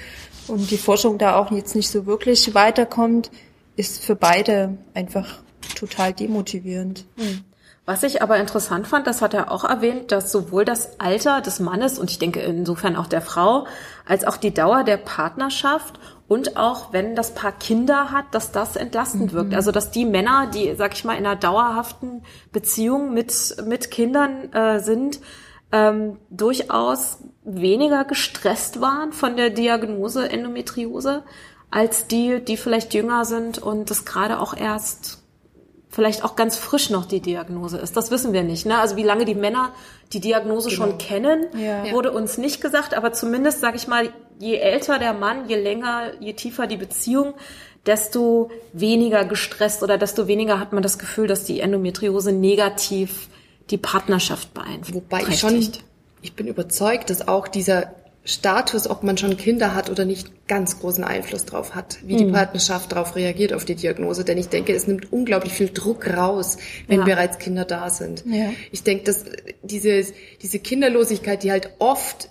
und 0.49 0.71
die 0.71 0.79
Forschung 0.79 1.19
da 1.19 1.37
auch 1.37 1.53
jetzt 1.53 1.77
nicht 1.77 1.89
so 1.89 2.07
wirklich 2.07 2.55
weiterkommt, 2.55 3.31
ist 3.77 4.05
für 4.05 4.17
beide 4.17 4.77
einfach 4.95 5.39
total 5.77 6.13
demotivierend. 6.13 7.05
Hm. 7.17 7.45
Was 7.87 8.03
ich 8.03 8.23
aber 8.23 8.39
interessant 8.39 8.87
fand, 8.87 9.07
das 9.07 9.21
hat 9.21 9.35
er 9.35 9.51
auch 9.51 9.63
erwähnt, 9.63 10.11
dass 10.11 10.33
sowohl 10.33 10.65
das 10.65 11.01
Alter 11.01 11.43
des 11.43 11.61
Mannes 11.61 11.99
und 11.99 12.11
ich 12.11 12.19
denke 12.19 12.41
insofern 12.41 12.97
auch 12.97 13.07
der 13.07 13.21
Frau, 13.21 13.67
als 14.07 14.25
auch 14.25 14.39
die 14.39 14.55
Dauer 14.55 14.85
der 14.85 14.97
Partnerschaft 14.97 16.01
und 16.27 16.57
auch 16.57 16.93
wenn 16.93 17.15
das 17.15 17.35
Paar 17.35 17.53
Kinder 17.53 18.11
hat, 18.11 18.27
dass 18.33 18.51
das 18.51 18.77
entlastend 18.77 19.33
mhm. 19.33 19.37
wirkt. 19.37 19.55
Also 19.55 19.73
dass 19.73 19.91
die 19.91 20.07
Männer, 20.07 20.51
die, 20.53 20.75
sag 20.75 20.95
ich 20.95 21.05
mal, 21.05 21.15
in 21.15 21.27
einer 21.27 21.37
dauerhaften 21.37 22.23
Beziehung 22.53 23.13
mit, 23.13 23.57
mit 23.67 23.91
Kindern 23.91 24.53
äh, 24.53 24.81
sind, 24.81 25.21
ähm, 25.71 26.19
durchaus 26.31 27.19
weniger 27.45 28.05
gestresst 28.05 28.81
waren 28.81 29.13
von 29.13 29.37
der 29.37 29.51
Diagnose 29.51 30.31
Endometriose 30.31 31.25
als 31.71 32.07
die, 32.07 32.41
die 32.41 32.57
vielleicht 32.57 32.95
jünger 32.95 33.25
sind 33.25 33.59
und 33.59 33.91
das 33.91 34.05
gerade 34.05 34.39
auch 34.39 34.57
erst 34.57 35.19
vielleicht 35.91 36.25
auch 36.25 36.37
ganz 36.37 36.57
frisch 36.57 36.91
noch 36.91 37.05
die 37.05 37.21
Diagnose 37.21 37.79
ist. 37.79 37.97
Das 37.97 38.11
wissen 38.11 38.33
wir 38.33 38.43
nicht. 38.43 38.67
Ne? 38.67 38.79
Also 38.79 38.97
wie 38.97 39.03
lange 39.03 39.25
die 39.25 39.35
Männer 39.35 39.73
die 40.13 40.21
Diagnose 40.21 40.69
genau. 40.69 40.87
schon 40.87 40.99
kennen, 40.99 41.47
ja. 41.57 41.93
wurde 41.93 42.13
uns 42.13 42.39
nicht 42.39 42.61
gesagt. 42.61 42.95
Aber 42.95 43.13
zumindest, 43.13 43.61
sage 43.61 43.77
ich 43.77 43.87
mal, 43.87 44.11
je 44.39 44.57
älter 44.57 44.99
der 44.99 45.15
Mann, 45.15 45.49
je 45.49 45.57
länger, 45.57 46.13
je 46.21 46.33
tiefer 46.33 46.67
die 46.67 46.77
Beziehung, 46.77 47.35
desto 47.87 48.51
weniger 48.73 49.25
gestresst 49.25 49.83
oder 49.83 49.99
desto 49.99 50.27
weniger 50.27 50.59
hat 50.59 50.73
man 50.73 50.83
das 50.83 50.99
Gefühl, 50.99 51.27
dass 51.27 51.45
die 51.45 51.61
Endometriose 51.61 52.33
negativ 52.33 53.29
die 53.71 53.79
Partnerschaft 53.79 54.55
beeinflusst. 54.55 54.95
Wobei 54.95 55.23
ich 55.29 55.39
schon, 55.39 55.69
ich 56.23 56.35
bin 56.35 56.47
überzeugt, 56.47 57.11
dass 57.11 57.29
auch 57.29 57.49
dieser 57.49 57.95
Status, 58.27 58.89
ob 58.89 59.03
man 59.03 59.19
schon 59.19 59.37
Kinder 59.37 59.75
hat 59.75 59.91
oder 59.91 60.07
nicht, 60.07 60.49
ganz 60.49 60.81
großen 60.81 61.05
Einfluss 61.05 61.45
drauf 61.45 61.75
hat, 61.75 61.99
wie 62.07 62.17
die 62.17 62.25
mhm. 62.25 62.33
Partnerschaft 62.33 62.93
darauf 62.93 63.17
reagiert, 63.17 63.53
auf 63.53 63.67
die 63.67 63.75
Diagnose. 63.75 64.25
Denn 64.25 64.39
ich 64.39 64.49
denke, 64.49 64.75
es 64.75 64.87
nimmt 64.87 65.13
unglaublich 65.13 65.53
viel 65.53 65.69
Druck 65.69 66.07
raus, 66.07 66.57
wenn 66.87 67.01
ja. 67.01 67.05
bereits 67.05 67.39
Kinder 67.39 67.67
da 67.67 67.91
sind. 67.91 68.25
Ja. 68.27 68.51
Ich 68.73 68.83
denke, 68.83 69.05
dass 69.05 69.25
diese, 69.63 70.07
diese 70.41 70.59
Kinderlosigkeit, 70.59 71.43
die 71.43 71.51
halt 71.51 71.71
oft 71.79 72.31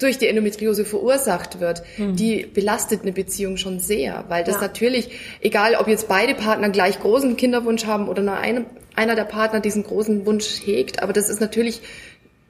durch 0.00 0.18
die 0.18 0.26
Endometriose 0.26 0.84
verursacht 0.84 1.60
wird, 1.60 1.82
mhm. 1.98 2.16
die 2.16 2.46
belastet 2.46 3.02
eine 3.02 3.12
Beziehung 3.12 3.56
schon 3.56 3.78
sehr, 3.78 4.24
weil 4.28 4.42
das 4.42 4.56
ja. 4.56 4.62
natürlich, 4.62 5.10
egal 5.40 5.76
ob 5.76 5.86
jetzt 5.88 6.08
beide 6.08 6.34
Partner 6.34 6.70
gleich 6.70 6.98
großen 6.98 7.36
Kinderwunsch 7.36 7.84
haben 7.84 8.08
oder 8.08 8.22
nur 8.22 8.36
eine, 8.36 8.64
einer 8.96 9.14
der 9.14 9.24
Partner 9.24 9.60
diesen 9.60 9.84
großen 9.84 10.26
Wunsch 10.26 10.62
hegt, 10.64 11.02
aber 11.02 11.12
das 11.12 11.28
ist 11.28 11.40
natürlich 11.40 11.82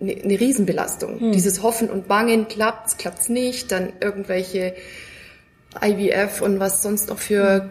eine, 0.00 0.12
eine 0.12 0.40
Riesenbelastung. 0.40 1.28
Mhm. 1.28 1.32
Dieses 1.32 1.62
Hoffen 1.62 1.90
und 1.90 2.08
Bangen, 2.08 2.48
klappt's, 2.48 2.96
klappt's 2.96 3.28
nicht, 3.28 3.72
dann 3.72 3.92
irgendwelche 4.00 4.74
IVF 5.82 6.40
und 6.40 6.60
was 6.60 6.82
sonst 6.82 7.08
noch 7.08 7.18
für 7.18 7.64
mhm. 7.64 7.70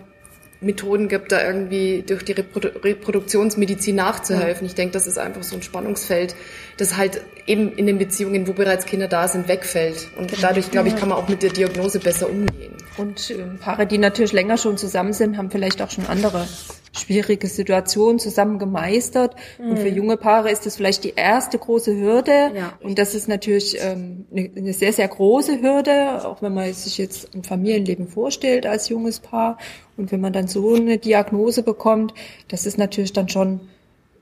Methoden 0.62 1.08
gibt, 1.08 1.32
da 1.32 1.42
irgendwie 1.42 2.04
durch 2.06 2.26
die 2.26 2.34
Reprodu 2.34 2.68
Reproduktionsmedizin 2.68 3.96
nachzuhelfen. 3.96 4.68
Ich 4.68 4.76
denke, 4.76 4.92
das 4.92 5.08
ist 5.08 5.18
einfach 5.18 5.44
so 5.44 5.56
ein 5.56 5.62
Spannungsfeld, 5.62 6.36
das 6.80 6.98
halt 6.98 7.22
eben 7.46 7.74
in 7.74 7.88
den 7.88 7.98
Beziehungen, 7.98 8.48
wo 8.48 8.54
bereits 8.54 8.86
Kinder 8.86 9.08
da 9.08 9.28
sind, 9.28 9.48
wegfällt. 9.48 10.10
Und 10.18 10.30
genau. 10.30 10.42
dadurch, 10.42 10.72
glaube 10.72 10.90
ich, 10.90 10.96
kann 10.96 11.10
man 11.10 11.18
auch 11.18 11.28
mit 11.28 11.42
der 11.44 11.50
Diagnose 11.50 12.00
besser 12.00 12.30
umgehen. 12.30 12.74
Und 12.98 13.32
äh, 13.32 13.36
Paare, 13.60 13.88
die 13.88 13.98
natürlich 13.98 14.34
länger 14.34 14.58
schon 14.58 14.78
zusammen 14.78 15.14
sind, 15.14 15.38
haben 15.38 15.50
vielleicht 15.50 15.82
auch 15.82 15.90
schon 15.90 16.06
andere 16.06 16.48
schwierige 16.96 17.48
Situationen 17.48 18.20
zusammen 18.20 18.60
gemeistert. 18.60 19.36
Mhm. 19.58 19.72
Und 19.72 19.80
für 19.80 19.90
mhm. 19.90 19.98
junge 19.98 20.18
Paare 20.18 20.52
ist 20.52 20.66
das 20.66 20.76
vielleicht 20.76 21.04
die 21.04 21.14
erste 21.16 21.58
große 21.58 21.96
Hürde. 21.96 22.52
Ja. 22.56 22.74
Und 22.82 23.00
das 23.00 23.16
ist 23.16 23.28
natürlich 23.28 23.78
ähm, 23.82 24.26
eine, 24.32 24.50
eine 24.56 24.74
sehr, 24.74 24.94
sehr 24.94 25.08
große 25.08 25.62
Hürde, 25.62 26.26
auch 26.26 26.42
wenn 26.42 26.54
man 26.54 26.72
sich 26.74 26.98
jetzt 26.98 27.34
ein 27.34 27.44
Familienleben 27.44 28.08
vorstellt 28.08 28.66
als 28.66 28.90
junges 28.90 29.20
Paar. 29.20 29.58
Und 29.98 30.12
wenn 30.12 30.22
man 30.22 30.34
dann 30.34 30.48
so 30.48 30.76
eine 30.76 30.98
Diagnose 30.98 31.64
bekommt, 31.64 32.14
das 32.48 32.66
ist 32.66 32.78
natürlich 32.78 33.14
dann 33.14 33.28
schon 33.28 33.62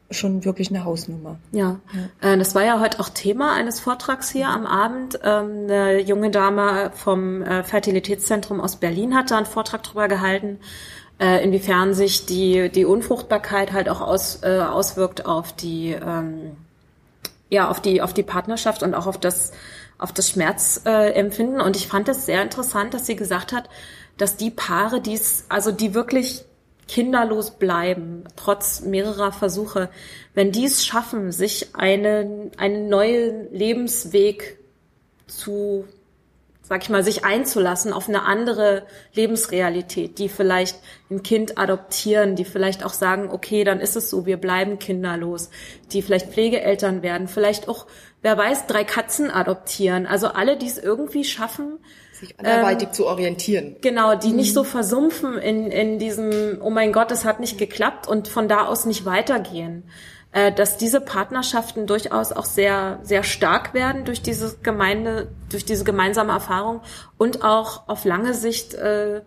schon 0.10 0.46
wirklich 0.46 0.70
eine 0.70 0.86
Hausnummer. 0.86 1.38
Ja, 1.52 1.80
ja. 2.22 2.34
Äh, 2.34 2.38
das 2.38 2.56
war 2.56 2.64
ja 2.64 2.80
heute 2.80 3.00
auch 3.00 3.10
Thema 3.10 3.54
eines 3.54 3.80
Vortrags 3.80 4.30
hier 4.30 4.48
am 4.48 4.66
Abend. 4.66 5.20
Ähm, 5.24 5.66
eine 5.66 6.00
junge 6.00 6.32
Dame 6.32 6.92
vom 6.96 7.42
äh, 7.42 7.64
Fertilitätszentrum 7.64 8.62
aus 8.62 8.78
Berlin 8.78 9.16
hat 9.16 9.32
da 9.32 9.38
einen 9.38 9.46
Vortrag 9.46 9.84
drüber 9.84 10.08
gehalten, 10.08 10.60
äh, 11.20 11.44
inwiefern 11.44 11.94
sich 11.94 12.26
die, 12.26 12.70
die 12.70 12.86
Unfruchtbarkeit 12.86 13.74
halt 13.74 13.90
auch 13.90 14.02
aus, 14.02 14.44
äh, 14.44 14.60
auswirkt 14.60 15.26
auf 15.26 15.54
die, 15.54 15.92
ähm, 15.92 16.56
ja, 17.50 17.70
auf 17.70 17.82
die, 17.82 18.02
auf 18.02 18.14
die 18.14 18.24
Partnerschaft 18.24 18.84
und 18.84 18.94
auch 18.94 19.08
auf 19.08 19.18
das, 19.18 19.52
auf 19.98 20.14
das 20.14 20.30
Schmerzempfinden. 20.30 21.60
und 21.60 21.76
ich 21.76 21.88
fand 21.88 22.08
es 22.08 22.26
sehr 22.26 22.44
interessant, 22.44 22.94
dass 22.94 23.06
sie 23.08 23.16
gesagt 23.16 23.52
hat, 23.52 23.70
dass 24.18 24.38
die 24.38 24.52
Paare, 24.52 25.02
die 25.02 25.14
es, 25.14 25.46
also 25.50 25.72
die 25.72 25.94
wirklich 25.94 26.46
kinderlos 26.88 27.52
bleiben, 27.52 28.24
trotz 28.36 28.82
mehrerer 28.82 29.32
Versuche, 29.32 29.90
wenn 30.34 30.52
die 30.52 30.66
es 30.66 30.86
schaffen, 30.86 31.32
sich 31.32 31.76
einen, 31.76 32.52
einen 32.58 32.90
neuen 32.90 33.52
Lebensweg 33.54 34.60
zu 35.28 35.86
sag 36.68 36.84
ich 36.84 36.90
mal, 36.90 37.04
sich 37.04 37.24
einzulassen 37.24 37.94
auf 37.94 38.10
eine 38.10 38.24
andere 38.24 38.84
Lebensrealität, 39.14 40.20
die 40.20 40.28
vielleicht 40.28 40.78
ein 41.10 41.24
Kind 41.24 41.58
adoptieren, 41.58 42.36
die 42.36 42.44
vielleicht 42.44 42.84
auch 42.84 42.92
sagen, 42.92 43.30
okay, 43.32 43.64
dann 43.64 43.80
ist 43.80 43.96
es 43.96 44.10
so, 44.10 44.26
wir 44.26 44.36
bleiben 44.36 44.78
kinderlos, 44.78 45.50
die 45.94 46.02
vielleicht 46.02 46.34
Pflegeeltern 46.34 47.04
werden, 47.04 47.30
vielleicht 47.30 47.70
auch, 47.70 47.88
wer 48.22 48.38
weiß, 48.38 48.68
drei 48.68 48.84
Katzen 48.84 49.32
adoptieren. 49.32 50.06
Also 50.06 50.28
alle, 50.28 50.58
die 50.58 50.68
es 50.68 50.78
irgendwie 50.78 51.24
schaffen, 51.24 51.80
sich 52.20 52.40
anderweitig 52.40 52.90
ähm, 52.90 52.94
zu 52.94 53.08
orientieren. 53.08 53.76
Genau, 53.82 54.16
die 54.16 54.30
mhm. 54.30 54.36
nicht 54.38 54.54
so 54.54 54.64
versumpfen 54.64 55.38
in, 55.38 55.72
in 55.72 56.00
diesem, 56.00 56.60
oh 56.62 56.70
mein 56.70 56.92
Gott, 56.92 57.12
es 57.12 57.26
hat 57.26 57.40
nicht 57.40 57.58
geklappt 57.58 58.08
und 58.08 58.28
von 58.28 58.48
da 58.48 58.66
aus 58.66 58.86
nicht 58.86 59.06
weitergehen. 59.06 59.84
Äh, 60.34 60.52
dass 60.52 60.78
diese 60.78 61.00
Partnerschaften 61.00 61.88
durchaus 61.88 62.32
auch 62.32 62.46
sehr, 62.46 63.00
sehr 63.02 63.24
stark 63.24 63.74
werden 63.74 64.04
durch 64.04 64.22
diese 64.22 64.58
Gemeinde, 64.62 65.30
durch 65.50 65.64
diese 65.64 65.86
gemeinsame 65.86 66.34
Erfahrung 66.34 66.82
und 67.18 67.44
auch 67.44 67.88
auf 67.88 68.04
lange 68.04 68.34
Sicht 68.34 68.74
äh, 68.74 69.22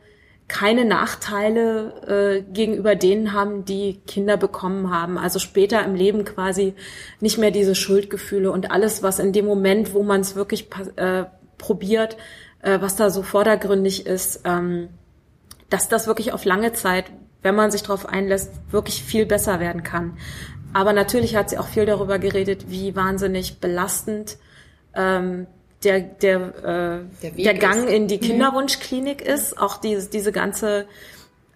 keine 0.47 0.85
Nachteile 0.85 2.43
äh, 2.47 2.53
gegenüber 2.53 2.97
denen 2.97 3.33
haben, 3.33 3.65
die 3.65 4.01
Kinder 4.07 4.37
bekommen 4.37 4.93
haben. 4.93 5.17
Also 5.17 5.39
später 5.39 5.83
im 5.85 5.95
Leben 5.95 6.25
quasi 6.25 6.75
nicht 7.19 7.39
mehr 7.39 7.51
diese 7.51 7.75
Schuldgefühle 7.75 8.53
und 8.53 8.71
alles, 8.71 9.03
was 9.03 9.21
in 9.21 9.33
dem 9.33 9.47
Moment, 9.47 9.95
wo 9.95 10.03
man 10.03 10.21
es 10.21 10.37
wirklich 10.37 10.69
äh, 10.97 11.25
probiert, 11.57 12.19
äh, 12.63 12.81
was 12.81 12.97
da 12.97 13.11
so 13.11 13.23
vordergründig 13.23 14.07
ist, 14.07 14.43
ähm, 14.45 14.89
dass 15.69 15.89
das 15.89 16.07
wirklich 16.07 16.33
auf 16.33 16.45
lange 16.45 16.73
Zeit, 16.73 17.07
wenn 17.43 17.55
man 17.55 17.71
sich 17.71 17.83
darauf 17.83 18.07
einlässt, 18.07 18.53
wirklich 18.71 19.03
viel 19.03 19.27
besser 19.27 19.61
werden 19.61 19.83
kann. 19.83 20.17
Aber 20.73 20.93
natürlich 20.93 21.37
hat 21.37 21.51
sie 21.51 21.59
auch 21.59 21.69
viel 21.69 21.87
darüber 21.87 22.19
geredet, 22.19 22.67
wie 22.69 22.95
wahnsinnig 22.95 23.59
belastend 23.59 24.37
ähm, 24.95 25.47
der, 25.83 26.01
der, 26.01 26.41
äh, 26.41 27.23
der, 27.23 27.31
der 27.31 27.55
Gang 27.55 27.87
ist. 27.87 27.93
in 27.93 28.09
die 28.09 28.17
mhm. 28.17 28.23
Kinderwunschklinik 28.23 29.21
mhm. 29.25 29.33
ist. 29.33 29.59
Auch 29.59 29.79
diese, 29.79 30.11
diese 30.11 30.33
ganze 30.33 30.87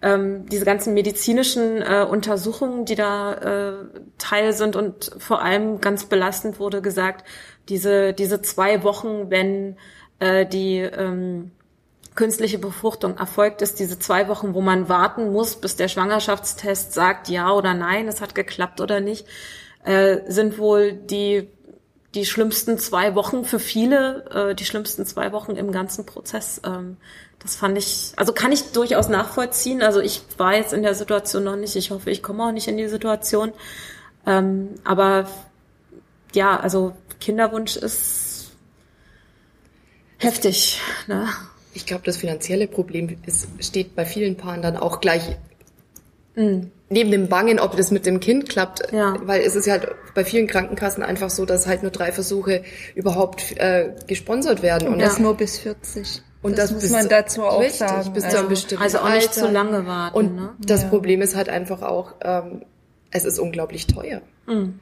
ähm, 0.01 0.45
diese 0.49 0.65
ganzen 0.65 0.93
medizinischen 0.93 1.81
äh, 1.81 2.05
Untersuchungen, 2.07 2.85
die 2.85 2.95
da 2.95 3.33
äh, 3.33 3.73
Teil 4.17 4.53
sind 4.53 4.75
und 4.75 5.11
vor 5.17 5.41
allem 5.41 5.81
ganz 5.81 6.05
belastend 6.05 6.59
wurde 6.59 6.81
gesagt, 6.81 7.25
diese, 7.69 8.13
diese 8.13 8.41
zwei 8.41 8.83
Wochen, 8.83 9.31
wenn 9.31 9.77
äh, 10.25 10.45
die 10.45 10.79
ähm, 10.79 11.51
künstliche 12.15 12.57
Befruchtung 12.57 13.17
erfolgt 13.17 13.61
ist, 13.61 13.79
diese 13.79 13.99
zwei 13.99 14.27
Wochen, 14.27 14.53
wo 14.53 14.61
man 14.61 14.89
warten 14.89 15.31
muss, 15.31 15.55
bis 15.57 15.75
der 15.75 15.87
Schwangerschaftstest 15.87 16.93
sagt 16.93 17.29
ja 17.29 17.51
oder 17.51 17.73
nein, 17.73 18.07
es 18.07 18.21
hat 18.21 18.33
geklappt 18.33 18.81
oder 18.81 19.01
nicht, 19.01 19.27
äh, 19.83 20.19
sind 20.27 20.57
wohl 20.57 20.93
die 20.93 21.49
die 22.15 22.25
schlimmsten 22.25 22.77
zwei 22.79 23.13
Wochen 23.13 23.43
für 23.43 23.59
viele, 23.59 24.25
äh, 24.31 24.55
die 24.55 24.63
schlimmsten 24.63 25.05
zwei 25.05 25.33
Wochen 25.33 25.57
im 25.57 25.73
ganzen 25.73 26.05
Prozess. 26.05 26.61
Ähm, 26.65 26.95
das 27.39 27.57
fand 27.57 27.77
ich, 27.77 28.13
also 28.15 28.31
kann 28.31 28.53
ich 28.53 28.71
durchaus 28.71 29.09
nachvollziehen. 29.09 29.81
Also 29.81 29.99
ich 29.99 30.21
war 30.37 30.55
jetzt 30.55 30.71
in 30.71 30.81
der 30.81 30.95
Situation 30.95 31.43
noch 31.43 31.57
nicht. 31.57 31.75
Ich 31.75 31.91
hoffe, 31.91 32.09
ich 32.09 32.23
komme 32.23 32.45
auch 32.45 32.53
nicht 32.53 32.69
in 32.69 32.77
die 32.77 32.87
Situation. 32.87 33.51
Ähm, 34.25 34.75
aber 34.85 35.27
ja, 36.33 36.57
also 36.57 36.93
Kinderwunsch 37.19 37.75
ist 37.75 38.24
heftig. 40.17 40.79
Ne? 41.07 41.27
Ich 41.73 41.85
glaube, 41.85 42.03
das 42.05 42.17
finanzielle 42.17 42.67
Problem 42.67 43.17
ist, 43.25 43.47
steht 43.59 43.95
bei 43.95 44.05
vielen 44.05 44.37
Paaren 44.37 44.61
dann 44.61 44.77
auch 44.77 45.01
gleich 45.01 45.37
mhm. 46.35 46.71
neben 46.89 47.11
dem 47.11 47.27
Bangen, 47.27 47.59
ob 47.59 47.75
das 47.75 47.91
mit 47.91 48.05
dem 48.05 48.19
Kind 48.19 48.49
klappt. 48.49 48.91
Ja. 48.91 49.17
Weil 49.23 49.41
es 49.41 49.55
ist 49.55 49.65
ja 49.65 49.73
halt 49.73 49.87
bei 50.13 50.23
vielen 50.23 50.47
Krankenkassen 50.47 51.03
einfach 51.03 51.29
so, 51.29 51.45
dass 51.45 51.67
halt 51.67 51.81
nur 51.81 51.91
drei 51.91 52.11
Versuche 52.11 52.63
überhaupt 52.95 53.57
äh, 53.57 53.93
gesponsert 54.07 54.61
werden. 54.61 54.87
Und, 54.87 54.95
Und 54.95 55.01
das 55.01 55.19
nur 55.19 55.35
bis 55.35 55.59
40. 55.59 56.21
Und 56.41 56.57
das, 56.57 56.71
das 56.71 56.83
muss 56.83 56.91
man 56.91 57.09
dazu 57.09 57.43
auch 57.43 57.59
richtig, 57.59 57.79
sagen. 57.79 58.13
Bis 58.13 58.23
also, 58.23 58.35
zu 58.35 58.39
einem 58.39 58.49
bestimmten 58.49 58.83
also 58.83 58.99
auch 58.99 59.09
nicht 59.09 59.33
zu 59.33 59.49
lange 59.49 59.85
warten. 59.87 60.15
Und 60.15 60.35
ne? 60.35 60.53
das 60.59 60.83
ja. 60.83 60.89
Problem 60.89 61.21
ist 61.21 61.35
halt 61.35 61.49
einfach 61.49 61.81
auch, 61.81 62.13
ähm, 62.21 62.61
es 63.09 63.25
ist 63.25 63.39
unglaublich 63.39 63.87
teuer. 63.87 64.21
Mhm. 64.45 64.79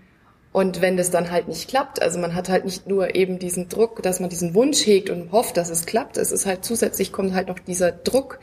Und 0.53 0.81
wenn 0.81 0.97
das 0.97 1.09
dann 1.09 1.31
halt 1.31 1.47
nicht 1.47 1.67
klappt, 1.67 2.01
also 2.01 2.19
man 2.19 2.35
hat 2.35 2.47
halt 2.47 2.63
nicht 2.63 2.87
nur 2.87 3.15
eben 3.15 3.39
diesen 3.39 3.69
Druck, 3.69 4.03
dass 4.03 4.19
man 4.19 4.29
diesen 4.29 4.53
Wunsch 4.53 4.85
hegt 4.85 5.09
und 5.09 5.31
hofft, 5.31 5.57
dass 5.57 5.71
es 5.71 5.87
klappt, 5.87 6.15
es 6.15 6.31
ist 6.31 6.45
halt 6.45 6.63
zusätzlich 6.63 7.11
kommt 7.11 7.33
halt 7.33 7.47
noch 7.47 7.57
dieser 7.57 7.91
Druck 7.91 8.39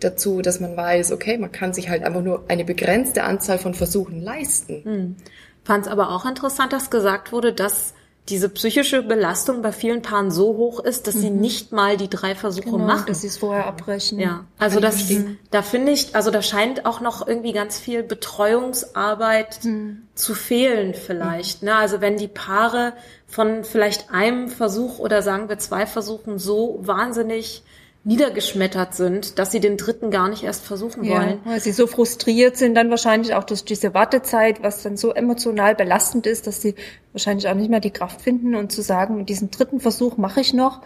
dazu, 0.00 0.40
dass 0.40 0.60
man 0.60 0.76
weiß, 0.76 1.12
okay, 1.12 1.36
man 1.36 1.52
kann 1.52 1.74
sich 1.74 1.90
halt 1.90 2.04
einfach 2.04 2.22
nur 2.22 2.44
eine 2.48 2.64
begrenzte 2.64 3.24
Anzahl 3.24 3.58
von 3.58 3.74
Versuchen 3.74 4.22
leisten. 4.22 4.82
Hm. 4.82 5.16
Fand 5.62 5.86
es 5.86 5.92
aber 5.92 6.10
auch 6.10 6.24
interessant, 6.24 6.72
dass 6.72 6.90
gesagt 6.90 7.32
wurde, 7.32 7.52
dass 7.52 7.92
diese 8.28 8.48
psychische 8.48 9.02
Belastung 9.02 9.62
bei 9.62 9.72
vielen 9.72 10.00
Paaren 10.00 10.30
so 10.30 10.56
hoch 10.56 10.78
ist, 10.78 11.08
dass 11.08 11.16
mhm. 11.16 11.20
sie 11.20 11.30
nicht 11.30 11.72
mal 11.72 11.96
die 11.96 12.08
drei 12.08 12.36
Versuche 12.36 12.70
genau, 12.70 12.78
machen. 12.78 13.06
Dass 13.08 13.22
sie 13.22 13.26
es 13.26 13.38
vorher 13.38 13.66
abbrechen. 13.66 14.20
Ja, 14.20 14.44
also 14.58 14.78
das, 14.78 15.04
da 15.50 15.62
finde 15.62 15.90
ich, 15.90 16.14
also 16.14 16.30
da 16.30 16.40
scheint 16.40 16.86
auch 16.86 17.00
noch 17.00 17.26
irgendwie 17.26 17.52
ganz 17.52 17.80
viel 17.80 18.04
Betreuungsarbeit 18.04 19.64
mhm. 19.64 20.02
zu 20.14 20.34
fehlen 20.34 20.94
vielleicht. 20.94 21.62
Mhm. 21.62 21.68
Ne? 21.68 21.76
Also 21.76 22.00
wenn 22.00 22.16
die 22.16 22.28
Paare 22.28 22.92
von 23.26 23.64
vielleicht 23.64 24.12
einem 24.12 24.48
Versuch 24.48 25.00
oder 25.00 25.22
sagen 25.22 25.48
wir 25.48 25.58
zwei 25.58 25.84
Versuchen 25.84 26.38
so 26.38 26.78
wahnsinnig 26.80 27.64
niedergeschmettert 28.04 28.94
sind, 28.94 29.38
dass 29.38 29.52
sie 29.52 29.60
den 29.60 29.76
dritten 29.76 30.10
gar 30.10 30.28
nicht 30.28 30.42
erst 30.42 30.64
versuchen 30.64 31.04
ja, 31.04 31.16
wollen. 31.16 31.40
Weil 31.44 31.60
sie 31.60 31.70
so 31.70 31.86
frustriert 31.86 32.56
sind, 32.56 32.74
dann 32.74 32.90
wahrscheinlich 32.90 33.34
auch 33.34 33.44
durch 33.44 33.64
diese 33.64 33.94
Wartezeit, 33.94 34.62
was 34.62 34.82
dann 34.82 34.96
so 34.96 35.12
emotional 35.12 35.76
belastend 35.76 36.26
ist, 36.26 36.48
dass 36.48 36.60
sie 36.60 36.74
wahrscheinlich 37.12 37.48
auch 37.48 37.54
nicht 37.54 37.70
mehr 37.70 37.80
die 37.80 37.92
Kraft 37.92 38.20
finden 38.20 38.56
und 38.56 38.72
zu 38.72 38.82
sagen, 38.82 39.24
diesen 39.24 39.52
dritten 39.52 39.78
Versuch 39.78 40.16
mache 40.16 40.40
ich 40.40 40.52
noch, 40.52 40.80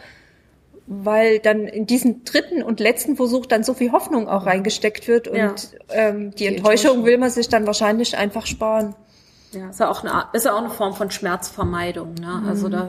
weil 0.87 1.39
dann 1.39 1.67
in 1.67 1.87
diesen 1.87 2.25
dritten 2.25 2.63
und 2.63 2.81
letzten 2.81 3.17
Versuch 3.17 3.47
dann 3.47 3.65
so 3.65 3.73
viel 3.73 3.93
Hoffnung 3.93 4.29
auch 4.29 4.45
reingesteckt 4.45 5.09
wird 5.09 5.27
und 5.27 5.39
ja. 5.39 5.53
ähm, 5.89 6.33
die, 6.33 6.37
die 6.37 6.47
Enttäuschung, 6.47 6.57
Enttäuschung 6.57 7.05
will 7.07 7.19
man 7.19 7.31
sich 7.31 7.49
dann 7.49 7.67
wahrscheinlich 7.67 8.17
einfach 8.19 8.47
sparen. 8.47 8.95
Ja, 9.53 9.71
ist 9.71 9.81
ja 9.81 9.91
auch 9.91 10.05
eine, 10.05 10.27
ist 10.35 10.45
ja 10.45 10.53
auch 10.53 10.59
eine 10.59 10.71
Form 10.71 10.95
von 10.95 11.11
Schmerzvermeidung. 11.11 12.15
Ne? 12.15 12.43
Also 12.47 12.69
mhm. 12.69 12.73
da 12.73 12.89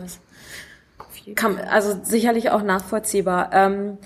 kann, 1.35 1.59
also 1.59 1.97
sicherlich 2.03 2.51
auch 2.51 2.61
nachvollziehbar. 2.61 3.51
Ähm, 3.53 3.97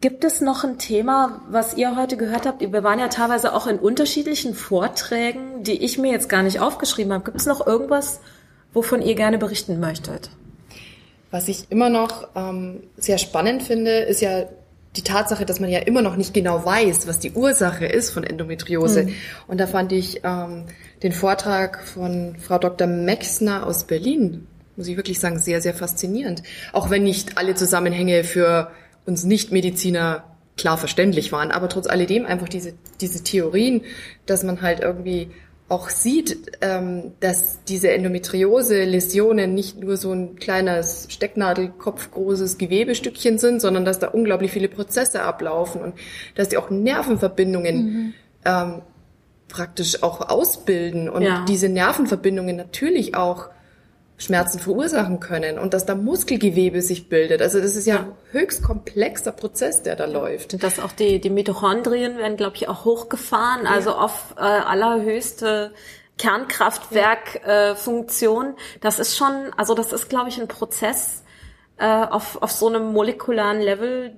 Gibt 0.00 0.22
es 0.22 0.40
noch 0.40 0.62
ein 0.62 0.78
Thema, 0.78 1.42
was 1.50 1.74
ihr 1.74 1.96
heute 1.96 2.16
gehört 2.16 2.46
habt? 2.46 2.60
Wir 2.60 2.84
waren 2.84 3.00
ja 3.00 3.08
teilweise 3.08 3.52
auch 3.52 3.66
in 3.66 3.80
unterschiedlichen 3.80 4.54
Vorträgen, 4.54 5.64
die 5.64 5.82
ich 5.84 5.98
mir 5.98 6.12
jetzt 6.12 6.28
gar 6.28 6.44
nicht 6.44 6.60
aufgeschrieben 6.60 7.12
habe. 7.12 7.24
Gibt 7.24 7.38
es 7.38 7.46
noch 7.46 7.66
irgendwas, 7.66 8.20
wovon 8.72 9.02
ihr 9.02 9.16
gerne 9.16 9.38
berichten 9.38 9.80
möchtet? 9.80 10.30
Was 11.32 11.48
ich 11.48 11.70
immer 11.70 11.88
noch 11.88 12.28
ähm, 12.36 12.84
sehr 12.96 13.18
spannend 13.18 13.64
finde, 13.64 13.90
ist 13.90 14.20
ja 14.20 14.44
die 14.94 15.02
Tatsache, 15.02 15.44
dass 15.44 15.58
man 15.58 15.68
ja 15.68 15.80
immer 15.80 16.00
noch 16.00 16.14
nicht 16.14 16.32
genau 16.32 16.64
weiß, 16.64 17.08
was 17.08 17.18
die 17.18 17.32
Ursache 17.32 17.84
ist 17.86 18.10
von 18.10 18.22
Endometriose. 18.22 19.04
Mhm. 19.04 19.14
Und 19.48 19.58
da 19.58 19.66
fand 19.66 19.90
ich 19.90 20.20
ähm, 20.22 20.66
den 21.02 21.12
Vortrag 21.12 21.84
von 21.84 22.36
Frau 22.38 22.58
Dr. 22.58 22.86
Mexner 22.86 23.66
aus 23.66 23.84
Berlin, 23.84 24.46
muss 24.76 24.86
ich 24.86 24.96
wirklich 24.96 25.18
sagen, 25.18 25.40
sehr, 25.40 25.60
sehr 25.60 25.74
faszinierend. 25.74 26.44
Auch 26.72 26.88
wenn 26.88 27.02
nicht 27.02 27.36
alle 27.36 27.56
Zusammenhänge 27.56 28.22
für 28.22 28.70
uns 29.08 29.24
Nicht-Mediziner 29.24 30.24
klar 30.56 30.78
verständlich 30.78 31.32
waren. 31.32 31.50
Aber 31.50 31.68
trotz 31.68 31.86
alledem 31.86 32.26
einfach 32.26 32.48
diese, 32.48 32.74
diese 33.00 33.24
Theorien, 33.24 33.82
dass 34.26 34.44
man 34.44 34.60
halt 34.60 34.80
irgendwie 34.80 35.30
auch 35.68 35.90
sieht, 35.90 36.52
ähm, 36.62 37.12
dass 37.20 37.64
diese 37.64 37.90
Endometriose-Läsionen 37.90 39.54
nicht 39.54 39.78
nur 39.78 39.96
so 39.98 40.12
ein 40.12 40.36
kleines 40.36 41.06
Stecknadelkopf 41.10 42.10
großes 42.10 42.56
Gewebestückchen 42.56 43.38
sind, 43.38 43.60
sondern 43.60 43.84
dass 43.84 43.98
da 43.98 44.08
unglaublich 44.08 44.50
viele 44.50 44.68
Prozesse 44.68 45.22
ablaufen 45.22 45.82
und 45.82 45.94
dass 46.36 46.48
die 46.48 46.56
auch 46.56 46.70
Nervenverbindungen 46.70 47.76
mhm. 47.76 48.14
ähm, 48.46 48.82
praktisch 49.48 50.02
auch 50.02 50.28
ausbilden 50.28 51.08
und 51.08 51.22
ja. 51.22 51.44
diese 51.46 51.68
Nervenverbindungen 51.68 52.56
natürlich 52.56 53.14
auch 53.14 53.50
Schmerzen 54.18 54.58
verursachen 54.58 55.20
können 55.20 55.58
und 55.60 55.72
dass 55.74 55.86
da 55.86 55.94
Muskelgewebe 55.94 56.82
sich 56.82 57.08
bildet. 57.08 57.40
Also 57.40 57.60
das 57.60 57.76
ist 57.76 57.86
ja, 57.86 57.94
ja. 57.94 58.08
höchst 58.32 58.64
komplexer 58.64 59.30
Prozess, 59.30 59.84
der 59.84 59.94
da 59.94 60.06
läuft. 60.06 60.54
Und 60.54 60.64
dass 60.64 60.80
auch 60.80 60.90
die, 60.90 61.20
die 61.20 61.30
Mitochondrien 61.30 62.18
werden, 62.18 62.36
glaube 62.36 62.56
ich, 62.56 62.68
auch 62.68 62.84
hochgefahren, 62.84 63.62
ja. 63.64 63.70
also 63.70 63.92
auf 63.92 64.34
äh, 64.36 64.40
allerhöchste 64.40 65.70
Kernkraftwerkfunktion. 66.18 68.46
Äh, 68.46 68.54
das 68.80 68.98
ist 68.98 69.16
schon, 69.16 69.52
also 69.56 69.74
das 69.74 69.92
ist, 69.92 70.08
glaube 70.08 70.30
ich, 70.30 70.40
ein 70.40 70.48
Prozess 70.48 71.22
äh, 71.76 71.86
auf, 71.86 72.42
auf 72.42 72.50
so 72.50 72.66
einem 72.66 72.92
molekularen 72.92 73.60
Level, 73.60 74.16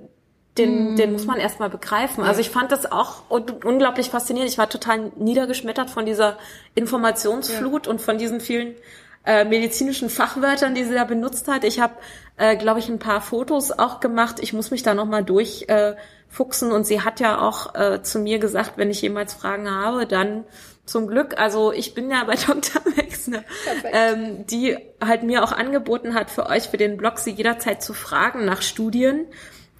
den, 0.57 0.95
mm. 0.95 0.97
den 0.97 1.13
muss 1.13 1.27
man 1.27 1.39
erstmal 1.39 1.69
begreifen. 1.69 2.25
Also 2.25 2.41
ich 2.41 2.49
fand 2.49 2.73
das 2.73 2.91
auch 2.91 3.25
unglaublich 3.29 4.09
faszinierend. 4.09 4.51
Ich 4.51 4.57
war 4.57 4.71
total 4.71 5.13
niedergeschmettert 5.17 5.91
von 5.91 6.07
dieser 6.07 6.39
Informationsflut 6.75 7.85
ja. 7.85 7.93
und 7.93 8.01
von 8.01 8.17
diesen 8.17 8.41
vielen 8.41 8.77
äh, 9.25 9.45
medizinischen 9.45 10.09
Fachwörtern, 10.09 10.75
die 10.75 10.85
sie 10.85 10.95
da 10.95 11.05
benutzt 11.05 11.49
hat. 11.49 11.65
Ich 11.65 11.81
habe, 11.81 11.95
äh, 12.37 12.57
glaube 12.57 12.81
ich, 12.81 12.89
ein 12.89 12.99
paar 12.99 13.21
Fotos 13.21 13.71
auch 13.71 14.01
gemacht. 14.01 14.37
Ich 14.41 14.53
muss 14.53 14.71
mich 14.71 14.83
da 14.83 14.95
nochmal 14.95 15.25
durchfuchsen. 15.25 16.71
Äh, 16.71 16.75
und 16.75 16.87
sie 16.87 17.03
hat 17.03 17.21
ja 17.21 17.41
auch 17.41 17.75
äh, 17.75 18.03
zu 18.03 18.19
mir 18.19 18.39
gesagt, 18.39 18.73
wenn 18.77 18.91
ich 18.91 19.03
jemals 19.03 19.35
Fragen 19.35 19.71
habe, 19.71 20.07
dann 20.07 20.45
zum 20.87 21.07
Glück, 21.07 21.39
also 21.39 21.73
ich 21.73 21.95
bin 21.95 22.11
ja 22.11 22.25
bei 22.25 22.35
Dr. 22.47 22.83
Wexner, 22.97 23.45
ähm, 23.85 24.47
die 24.47 24.77
halt 25.05 25.23
mir 25.23 25.45
auch 25.45 25.53
angeboten 25.53 26.15
hat, 26.15 26.31
für 26.31 26.47
euch, 26.47 26.65
für 26.65 26.79
den 26.79 26.97
Blog, 26.97 27.19
sie 27.19 27.31
jederzeit 27.31 27.83
zu 27.83 27.95
fragen 27.95 28.45
nach 28.45 28.63
Studien. 28.63 29.27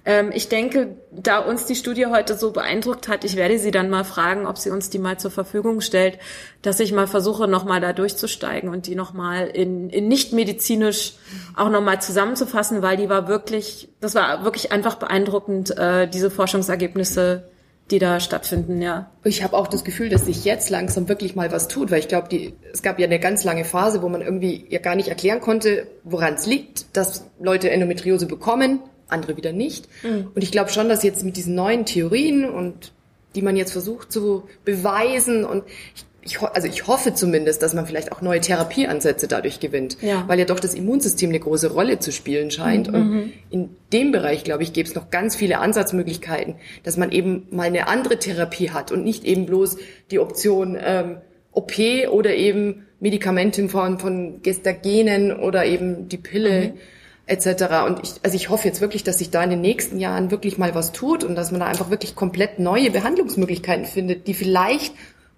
Ähm, 0.03 0.31
ich 0.33 0.49
denke, 0.49 0.95
da 1.11 1.39
uns 1.39 1.65
die 1.65 1.75
Studie 1.75 2.07
heute 2.07 2.35
so 2.35 2.51
beeindruckt 2.51 3.07
hat, 3.07 3.23
ich 3.23 3.35
werde 3.35 3.59
sie 3.59 3.71
dann 3.71 3.89
mal 3.89 4.03
fragen, 4.03 4.47
ob 4.47 4.57
sie 4.57 4.71
uns 4.71 4.89
die 4.89 4.99
mal 4.99 5.19
zur 5.19 5.31
Verfügung 5.31 5.81
stellt, 5.81 6.17
dass 6.61 6.79
ich 6.79 6.91
mal 6.91 7.07
versuche, 7.07 7.47
nochmal 7.47 7.81
da 7.81 7.93
durchzusteigen 7.93 8.69
und 8.69 8.87
die 8.87 8.95
nochmal 8.95 9.47
in, 9.47 9.89
in 9.89 10.07
nicht 10.07 10.33
medizinisch 10.33 11.13
auch 11.55 11.69
nochmal 11.69 12.01
zusammenzufassen, 12.01 12.81
weil 12.81 12.97
die 12.97 13.09
war 13.09 13.27
wirklich, 13.27 13.89
das 13.99 14.15
war 14.15 14.43
wirklich 14.43 14.71
einfach 14.71 14.95
beeindruckend, 14.95 15.77
äh, 15.77 16.07
diese 16.07 16.31
Forschungsergebnisse 16.31 17.43
die 17.91 17.99
da 17.99 18.19
stattfinden, 18.19 18.81
ja. 18.81 19.11
Ich 19.23 19.43
habe 19.43 19.57
auch 19.57 19.67
das 19.67 19.83
Gefühl, 19.83 20.09
dass 20.09 20.25
sich 20.25 20.45
jetzt 20.45 20.69
langsam 20.69 21.09
wirklich 21.09 21.35
mal 21.35 21.51
was 21.51 21.67
tut, 21.67 21.91
weil 21.91 21.99
ich 21.99 22.07
glaube, 22.07 22.53
es 22.71 22.81
gab 22.81 22.99
ja 22.99 23.05
eine 23.05 23.19
ganz 23.19 23.43
lange 23.43 23.65
Phase, 23.65 24.01
wo 24.01 24.07
man 24.07 24.21
irgendwie 24.21 24.65
ja 24.69 24.79
gar 24.79 24.95
nicht 24.95 25.09
erklären 25.09 25.41
konnte, 25.41 25.87
woran 26.03 26.35
es 26.35 26.45
liegt, 26.45 26.95
dass 26.95 27.25
Leute 27.39 27.69
Endometriose 27.69 28.27
bekommen 28.27 28.79
andere 29.11 29.37
wieder 29.37 29.51
nicht. 29.51 29.87
Mhm. 30.03 30.31
Und 30.33 30.43
ich 30.43 30.51
glaube 30.51 30.71
schon, 30.71 30.89
dass 30.89 31.03
jetzt 31.03 31.23
mit 31.23 31.37
diesen 31.37 31.55
neuen 31.55 31.85
Theorien 31.85 32.49
und 32.49 32.93
die 33.35 33.41
man 33.41 33.55
jetzt 33.55 33.71
versucht 33.71 34.11
zu 34.11 34.43
beweisen 34.65 35.45
und 35.45 35.63
ich, 35.95 36.05
ich, 36.23 36.41
also 36.41 36.67
ich 36.67 36.87
hoffe 36.87 37.13
zumindest, 37.13 37.63
dass 37.63 37.73
man 37.73 37.85
vielleicht 37.85 38.11
auch 38.11 38.21
neue 38.21 38.41
Therapieansätze 38.41 39.27
dadurch 39.27 39.59
gewinnt, 39.59 39.97
ja. 40.01 40.23
weil 40.27 40.37
ja 40.37 40.45
doch 40.45 40.59
das 40.59 40.75
Immunsystem 40.75 41.29
eine 41.29 41.39
große 41.39 41.71
Rolle 41.71 41.99
zu 41.99 42.11
spielen 42.11 42.51
scheint. 42.51 42.91
Mhm. 42.91 42.95
Und 42.95 43.33
in 43.49 43.69
dem 43.91 44.11
Bereich, 44.11 44.43
glaube 44.43 44.63
ich, 44.63 44.73
gäbe 44.73 44.87
es 44.87 44.95
noch 44.95 45.09
ganz 45.09 45.35
viele 45.35 45.59
Ansatzmöglichkeiten, 45.59 46.55
dass 46.83 46.97
man 46.97 47.11
eben 47.11 47.47
mal 47.51 47.67
eine 47.67 47.87
andere 47.87 48.19
Therapie 48.19 48.69
hat 48.69 48.91
und 48.91 49.03
nicht 49.03 49.23
eben 49.23 49.45
bloß 49.45 49.77
die 50.11 50.19
Option 50.19 50.77
ähm, 50.79 51.17
OP 51.53 51.73
oder 52.11 52.35
eben 52.35 52.85
Medikamente 52.99 53.61
in 53.61 53.69
Form 53.69 53.97
von 53.97 54.41
Gestagenen 54.43 55.35
oder 55.35 55.65
eben 55.65 56.07
die 56.07 56.17
Pille. 56.17 56.73
Mhm 56.73 56.79
etc. 57.25 57.85
Und 57.87 57.99
ich, 58.03 58.13
also 58.23 58.35
ich 58.35 58.49
hoffe 58.49 58.67
jetzt 58.67 58.81
wirklich, 58.81 59.03
dass 59.03 59.19
sich 59.19 59.31
da 59.31 59.43
in 59.43 59.49
den 59.49 59.61
nächsten 59.61 59.99
Jahren 59.99 60.31
wirklich 60.31 60.57
mal 60.57 60.75
was 60.75 60.91
tut 60.91 61.23
und 61.23 61.35
dass 61.35 61.51
man 61.51 61.59
da 61.59 61.67
einfach 61.67 61.89
wirklich 61.89 62.15
komplett 62.15 62.59
neue 62.59 62.91
Behandlungsmöglichkeiten 62.91 63.85
findet, 63.85 64.27
die 64.27 64.33
vielleicht 64.33 64.93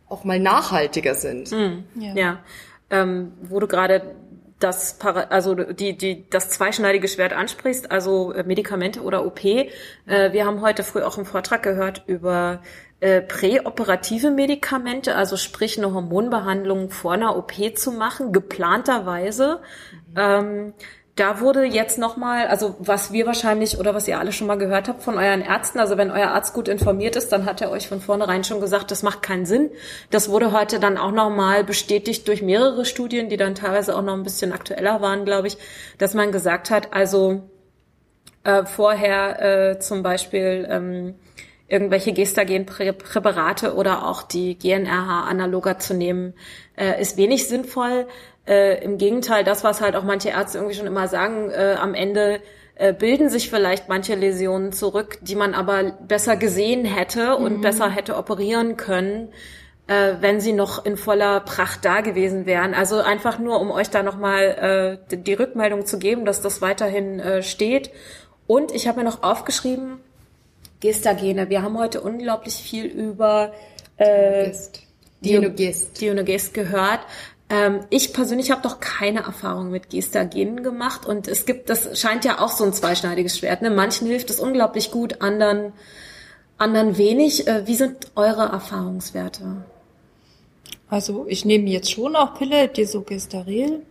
auch 0.08 0.24
mal 0.24 0.39
nachhaltiger 0.39 1.15
sind. 1.15 1.52
Mhm. 1.52 1.84
Ja, 1.96 2.13
ja. 2.15 2.39
Ähm, 2.89 3.34
wo 3.41 3.60
du 3.60 3.67
gerade 3.67 4.15
das 4.60 4.98
also 5.02 5.56
die 5.56 5.98
die 5.98 6.30
das 6.30 6.50
zweischneidige 6.50 7.08
Schwert 7.08 7.34
ansprichst, 7.34 7.91
also 7.91 8.32
äh, 8.32 8.43
Medikamente 8.43 9.02
oder 9.02 9.26
OP. 9.26 9.43
Äh, 9.43 9.67
wir 10.06 10.46
haben 10.46 10.62
heute 10.62 10.84
früh 10.84 11.02
auch 11.02 11.17
einen 11.17 11.26
Vortrag 11.26 11.63
gehört 11.63 12.04
über 12.08 12.62
äh, 13.02 13.22
präoperative 13.22 14.32
Medikamente, 14.32 15.15
also 15.15 15.36
sprich 15.36 15.78
eine 15.78 15.93
Hormonbehandlung 15.93 16.89
vor 16.89 17.13
einer 17.13 17.36
OP 17.36 17.54
zu 17.76 17.91
machen, 17.91 18.32
geplanterweise. 18.32 19.60
Mhm. 19.91 20.15
Ähm, 20.15 20.74
da 21.15 21.39
wurde 21.41 21.63
jetzt 21.63 21.99
nochmal, 21.99 22.47
also 22.47 22.76
was 22.80 23.13
wir 23.13 23.28
wahrscheinlich 23.28 23.78
oder 23.78 23.93
was 23.93 24.08
ihr 24.08 24.17
alle 24.17 24.32
schon 24.32 24.47
mal 24.47 24.58
gehört 24.58 24.88
habt 24.88 25.04
von 25.04 25.17
euren 25.17 25.41
Ärzten, 25.41 25.80
also 25.80 25.95
wenn 25.95 26.10
euer 26.10 26.30
Arzt 26.30 26.56
gut 26.56 26.67
informiert 26.67 27.15
ist, 27.15 27.32
dann 27.32 27.45
hat 27.45 27.62
er 27.62 27.69
euch 27.69 27.88
von 27.88 28.02
vornherein 28.02 28.43
schon 28.43 28.60
gesagt, 28.60 28.89
das 28.89 29.04
macht 29.04 29.21
keinen 29.21 29.45
Sinn. 29.45 29.69
Das 30.10 30.30
wurde 30.30 30.52
heute 30.52 30.80
dann 30.80 30.97
auch 30.97 31.12
nochmal 31.12 31.63
bestätigt 31.63 32.28
durch 32.28 32.41
mehrere 32.41 32.84
Studien, 32.84 33.30
die 33.30 33.38
dann 33.38 33.54
teilweise 33.54 33.95
auch 33.95 34.02
noch 34.02 34.13
ein 34.13 34.23
bisschen 34.23 34.54
aktueller 34.54 35.02
waren, 35.02 35.23
glaube 35.23 35.47
ich, 35.47 35.58
dass 35.99 36.15
man 36.15 36.32
gesagt 36.32 36.71
hat, 36.71 36.93
also 36.93 37.43
äh, 38.43 38.65
vorher 38.65 39.71
äh, 39.71 39.80
zum 39.80 40.02
Beispiel 40.02 40.67
ähm, 40.67 41.15
irgendwelche 41.67 42.13
Gestagenpräparate 42.13 43.76
oder 43.76 44.08
auch 44.08 44.23
die 44.23 44.58
GNRH-Analoga 44.58 45.80
zu 45.80 45.93
nehmen, 45.93 46.34
äh, 46.76 46.99
ist 46.99 47.17
wenig 47.17 47.47
sinnvoll. 47.47 48.08
Äh, 48.45 48.84
Im 48.84 48.97
Gegenteil, 48.97 49.43
das, 49.43 49.63
was 49.63 49.82
halt 49.82 49.95
auch 49.95 50.03
manche 50.03 50.29
Ärzte 50.29 50.58
irgendwie 50.58 50.75
schon 50.75 50.88
immer 50.88 51.08
sagen, 51.08 51.49
äh, 51.49 51.75
am 51.79 51.93
Ende 51.93 52.41
äh, 52.75 52.93
bilden 52.93 53.29
sich 53.29 53.49
vielleicht 53.49 53.88
manche 53.88 54.15
Läsionen 54.15 54.73
zurück, 54.73 55.19
die 55.21 55.36
man 55.36 55.53
aber 55.53 55.91
besser 56.08 56.36
gesehen 56.36 56.86
hätte 56.86 57.36
und 57.36 57.58
mhm. 57.58 57.62
besser 57.62 57.89
hätte 57.89 58.17
operieren 58.17 58.75
können, 58.77 59.29
äh, 59.88 60.15
wenn 60.19 60.41
sie 60.41 60.53
noch 60.53 60.86
in 60.86 60.97
voller 60.97 61.39
Pracht 61.39 61.86
da 61.86 62.01
gewesen 62.01 62.45
wären. 62.45 62.73
Also 62.73 62.99
einfach 62.99 63.39
nur, 63.39 63.62
um 63.62 63.71
euch 63.71 63.89
da 63.89 64.03
nochmal 64.03 64.99
äh, 65.10 65.15
die 65.15 65.34
Rückmeldung 65.34 65.86
zu 65.86 65.99
geben, 65.99 66.25
dass 66.25 66.41
das 66.41 66.62
weiterhin 66.62 67.19
äh, 67.19 67.43
steht. 67.43 67.91
Und 68.47 68.73
ich 68.73 68.88
habe 68.88 68.99
mir 68.99 69.06
noch 69.06 69.23
aufgeschrieben, 69.23 69.99
Gestagene. 70.82 71.49
Wir 71.49 71.62
haben 71.62 71.77
heute 71.77 72.01
unglaublich 72.01 72.56
viel 72.56 72.86
über 72.86 73.53
äh, 73.95 74.51
Dionogest. 75.21 76.01
Dionogest 76.01 76.53
gehört. 76.53 76.99
Ähm, 77.49 77.82
ich 77.89 78.13
persönlich 78.13 78.51
habe 78.51 78.62
doch 78.62 78.79
keine 78.79 79.21
Erfahrung 79.21 79.71
mit 79.71 79.89
Gestagenen 79.89 80.63
gemacht 80.63 81.06
und 81.06 81.27
es 81.27 81.45
gibt, 81.45 81.69
das 81.69 81.99
scheint 81.99 82.25
ja 82.25 82.39
auch 82.39 82.51
so 82.51 82.63
ein 82.63 82.73
zweischneidiges 82.73 83.38
Schwert. 83.38 83.62
Ne? 83.62 83.69
Manchen 83.69 84.08
hilft 84.08 84.29
es 84.29 84.39
unglaublich 84.39 84.91
gut, 84.91 85.21
anderen, 85.21 85.73
anderen 86.58 86.97
wenig. 86.97 87.47
Äh, 87.47 87.67
wie 87.67 87.75
sind 87.75 88.12
eure 88.15 88.43
Erfahrungswerte? 88.43 89.63
Also 90.89 91.25
ich 91.27 91.43
nehme 91.43 91.69
jetzt 91.69 91.91
schon 91.91 92.15
auch 92.15 92.36
Pille, 92.36 92.67
Desogesteril. 92.67 93.82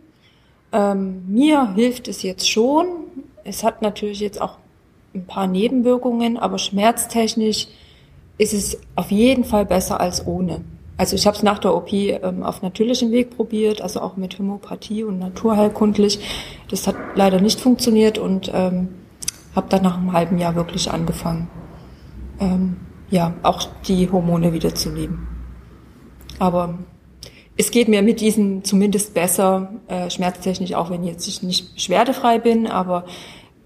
Ähm, 0.72 1.24
mir 1.28 1.74
hilft 1.74 2.08
es 2.08 2.22
jetzt 2.22 2.48
schon. 2.48 2.86
Es 3.44 3.62
hat 3.64 3.82
natürlich 3.82 4.20
jetzt 4.20 4.40
auch 4.40 4.58
ein 5.14 5.26
paar 5.26 5.46
Nebenwirkungen, 5.46 6.38
aber 6.38 6.58
schmerztechnisch 6.58 7.68
ist 8.38 8.54
es 8.54 8.78
auf 8.96 9.10
jeden 9.10 9.44
Fall 9.44 9.66
besser 9.66 10.00
als 10.00 10.26
ohne. 10.26 10.62
Also 10.96 11.16
ich 11.16 11.26
habe 11.26 11.36
es 11.36 11.42
nach 11.42 11.58
der 11.58 11.74
OP 11.74 11.92
ähm, 11.92 12.42
auf 12.42 12.62
natürlichem 12.62 13.10
Weg 13.10 13.36
probiert, 13.36 13.80
also 13.80 14.00
auch 14.00 14.16
mit 14.16 14.38
Homöopathie 14.38 15.04
und 15.04 15.18
naturheilkundlich. 15.18 16.20
Das 16.70 16.86
hat 16.86 16.96
leider 17.14 17.40
nicht 17.40 17.60
funktioniert 17.60 18.18
und 18.18 18.50
ähm, 18.54 18.88
habe 19.54 19.68
dann 19.68 19.82
nach 19.82 19.96
einem 19.96 20.12
halben 20.12 20.38
Jahr 20.38 20.54
wirklich 20.54 20.90
angefangen, 20.90 21.48
ähm, 22.40 22.76
ja, 23.10 23.34
auch 23.42 23.68
die 23.86 24.10
Hormone 24.10 24.52
wieder 24.52 24.74
zu 24.74 24.90
nehmen. 24.90 25.28
Aber 26.38 26.78
es 27.56 27.70
geht 27.70 27.88
mir 27.88 28.02
mit 28.02 28.20
diesen 28.20 28.64
zumindest 28.64 29.14
besser, 29.14 29.72
äh, 29.88 30.10
schmerztechnisch, 30.10 30.74
auch 30.74 30.90
wenn 30.90 31.04
jetzt 31.04 31.26
ich 31.28 31.42
nicht 31.42 31.74
beschwerdefrei 31.74 32.38
bin, 32.38 32.66
aber 32.66 33.04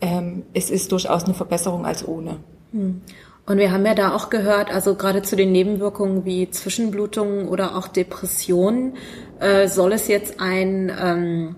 ähm, 0.01 0.43
es 0.53 0.71
ist 0.71 0.93
durchaus 0.93 1.25
eine 1.25 1.35
Verbesserung 1.35 1.87
als 1.87 2.07
ohne. 2.07 2.39
Hm. 2.73 3.03
Und 3.47 3.59
wir 3.59 3.71
haben 3.71 3.87
ja 3.87 3.95
da 3.95 4.13
auch 4.13 4.29
gehört, 4.29 4.75
also 4.75 4.97
gerade 4.97 5.23
zu 5.23 5.37
den 5.37 5.53
Nebenwirkungen 5.53 6.25
wie 6.25 6.51
Zwischenblutungen 6.51 7.49
oder 7.49 7.77
auch 7.77 7.87
Depressionen, 7.87 8.95
äh, 9.39 9.69
soll 9.69 9.93
es 9.93 10.09
jetzt 10.09 10.41
ein, 10.41 10.93
ähm, 11.01 11.57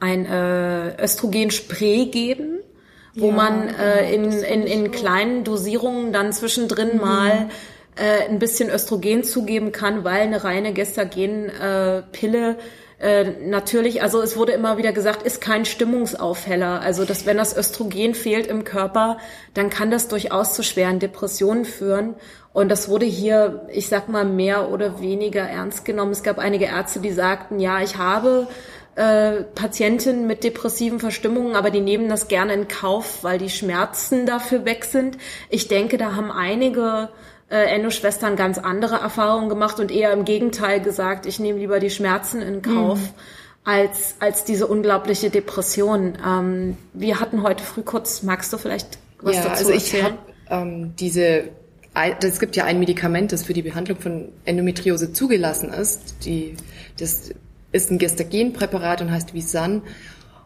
ein 0.00 0.26
äh, 0.26 1.00
Östrogenspray 1.02 2.06
geben, 2.06 2.58
wo 3.14 3.28
ja, 3.28 3.32
man 3.32 3.68
äh, 3.68 4.12
in, 4.12 4.32
in, 4.32 4.62
in 4.62 4.90
kleinen 4.90 5.44
Dosierungen 5.44 6.12
dann 6.12 6.32
zwischendrin 6.32 6.94
mhm. 6.94 7.00
mal 7.00 7.48
äh, 7.94 8.28
ein 8.28 8.40
bisschen 8.40 8.68
Östrogen 8.68 9.22
zugeben 9.22 9.70
kann, 9.70 10.02
weil 10.02 10.22
eine 10.22 10.42
reine 10.42 10.72
Gestagen-Pille 10.72 12.50
äh, 12.50 12.56
äh, 13.00 13.24
natürlich, 13.44 14.02
also 14.02 14.20
es 14.20 14.36
wurde 14.36 14.52
immer 14.52 14.76
wieder 14.76 14.92
gesagt, 14.92 15.22
ist 15.22 15.40
kein 15.40 15.64
Stimmungsaufheller. 15.64 16.80
Also 16.80 17.04
dass 17.04 17.26
wenn 17.26 17.36
das 17.36 17.56
Östrogen 17.56 18.14
fehlt 18.14 18.46
im 18.48 18.64
Körper, 18.64 19.18
dann 19.54 19.70
kann 19.70 19.90
das 19.90 20.08
durchaus 20.08 20.54
zu 20.54 20.62
schweren 20.62 20.98
Depressionen 20.98 21.64
führen. 21.64 22.14
Und 22.52 22.70
das 22.70 22.88
wurde 22.88 23.06
hier, 23.06 23.66
ich 23.72 23.88
sag 23.88 24.08
mal, 24.08 24.24
mehr 24.24 24.70
oder 24.70 25.00
weniger 25.00 25.42
ernst 25.42 25.84
genommen. 25.84 26.10
Es 26.10 26.24
gab 26.24 26.38
einige 26.38 26.64
Ärzte, 26.64 26.98
die 26.98 27.12
sagten, 27.12 27.60
ja, 27.60 27.80
ich 27.82 27.98
habe 27.98 28.48
äh, 28.96 29.44
Patientinnen 29.54 30.26
mit 30.26 30.42
depressiven 30.42 30.98
Verstimmungen, 30.98 31.54
aber 31.54 31.70
die 31.70 31.80
nehmen 31.80 32.08
das 32.08 32.26
gerne 32.26 32.52
in 32.54 32.66
Kauf, 32.66 33.22
weil 33.22 33.38
die 33.38 33.50
Schmerzen 33.50 34.26
dafür 34.26 34.64
weg 34.64 34.84
sind. 34.84 35.18
Ich 35.50 35.68
denke, 35.68 35.98
da 35.98 36.16
haben 36.16 36.32
einige 36.32 37.10
äh, 37.50 37.74
Enno-Schwestern 37.74 38.36
ganz 38.36 38.58
andere 38.58 38.96
Erfahrungen 38.96 39.48
gemacht 39.48 39.80
und 39.80 39.90
eher 39.90 40.12
im 40.12 40.24
Gegenteil 40.24 40.80
gesagt, 40.80 41.26
ich 41.26 41.38
nehme 41.38 41.58
lieber 41.58 41.80
die 41.80 41.90
Schmerzen 41.90 42.42
in 42.42 42.62
Kauf. 42.62 42.98
Mhm. 42.98 43.08
Als, 43.64 44.14
als 44.18 44.44
diese 44.44 44.66
unglaubliche 44.66 45.28
Depression. 45.28 46.16
Ähm, 46.26 46.78
wir 46.94 47.20
hatten 47.20 47.42
heute 47.42 47.62
früh 47.62 47.82
kurz, 47.82 48.22
magst 48.22 48.50
du 48.50 48.56
vielleicht 48.56 48.98
was 49.20 49.36
ja, 49.36 49.42
dazu 49.42 49.66
also 49.66 49.70
ich 49.72 49.92
erzählen? 49.92 50.18
Hab, 50.46 50.62
ähm, 50.62 50.94
diese 50.98 51.50
es 52.20 52.38
gibt 52.38 52.56
ja 52.56 52.64
ein 52.64 52.78
Medikament, 52.78 53.32
das 53.32 53.44
für 53.44 53.54
die 53.54 53.62
Behandlung 53.62 53.98
von 53.98 54.28
Endometriose 54.44 55.12
zugelassen 55.12 55.72
ist. 55.72 56.24
Die, 56.24 56.54
das 56.98 57.30
ist 57.72 57.90
ein 57.90 57.98
Gestagenpräparat 57.98 59.00
und 59.00 59.10
heißt 59.10 59.34
Visan. 59.34 59.82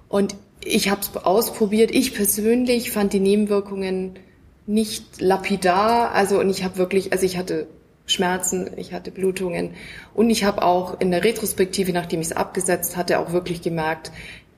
Und 0.09 0.35
ich 0.65 0.91
habe 0.91 1.01
es 1.01 1.15
ausprobiert. 1.17 1.91
Ich 1.91 2.15
persönlich 2.15 2.91
fand 2.91 3.12
die 3.12 3.21
Nebenwirkungen 3.21 4.19
nicht 4.66 5.20
lapidar. 5.20 6.12
Also 6.12 6.40
und 6.40 6.51
ich 6.51 6.64
habe 6.64 6.77
wirklich, 6.77 7.12
also 7.12 7.25
ich 7.25 7.37
hatte 7.37 7.66
Schmerzen, 8.07 8.70
ich 8.77 8.92
hatte 8.92 9.11
Blutungen 9.11 9.70
und 10.14 10.31
ich 10.31 10.44
habe 10.44 10.62
auch 10.62 11.01
in 11.01 11.11
der 11.11 11.25
Retrospektive, 11.25 11.92
nachdem 11.92 12.20
ich 12.20 12.29
es 12.29 12.33
abgesetzt 12.37 12.96
hatte, 12.96 13.18
auch 13.18 13.33
wirklich 13.33 13.62
gemerkt, 13.62 14.12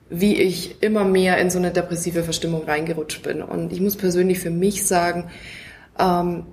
wie 0.09 0.35
ich 0.35 0.81
immer 0.81 1.03
mehr 1.03 1.37
in 1.37 1.49
so 1.49 1.57
eine 1.57 1.71
depressive 1.71 2.23
Verstimmung 2.23 2.63
reingerutscht 2.63 3.23
bin. 3.23 3.41
Und 3.41 3.73
ich 3.73 3.81
muss 3.81 3.95
persönlich 3.95 4.39
für 4.39 4.51
mich 4.51 4.85
sagen, 4.85 5.29
ähm, 5.99 6.45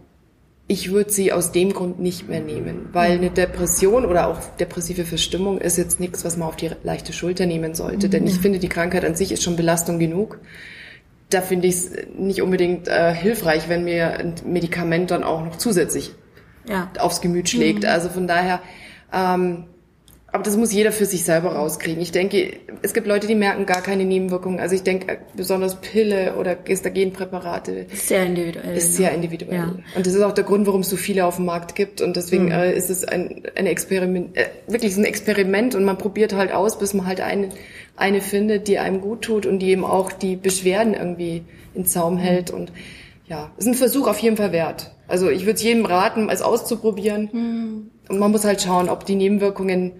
ich 0.68 0.90
würde 0.90 1.10
sie 1.10 1.32
aus 1.32 1.52
dem 1.52 1.72
Grund 1.72 2.00
nicht 2.00 2.28
mehr 2.28 2.40
nehmen, 2.40 2.88
weil 2.92 3.12
eine 3.12 3.30
Depression 3.30 4.06
oder 4.06 4.28
auch 4.28 4.38
depressive 4.58 5.04
Verstimmung 5.04 5.58
ist 5.58 5.76
jetzt 5.76 6.00
nichts, 6.00 6.24
was 6.24 6.36
man 6.36 6.48
auf 6.48 6.56
die 6.56 6.70
leichte 6.82 7.12
Schulter 7.12 7.44
nehmen 7.46 7.74
sollte. 7.74 8.06
Mhm. 8.06 8.10
Denn 8.10 8.26
ich 8.26 8.38
finde, 8.38 8.58
die 8.58 8.68
Krankheit 8.68 9.04
an 9.04 9.14
sich 9.14 9.32
ist 9.32 9.42
schon 9.42 9.56
Belastung 9.56 9.98
genug. 9.98 10.38
Da 11.32 11.40
finde 11.40 11.68
ich 11.68 11.74
es 11.74 11.90
nicht 12.16 12.42
unbedingt 12.42 12.88
äh, 12.88 13.14
hilfreich, 13.14 13.68
wenn 13.68 13.84
mir 13.84 14.18
ein 14.18 14.34
Medikament 14.44 15.10
dann 15.10 15.24
auch 15.24 15.44
noch 15.44 15.56
zusätzlich 15.56 16.12
ja. 16.68 16.90
aufs 16.98 17.20
Gemüt 17.20 17.48
schlägt. 17.48 17.84
Mhm. 17.84 17.88
Also 17.88 18.08
von 18.08 18.26
daher 18.26 18.60
ähm, 19.12 19.64
aber 20.32 20.42
das 20.42 20.56
muss 20.56 20.72
jeder 20.72 20.92
für 20.92 21.04
sich 21.04 21.24
selber 21.24 21.50
rauskriegen. 21.54 22.00
Ich 22.00 22.10
denke, 22.10 22.54
es 22.80 22.94
gibt 22.94 23.06
Leute, 23.06 23.26
die 23.26 23.34
merken 23.34 23.66
gar 23.66 23.82
keine 23.82 24.06
Nebenwirkungen. 24.06 24.60
Also 24.60 24.74
ich 24.74 24.82
denke, 24.82 25.18
besonders 25.36 25.78
Pille 25.82 26.36
oder 26.36 26.54
Gestagenpräparate. 26.54 27.86
Sehr 27.92 28.24
individuell. 28.24 28.74
Ist 28.74 28.94
sehr 28.94 29.12
individuell. 29.12 29.54
Ja. 29.54 29.76
Und 29.94 30.06
das 30.06 30.14
ist 30.14 30.22
auch 30.22 30.32
der 30.32 30.44
Grund, 30.44 30.66
warum 30.66 30.80
es 30.80 30.88
so 30.88 30.96
viele 30.96 31.26
auf 31.26 31.36
dem 31.36 31.44
Markt 31.44 31.74
gibt. 31.74 32.00
Und 32.00 32.16
deswegen 32.16 32.46
mhm. 32.46 32.52
äh, 32.52 32.72
ist 32.72 32.88
es 32.88 33.04
ein, 33.04 33.42
ein 33.56 33.66
Experiment, 33.66 34.34
äh, 34.34 34.46
wirklich 34.68 34.94
so 34.94 35.02
ein 35.02 35.04
Experiment 35.04 35.74
und 35.74 35.84
man 35.84 35.98
probiert 35.98 36.32
halt 36.34 36.50
aus, 36.50 36.78
bis 36.78 36.94
man 36.94 37.06
halt 37.06 37.20
eine, 37.20 37.50
eine 37.96 38.22
findet, 38.22 38.68
die 38.68 38.78
einem 38.78 39.02
gut 39.02 39.20
tut 39.20 39.44
und 39.44 39.58
die 39.58 39.68
eben 39.68 39.84
auch 39.84 40.12
die 40.12 40.36
Beschwerden 40.36 40.94
irgendwie 40.94 41.44
in 41.74 41.84
Zaum 41.84 42.16
hält. 42.16 42.50
Und 42.50 42.72
ja, 43.26 43.50
ist 43.58 43.66
ein 43.66 43.74
Versuch 43.74 44.08
auf 44.08 44.18
jeden 44.20 44.38
Fall 44.38 44.52
wert. 44.52 44.92
Also 45.08 45.28
ich 45.28 45.42
würde 45.42 45.56
es 45.56 45.62
jedem 45.62 45.84
raten, 45.84 46.30
es 46.30 46.40
auszuprobieren. 46.40 47.28
Mhm. 47.32 47.90
Und 48.08 48.18
man 48.18 48.30
muss 48.30 48.46
halt 48.46 48.62
schauen, 48.62 48.88
ob 48.88 49.04
die 49.04 49.14
Nebenwirkungen 49.14 49.92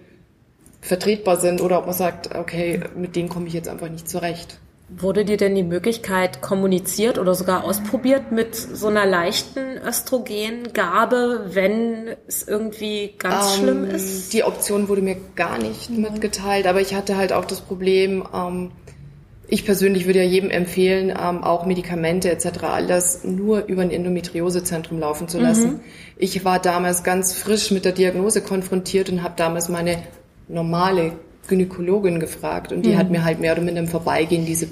vertretbar 0.82 1.38
sind 1.38 1.62
oder 1.62 1.78
ob 1.78 1.86
man 1.86 1.94
sagt, 1.94 2.34
okay, 2.34 2.80
mit 2.94 3.16
denen 3.16 3.30
komme 3.30 3.46
ich 3.46 3.54
jetzt 3.54 3.68
einfach 3.68 3.88
nicht 3.88 4.08
zurecht. 4.08 4.58
Wurde 4.94 5.24
dir 5.24 5.38
denn 5.38 5.54
die 5.54 5.62
Möglichkeit 5.62 6.42
kommuniziert 6.42 7.18
oder 7.18 7.34
sogar 7.34 7.64
ausprobiert 7.64 8.30
mit 8.30 8.54
so 8.54 8.88
einer 8.88 9.06
leichten 9.06 9.78
Östrogengabe, 9.78 11.46
wenn 11.52 12.08
es 12.26 12.46
irgendwie 12.46 13.14
ganz 13.16 13.56
ähm, 13.56 13.62
schlimm 13.62 13.84
ist? 13.84 14.34
Die 14.34 14.44
Option 14.44 14.88
wurde 14.88 15.00
mir 15.00 15.16
gar 15.34 15.56
nicht 15.56 15.88
mhm. 15.88 16.02
mitgeteilt, 16.02 16.66
aber 16.66 16.80
ich 16.82 16.94
hatte 16.94 17.16
halt 17.16 17.32
auch 17.32 17.46
das 17.46 17.62
Problem, 17.62 18.24
ähm, 18.34 18.72
ich 19.48 19.64
persönlich 19.64 20.06
würde 20.06 20.18
ja 20.18 20.24
jedem 20.24 20.50
empfehlen, 20.50 21.10
ähm, 21.10 21.44
auch 21.44 21.64
Medikamente 21.64 22.30
etc. 22.30 22.64
alles 22.64 23.22
nur 23.22 23.66
über 23.66 23.82
ein 23.82 23.90
Endometriosezentrum 23.90 24.98
laufen 24.98 25.28
zu 25.28 25.38
lassen. 25.38 25.74
Mhm. 25.74 25.80
Ich 26.18 26.44
war 26.44 26.58
damals 26.58 27.02
ganz 27.04 27.34
frisch 27.34 27.70
mit 27.70 27.84
der 27.84 27.92
Diagnose 27.92 28.42
konfrontiert 28.42 29.10
und 29.10 29.22
habe 29.22 29.34
damals 29.36 29.68
meine 29.68 30.02
normale 30.52 31.12
Gynäkologin 31.48 32.20
gefragt 32.20 32.72
und 32.72 32.86
die 32.86 32.90
mhm. 32.90 32.98
hat 32.98 33.10
mir 33.10 33.24
halt 33.24 33.40
mehr 33.40 33.52
oder 33.52 33.62
minder 33.62 33.80
im 33.80 33.88
Vorbeigehen 33.88 34.46
diese 34.46 34.68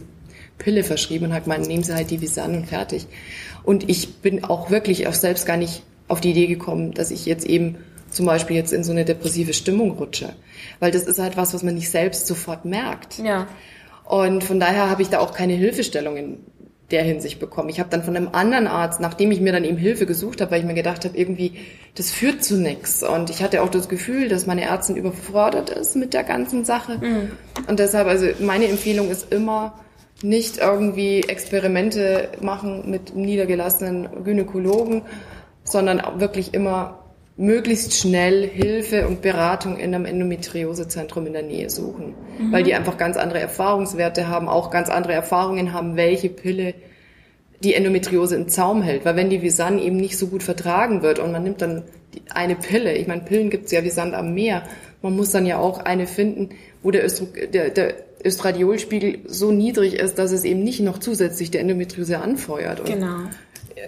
Pille 0.58 0.84
verschrieben 0.84 1.26
und 1.26 1.32
hat 1.32 1.44
gemeint, 1.44 1.66
nehmen 1.66 1.82
Sie 1.82 1.94
halt 1.94 2.10
die 2.10 2.20
Visan 2.20 2.54
und 2.54 2.66
fertig. 2.66 3.06
Und 3.62 3.88
ich 3.88 4.16
bin 4.16 4.44
auch 4.44 4.70
wirklich 4.70 5.08
auch 5.08 5.14
selbst 5.14 5.46
gar 5.46 5.56
nicht 5.56 5.82
auf 6.08 6.20
die 6.20 6.30
Idee 6.30 6.46
gekommen, 6.46 6.92
dass 6.92 7.10
ich 7.10 7.26
jetzt 7.26 7.46
eben 7.46 7.76
zum 8.10 8.26
Beispiel 8.26 8.56
jetzt 8.56 8.72
in 8.72 8.84
so 8.84 8.92
eine 8.92 9.04
depressive 9.04 9.54
Stimmung 9.54 9.92
rutsche. 9.92 10.30
Weil 10.78 10.90
das 10.90 11.04
ist 11.04 11.18
halt 11.18 11.36
was, 11.36 11.54
was 11.54 11.62
man 11.62 11.74
nicht 11.74 11.90
selbst 11.90 12.26
sofort 12.26 12.64
merkt. 12.64 13.18
Ja. 13.18 13.46
Und 14.04 14.44
von 14.44 14.58
daher 14.58 14.90
habe 14.90 15.02
ich 15.02 15.08
da 15.08 15.20
auch 15.20 15.32
keine 15.32 15.54
Hilfestellungen 15.54 16.38
der 16.90 17.02
Hinsicht 17.02 17.38
bekommen. 17.38 17.68
Ich 17.68 17.78
habe 17.78 17.90
dann 17.90 18.02
von 18.02 18.16
einem 18.16 18.30
anderen 18.32 18.66
Arzt, 18.66 19.00
nachdem 19.00 19.30
ich 19.30 19.40
mir 19.40 19.52
dann 19.52 19.64
eben 19.64 19.76
Hilfe 19.76 20.06
gesucht 20.06 20.40
habe, 20.40 20.50
weil 20.50 20.60
ich 20.60 20.66
mir 20.66 20.74
gedacht 20.74 21.04
habe, 21.04 21.16
irgendwie, 21.16 21.52
das 21.94 22.10
führt 22.10 22.42
zu 22.42 22.56
nichts. 22.56 23.02
Und 23.02 23.30
ich 23.30 23.42
hatte 23.42 23.62
auch 23.62 23.70
das 23.70 23.88
Gefühl, 23.88 24.28
dass 24.28 24.46
meine 24.46 24.62
Ärztin 24.62 24.96
überfordert 24.96 25.70
ist 25.70 25.96
mit 25.96 26.14
der 26.14 26.24
ganzen 26.24 26.64
Sache. 26.64 26.98
Mhm. 26.98 27.30
Und 27.68 27.78
deshalb, 27.78 28.08
also 28.08 28.26
meine 28.40 28.68
Empfehlung 28.68 29.10
ist 29.10 29.32
immer, 29.32 29.74
nicht 30.22 30.58
irgendwie 30.58 31.20
Experimente 31.20 32.28
machen 32.40 32.90
mit 32.90 33.16
niedergelassenen 33.16 34.24
Gynäkologen, 34.24 35.02
sondern 35.64 36.02
wirklich 36.20 36.52
immer 36.52 36.99
möglichst 37.40 37.94
schnell 37.94 38.46
Hilfe 38.46 39.08
und 39.08 39.22
Beratung 39.22 39.78
in 39.78 39.94
einem 39.94 40.04
Endometriosezentrum 40.04 41.26
in 41.26 41.32
der 41.32 41.42
Nähe 41.42 41.70
suchen, 41.70 42.14
mhm. 42.38 42.52
weil 42.52 42.62
die 42.64 42.74
einfach 42.74 42.98
ganz 42.98 43.16
andere 43.16 43.40
Erfahrungswerte 43.40 44.28
haben, 44.28 44.46
auch 44.46 44.70
ganz 44.70 44.90
andere 44.90 45.14
Erfahrungen 45.14 45.72
haben, 45.72 45.96
welche 45.96 46.28
Pille 46.28 46.74
die 47.64 47.74
Endometriose 47.74 48.36
im 48.36 48.48
Zaum 48.48 48.82
hält. 48.82 49.06
Weil 49.06 49.16
wenn 49.16 49.30
die 49.30 49.40
Visan 49.40 49.78
eben 49.78 49.96
nicht 49.96 50.18
so 50.18 50.26
gut 50.26 50.42
vertragen 50.42 51.02
wird 51.02 51.18
und 51.18 51.32
man 51.32 51.42
nimmt 51.42 51.62
dann 51.62 51.84
eine 52.34 52.56
Pille, 52.56 52.92
ich 52.92 53.06
meine, 53.06 53.22
Pillen 53.22 53.48
gibt's 53.48 53.72
ja 53.72 53.82
wie 53.84 53.90
Sand 53.90 54.14
am 54.14 54.34
Meer, 54.34 54.62
man 55.00 55.16
muss 55.16 55.30
dann 55.30 55.46
ja 55.46 55.58
auch 55.58 55.78
eine 55.78 56.06
finden, 56.06 56.50
wo 56.82 56.90
der, 56.90 57.02
Östro 57.02 57.26
der, 57.54 57.70
der 57.70 57.94
Östradiolspiegel 58.22 59.20
so 59.26 59.50
niedrig 59.50 59.94
ist, 59.94 60.18
dass 60.18 60.30
es 60.32 60.44
eben 60.44 60.62
nicht 60.62 60.80
noch 60.80 60.98
zusätzlich 60.98 61.50
der 61.50 61.62
Endometriose 61.62 62.18
anfeuert. 62.18 62.80
Und 62.80 62.86
genau. 62.86 63.16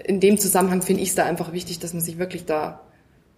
In 0.06 0.20
dem 0.20 0.38
Zusammenhang 0.38 0.80
finde 0.80 1.02
ich 1.02 1.10
es 1.10 1.14
da 1.16 1.24
einfach 1.24 1.52
wichtig, 1.52 1.80
dass 1.80 1.92
man 1.92 2.02
sich 2.02 2.18
wirklich 2.18 2.46
da 2.46 2.80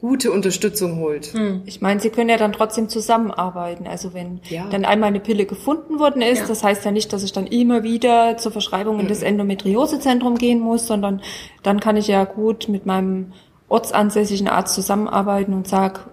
gute 0.05 0.31
Unterstützung 0.33 0.99
holt. 0.99 1.33
Hm. 1.33 1.63
Ich 1.65 1.81
meine, 1.81 1.99
sie 1.99 2.11
können 2.11 2.29
ja 2.29 2.37
dann 2.37 2.53
trotzdem 2.53 2.91
zusammenarbeiten. 2.91 3.87
Also 3.87 4.13
wenn 4.13 4.43
ja. 4.51 4.67
dann 4.69 4.85
einmal 4.85 5.09
eine 5.09 5.19
Pille 5.19 5.47
gefunden 5.47 5.99
worden 5.99 6.21
ist, 6.21 6.41
ja. 6.41 6.47
das 6.47 6.63
heißt 6.63 6.85
ja 6.85 6.91
nicht, 6.91 7.11
dass 7.15 7.23
ich 7.23 7.33
dann 7.33 7.47
immer 7.47 7.85
wieder 7.85 8.37
zur 8.37 8.53
Verschreibung 8.53 9.01
in 9.01 9.09
das 9.09 9.21
hm. 9.21 9.29
Endometriosezentrum 9.29 10.37
gehen 10.37 10.61
muss, 10.61 10.87
sondern 10.87 11.23
dann 11.63 11.81
kann 11.81 11.97
ich 11.97 12.07
ja 12.07 12.25
gut 12.25 12.69
mit 12.69 12.85
meinem 12.85 13.33
ortsansässigen 13.71 14.47
Arzt 14.47 14.75
zusammenarbeiten 14.75 15.55
und 15.55 15.67
sag, 15.67 16.11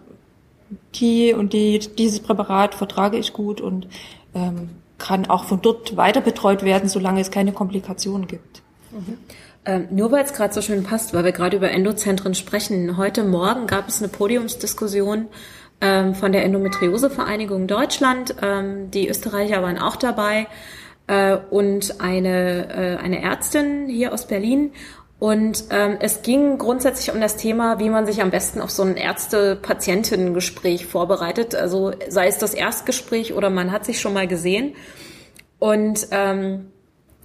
die 0.96 1.34
und 1.34 1.52
die, 1.52 1.80
dieses 1.80 2.22
Präparat 2.22 2.76
vertrage 2.76 3.18
ich 3.18 3.34
gut 3.34 3.60
und 3.60 3.90
ähm, 4.34 4.70
kann 5.00 5.30
auch 5.30 5.44
von 5.44 5.62
dort 5.62 5.98
weiter 5.98 6.22
betreut 6.22 6.64
werden, 6.64 6.88
solange 6.88 7.20
es 7.20 7.30
keine 7.30 7.52
Komplikationen 7.52 8.28
gibt. 8.28 8.62
Mhm. 8.92 9.18
Ähm, 9.66 9.88
nur 9.92 10.12
weil 10.12 10.24
es 10.24 10.34
gerade 10.34 10.54
so 10.54 10.62
schön 10.62 10.84
passt, 10.84 11.14
weil 11.14 11.24
wir 11.24 11.32
gerade 11.32 11.58
über 11.58 11.70
Endozentren 11.70 12.34
sprechen. 12.34 12.98
Heute 12.98 13.24
Morgen 13.24 13.68
gab 13.68 13.88
es 13.88 14.00
eine 14.00 14.08
Podiumsdiskussion 14.08 15.28
ähm, 15.82 16.16
von 16.16 16.32
der 16.32 16.44
Endometriosevereinigung 16.46 17.68
Deutschland. 17.68 18.36
Ähm, 18.42 18.90
die 18.90 19.08
Österreicher 19.08 19.62
waren 19.62 19.78
auch 19.78 19.98
dabei 19.98 20.48
äh, 21.06 21.38
und 21.52 22.02
eine, 22.02 22.70
äh, 22.70 22.98
eine 22.98 23.22
Ärztin 23.22 23.88
hier 23.88 24.14
aus 24.14 24.28
Berlin. 24.28 24.72
Und 25.20 25.66
ähm, 25.70 25.98
es 26.00 26.24
ging 26.24 26.58
grundsätzlich 26.58 27.14
um 27.14 27.22
das 27.22 27.38
Thema, 27.38 27.78
wie 27.78 27.92
man 27.92 28.08
sich 28.08 28.24
am 28.24 28.32
besten 28.32 28.60
auf 28.60 28.72
so 28.72 28.82
ein 28.82 28.98
Ärzte-Patientinnen-Gespräch 28.98 30.88
vorbereitet. 30.88 31.54
Also 31.54 31.92
sei 32.10 32.26
es 32.26 32.40
das 32.40 32.56
Erstgespräch 32.56 33.36
oder 33.36 33.52
man 33.52 33.72
hat 33.72 33.86
sich 33.86 34.02
schon 34.02 34.14
mal 34.14 34.28
gesehen. 34.28 34.74
Und 35.60 36.08
ähm, 36.10 36.72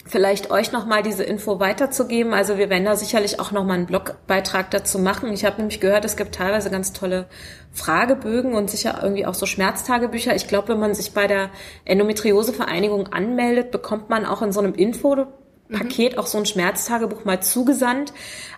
vielleicht 0.06 0.50
euch 0.50 0.72
nochmal 0.72 1.02
diese 1.02 1.24
Info 1.24 1.60
weiterzugeben. 1.60 2.32
Also 2.32 2.58
wir 2.58 2.70
werden 2.70 2.84
da 2.84 2.96
sicherlich 2.96 3.40
auch 3.40 3.50
nochmal 3.50 3.76
einen 3.76 3.86
Blogbeitrag 3.86 4.70
dazu 4.70 4.98
machen. 4.98 5.32
Ich 5.32 5.44
habe 5.44 5.56
nämlich 5.58 5.80
gehört, 5.80 6.04
es 6.04 6.16
gibt 6.16 6.34
teilweise 6.34 6.70
ganz 6.70 6.92
tolle 6.92 7.26
Fragebögen 7.72 8.54
und 8.54 8.70
sicher 8.70 9.00
irgendwie 9.02 9.26
auch 9.26 9.34
so 9.34 9.46
Schmerztagebücher. 9.46 10.34
Ich 10.34 10.48
glaube, 10.48 10.68
wenn 10.68 10.80
man 10.80 10.94
sich 10.94 11.12
bei 11.12 11.26
der 11.26 11.50
Endometriosevereinigung 11.84 13.08
anmeldet, 13.08 13.70
bekommt 13.70 14.08
man 14.08 14.24
auch 14.24 14.42
in 14.42 14.52
so 14.52 14.60
einem 14.60 14.74
Info 14.74 15.26
Paket 15.70 16.12
mhm. 16.12 16.18
auch 16.18 16.26
so 16.26 16.38
ein 16.38 16.46
Schmerztagebuch 16.46 17.24
mal 17.24 17.42
zugesandt. 17.42 18.12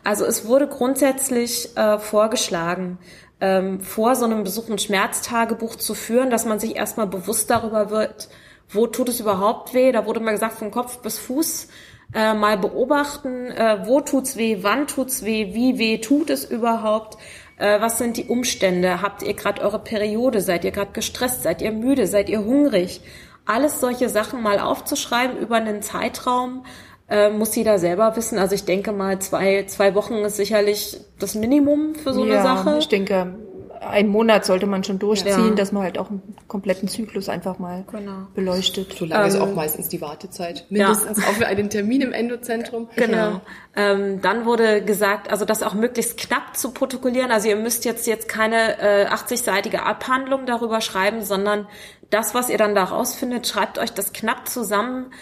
Also 0.04 0.24
es 0.24 0.46
wurde 0.46 0.68
grundsätzlich 0.68 1.76
äh, 1.76 1.98
vorgeschlagen, 1.98 2.98
ähm, 3.40 3.80
vor 3.80 4.16
so 4.16 4.24
einem 4.24 4.44
Besuch 4.44 4.68
ein 4.68 4.78
Schmerztagebuch 4.78 5.76
zu 5.76 5.94
führen, 5.94 6.30
dass 6.30 6.44
man 6.44 6.58
sich 6.58 6.76
erstmal 6.76 7.06
bewusst 7.06 7.50
darüber 7.50 7.90
wird, 7.90 8.28
wo 8.70 8.86
tut 8.86 9.08
es 9.08 9.20
überhaupt 9.20 9.74
weh? 9.74 9.92
Da 9.92 10.06
wurde 10.06 10.20
mal 10.20 10.32
gesagt, 10.32 10.54
von 10.54 10.70
Kopf 10.70 10.98
bis 10.98 11.18
Fuß 11.18 11.68
äh, 12.14 12.34
mal 12.34 12.58
beobachten, 12.58 13.46
äh, 13.50 13.86
wo 13.86 14.00
tut's 14.00 14.36
weh, 14.36 14.58
wann 14.62 14.86
tut's 14.86 15.24
weh, 15.24 15.54
wie 15.54 15.78
weh 15.78 15.98
tut 15.98 16.30
es 16.30 16.44
überhaupt, 16.44 17.18
äh, 17.58 17.80
was 17.80 17.98
sind 17.98 18.16
die 18.16 18.24
Umstände, 18.24 19.02
habt 19.02 19.22
ihr 19.22 19.34
gerade 19.34 19.62
eure 19.62 19.78
Periode, 19.78 20.40
seid 20.40 20.64
ihr 20.64 20.70
gerade 20.70 20.92
gestresst, 20.92 21.42
seid 21.42 21.60
ihr 21.60 21.72
müde, 21.72 22.06
seid 22.06 22.28
ihr 22.28 22.44
hungrig, 22.44 23.02
alles 23.44 23.80
solche 23.80 24.08
Sachen 24.08 24.42
mal 24.42 24.58
aufzuschreiben 24.58 25.38
über 25.38 25.56
einen 25.56 25.82
Zeitraum, 25.82 26.64
äh, 27.08 27.30
muss 27.30 27.56
jeder 27.56 27.78
selber 27.78 28.16
wissen. 28.16 28.38
Also 28.38 28.54
ich 28.54 28.64
denke 28.64 28.92
mal, 28.92 29.18
zwei, 29.18 29.64
zwei 29.66 29.94
Wochen 29.94 30.14
ist 30.16 30.36
sicherlich 30.36 31.00
das 31.18 31.34
Minimum 31.34 31.94
für 31.94 32.12
so 32.12 32.22
eine 32.22 32.34
ja, 32.34 32.42
Sache. 32.42 32.76
Ich 32.78 32.88
denke, 32.88 33.34
einen 33.80 34.08
Monat 34.08 34.44
sollte 34.44 34.66
man 34.66 34.84
schon 34.84 34.98
durchziehen, 34.98 35.50
ja. 35.50 35.54
dass 35.54 35.72
man 35.72 35.82
halt 35.82 35.98
auch 35.98 36.10
einen 36.10 36.36
kompletten 36.48 36.88
Zyklus 36.88 37.28
einfach 37.28 37.58
mal 37.58 37.84
genau. 37.90 38.26
beleuchtet. 38.34 38.94
So 38.94 39.04
lange 39.04 39.24
ähm, 39.24 39.28
ist 39.28 39.40
auch 39.40 39.54
meistens 39.54 39.88
die 39.88 40.00
Wartezeit. 40.00 40.66
Mindestens 40.68 41.18
ja. 41.18 41.24
auch 41.24 41.34
für 41.34 41.46
einen 41.46 41.70
Termin 41.70 42.02
im 42.02 42.12
Endozentrum. 42.12 42.88
Genau. 42.96 43.40
Ähm, 43.76 44.20
dann 44.20 44.44
wurde 44.44 44.82
gesagt, 44.84 45.30
also 45.30 45.44
das 45.44 45.62
auch 45.62 45.74
möglichst 45.74 46.18
knapp 46.18 46.56
zu 46.56 46.72
protokollieren. 46.72 47.30
Also 47.30 47.48
ihr 47.48 47.56
müsst 47.56 47.84
jetzt 47.84 48.06
jetzt 48.06 48.28
keine 48.28 48.80
äh, 48.80 49.06
80-seitige 49.06 49.78
Abhandlung 49.78 50.46
darüber 50.46 50.80
schreiben, 50.80 51.22
sondern 51.22 51.66
das, 52.10 52.34
was 52.34 52.50
ihr 52.50 52.58
dann 52.58 52.74
da 52.74 52.84
rausfindet, 52.84 53.46
schreibt 53.46 53.78
euch 53.78 53.92
das 53.92 54.12
knapp 54.12 54.48
zusammen 54.48 55.12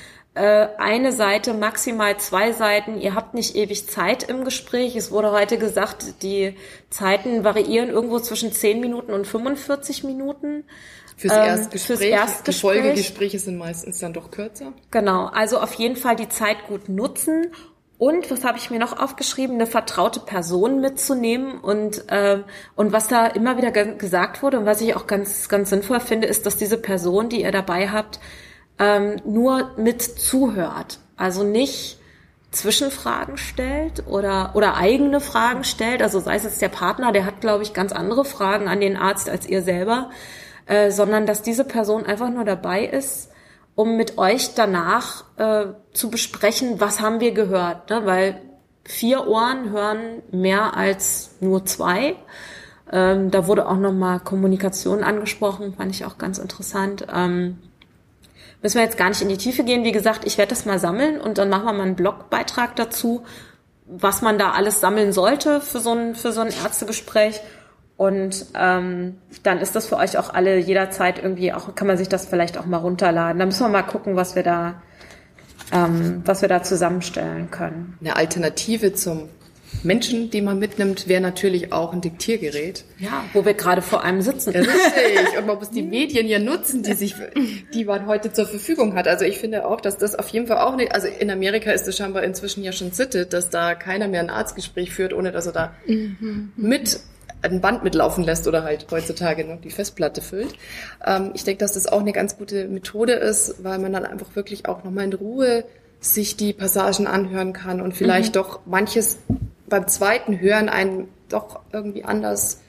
eine 0.40 1.12
Seite, 1.12 1.54
maximal 1.54 2.18
zwei 2.18 2.52
Seiten. 2.52 3.00
Ihr 3.00 3.14
habt 3.14 3.34
nicht 3.34 3.56
ewig 3.56 3.88
Zeit 3.88 4.24
im 4.24 4.44
Gespräch. 4.44 4.96
Es 4.96 5.10
wurde 5.10 5.32
heute 5.32 5.58
gesagt, 5.58 6.22
die 6.22 6.56
Zeiten 6.90 7.44
variieren 7.44 7.90
irgendwo 7.90 8.18
zwischen 8.18 8.52
10 8.52 8.80
Minuten 8.80 9.12
und 9.12 9.26
45 9.26 10.04
Minuten. 10.04 10.64
Fürs 11.16 11.32
Erstgespräch. 11.32 11.98
Fürs 11.98 12.00
Erstgespräch. 12.00 12.72
Die 12.72 12.80
Folgegespräche 12.80 13.38
sind 13.38 13.56
meistens 13.56 14.00
dann 14.00 14.12
doch 14.12 14.30
kürzer. 14.30 14.72
Genau. 14.90 15.26
Also 15.26 15.58
auf 15.58 15.72
jeden 15.74 15.96
Fall 15.96 16.16
die 16.16 16.28
Zeit 16.28 16.66
gut 16.68 16.90
nutzen 16.90 17.46
und 17.98 18.30
was 18.30 18.44
habe 18.44 18.58
ich 18.58 18.70
mir 18.70 18.78
noch 18.78 18.98
aufgeschrieben? 18.98 19.56
Eine 19.56 19.66
vertraute 19.66 20.20
Person 20.20 20.80
mitzunehmen 20.80 21.58
und 21.58 22.10
äh, 22.10 22.42
und 22.74 22.92
was 22.92 23.08
da 23.08 23.26
immer 23.26 23.56
wieder 23.56 23.70
gesagt 23.70 24.42
wurde 24.42 24.58
und 24.58 24.66
was 24.66 24.82
ich 24.82 24.94
auch 24.94 25.06
ganz 25.06 25.48
ganz 25.48 25.70
sinnvoll 25.70 26.00
finde, 26.00 26.26
ist, 26.26 26.44
dass 26.44 26.58
diese 26.58 26.76
Person, 26.76 27.30
die 27.30 27.40
ihr 27.40 27.52
dabei 27.52 27.88
habt, 27.88 28.20
ähm, 28.78 29.20
nur 29.24 29.70
mit 29.76 30.02
zuhört, 30.02 30.98
also 31.16 31.44
nicht 31.44 31.98
Zwischenfragen 32.50 33.36
stellt 33.36 34.06
oder 34.06 34.52
oder 34.54 34.76
eigene 34.76 35.20
Fragen 35.20 35.64
stellt. 35.64 36.02
Also 36.02 36.20
sei 36.20 36.36
es 36.36 36.44
jetzt 36.44 36.62
der 36.62 36.68
Partner, 36.68 37.12
der 37.12 37.26
hat 37.26 37.40
glaube 37.40 37.62
ich 37.62 37.74
ganz 37.74 37.92
andere 37.92 38.24
Fragen 38.24 38.68
an 38.68 38.80
den 38.80 38.96
Arzt 38.96 39.28
als 39.28 39.46
ihr 39.46 39.62
selber, 39.62 40.10
äh, 40.66 40.90
sondern 40.90 41.26
dass 41.26 41.42
diese 41.42 41.64
Person 41.64 42.06
einfach 42.06 42.30
nur 42.30 42.44
dabei 42.44 42.84
ist 42.84 43.30
um 43.76 43.96
mit 43.96 44.18
euch 44.18 44.54
danach 44.54 45.24
äh, 45.36 45.66
zu 45.92 46.10
besprechen, 46.10 46.80
was 46.80 47.00
haben 47.00 47.20
wir 47.20 47.32
gehört, 47.32 47.90
ne? 47.90 48.04
weil 48.04 48.42
vier 48.82 49.28
Ohren 49.28 49.70
hören 49.70 50.22
mehr 50.32 50.76
als 50.76 51.36
nur 51.40 51.64
zwei. 51.66 52.16
Ähm, 52.90 53.30
da 53.30 53.46
wurde 53.46 53.68
auch 53.68 53.76
nochmal 53.76 54.20
Kommunikation 54.20 55.04
angesprochen, 55.04 55.74
fand 55.74 55.94
ich 55.94 56.04
auch 56.06 56.18
ganz 56.18 56.38
interessant. 56.38 57.06
Ähm, 57.12 57.58
müssen 58.62 58.76
wir 58.76 58.84
jetzt 58.84 58.98
gar 58.98 59.08
nicht 59.08 59.22
in 59.22 59.28
die 59.28 59.36
Tiefe 59.36 59.64
gehen. 59.64 59.84
Wie 59.84 59.92
gesagt, 59.92 60.24
ich 60.24 60.38
werde 60.38 60.50
das 60.50 60.64
mal 60.64 60.78
sammeln 60.78 61.20
und 61.20 61.38
dann 61.38 61.48
machen 61.48 61.66
wir 61.66 61.72
mal 61.72 61.82
einen 61.82 61.96
Blogbeitrag 61.96 62.76
dazu, 62.76 63.24
was 63.86 64.22
man 64.22 64.38
da 64.38 64.52
alles 64.52 64.80
sammeln 64.80 65.12
sollte 65.12 65.60
für 65.60 65.78
so 65.78 65.92
ein, 65.92 66.14
für 66.14 66.32
so 66.32 66.40
ein 66.40 66.48
Ärztegespräch. 66.48 67.40
Und 67.96 68.46
ähm, 68.54 69.18
dann 69.42 69.58
ist 69.58 69.74
das 69.74 69.86
für 69.86 69.96
euch 69.96 70.18
auch 70.18 70.34
alle 70.34 70.58
jederzeit 70.58 71.18
irgendwie 71.18 71.52
auch, 71.54 71.74
kann 71.74 71.86
man 71.86 71.96
sich 71.96 72.08
das 72.08 72.26
vielleicht 72.26 72.58
auch 72.58 72.66
mal 72.66 72.78
runterladen. 72.78 73.38
Da 73.38 73.46
müssen 73.46 73.64
wir 73.64 73.68
mal 73.68 73.82
gucken, 73.82 74.16
was 74.16 74.34
wir 74.34 74.42
da, 74.42 74.82
ähm, 75.72 76.22
was 76.26 76.42
wir 76.42 76.48
da 76.48 76.62
zusammenstellen 76.62 77.50
können. 77.50 77.96
Eine 78.00 78.16
Alternative 78.16 78.92
zum 78.92 79.30
Menschen, 79.82 80.30
die 80.30 80.40
man 80.40 80.58
mitnimmt, 80.58 81.08
wäre 81.08 81.20
natürlich 81.20 81.72
auch 81.72 81.92
ein 81.92 82.00
Diktiergerät. 82.00 82.84
Ja, 82.98 83.24
wo 83.32 83.44
wir 83.44 83.54
gerade 83.54 83.82
vor 83.82 84.02
einem 84.02 84.22
sitzen. 84.22 84.52
Ja, 84.52 84.60
richtig. 84.60 85.38
Und 85.38 85.46
man 85.46 85.58
muss 85.58 85.70
die 85.70 85.82
Medien 85.96 86.26
ja 86.26 86.38
nutzen, 86.38 86.82
die 86.82 86.94
sich, 86.94 87.14
die 87.74 87.84
man 87.84 88.06
heute 88.06 88.32
zur 88.32 88.46
Verfügung 88.46 88.94
hat. 88.94 89.08
Also 89.08 89.24
ich 89.24 89.38
finde 89.38 89.66
auch, 89.66 89.80
dass 89.80 89.98
das 89.98 90.14
auf 90.14 90.28
jeden 90.28 90.46
Fall 90.46 90.58
auch 90.58 90.76
nicht, 90.76 90.92
also 90.92 91.08
in 91.08 91.30
Amerika 91.30 91.70
ist 91.70 91.86
es 91.88 91.96
scheinbar 91.96 92.22
inzwischen 92.22 92.62
ja 92.64 92.72
schon 92.72 92.92
Sitte, 92.92 93.26
dass 93.26 93.50
da 93.50 93.74
keiner 93.74 94.08
mehr 94.08 94.20
ein 94.20 94.30
Arztgespräch 94.30 94.92
führt, 94.92 95.12
ohne 95.12 95.32
dass 95.32 95.46
er 95.46 95.52
da 95.52 95.74
mhm. 95.86 96.52
mit 96.56 97.00
ein 97.42 97.60
Band 97.60 97.84
mitlaufen 97.84 98.24
lässt 98.24 98.46
oder 98.48 98.64
halt 98.64 98.86
heutzutage 98.90 99.44
noch 99.44 99.60
die 99.60 99.70
Festplatte 99.70 100.22
füllt. 100.22 100.54
Ähm, 101.04 101.32
ich 101.34 101.44
denke, 101.44 101.60
dass 101.60 101.72
das 101.72 101.86
auch 101.86 102.00
eine 102.00 102.12
ganz 102.12 102.36
gute 102.36 102.66
Methode 102.68 103.12
ist, 103.12 103.62
weil 103.62 103.78
man 103.78 103.92
dann 103.92 104.04
einfach 104.04 104.34
wirklich 104.34 104.66
auch 104.66 104.84
nochmal 104.84 105.04
in 105.04 105.12
Ruhe 105.12 105.64
sich 106.14 106.36
die 106.36 106.52
Passagen 106.52 107.06
anhören 107.06 107.52
kann 107.52 107.80
und 107.80 107.94
vielleicht 107.94 108.34
mhm. 108.34 108.40
doch 108.40 108.60
manches 108.66 109.18
beim 109.68 109.88
zweiten 109.88 110.40
Hören 110.40 110.68
einen 110.68 111.08
doch 111.28 111.60
irgendwie 111.72 112.04
anders, 112.04 112.60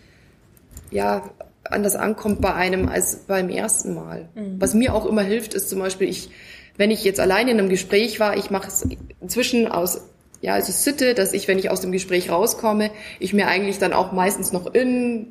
ja, 0.90 1.30
anders 1.64 1.96
ankommt 1.96 2.42
bei 2.42 2.54
einem 2.54 2.88
als 2.88 3.18
beim 3.28 3.50
ersten 3.50 3.94
Mal. 3.94 4.30
Mhm. 4.36 4.56
Was 4.60 4.74
mir 4.74 4.94
auch 4.94 5.06
immer 5.06 5.22
hilft, 5.22 5.54
ist 5.54 5.70
zum 5.70 5.80
Beispiel, 5.80 6.08
ich, 6.10 6.30
wenn 6.78 6.92
ich 6.92 7.04
jetzt 7.04 7.20
alleine 7.20 7.52
in 7.52 7.60
einem 7.60 7.70
Gespräch 7.70 8.20
war, 8.20 8.38
ich 8.38 8.50
mache 8.50 8.68
es 8.68 8.88
inzwischen 9.20 9.68
aus 9.68 10.02
ja, 10.42 10.54
also 10.54 10.72
Sitte, 10.72 11.14
dass 11.16 11.34
ich, 11.34 11.48
wenn 11.48 11.58
ich 11.58 11.70
aus 11.72 11.82
dem 11.82 11.92
Gespräch 11.92 12.30
rauskomme, 12.30 12.92
ich 13.20 13.34
mir 13.34 13.48
eigentlich 13.48 13.80
dann 13.80 13.94
auch 13.94 14.12
meistens 14.12 14.52
noch 14.52 14.74
in 14.74 15.28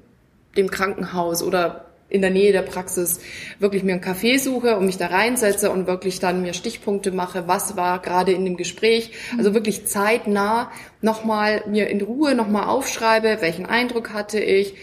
dem 0.57 0.71
Krankenhaus 0.71 1.43
oder 1.43 1.86
in 2.09 2.21
der 2.21 2.31
Nähe 2.31 2.53
der 2.53 2.63
Praxis 2.63 3.21
wirklich 3.59 3.83
mir 3.83 3.93
einen 3.93 4.03
Café 4.03 4.39
suche 4.39 4.77
und 4.77 4.87
mich 4.87 4.97
da 4.97 5.09
reinsetze 5.09 5.71
und 5.71 5.87
wirklich 5.87 6.21
dann 6.21 6.43
mir 6.43 6.55
Stichpunkte 6.55 7.11
mache, 7.11 7.49
was 7.49 7.77
war 7.77 8.01
gerade 8.01 8.33
in 8.33 8.45
dem 8.45 8.57
Gespräch. 8.57 9.13
Also 9.37 9.55
wirklich 9.55 9.87
zeitnah 9.87 10.71
nochmal 11.01 11.65
mir 11.67 11.89
in 11.89 12.01
Ruhe 12.01 12.35
nochmal 12.35 12.69
aufschreibe, 12.69 13.39
welchen 13.41 13.67
Eindruck 13.67 14.13
hatte 14.13 14.39
ich. 14.39 14.75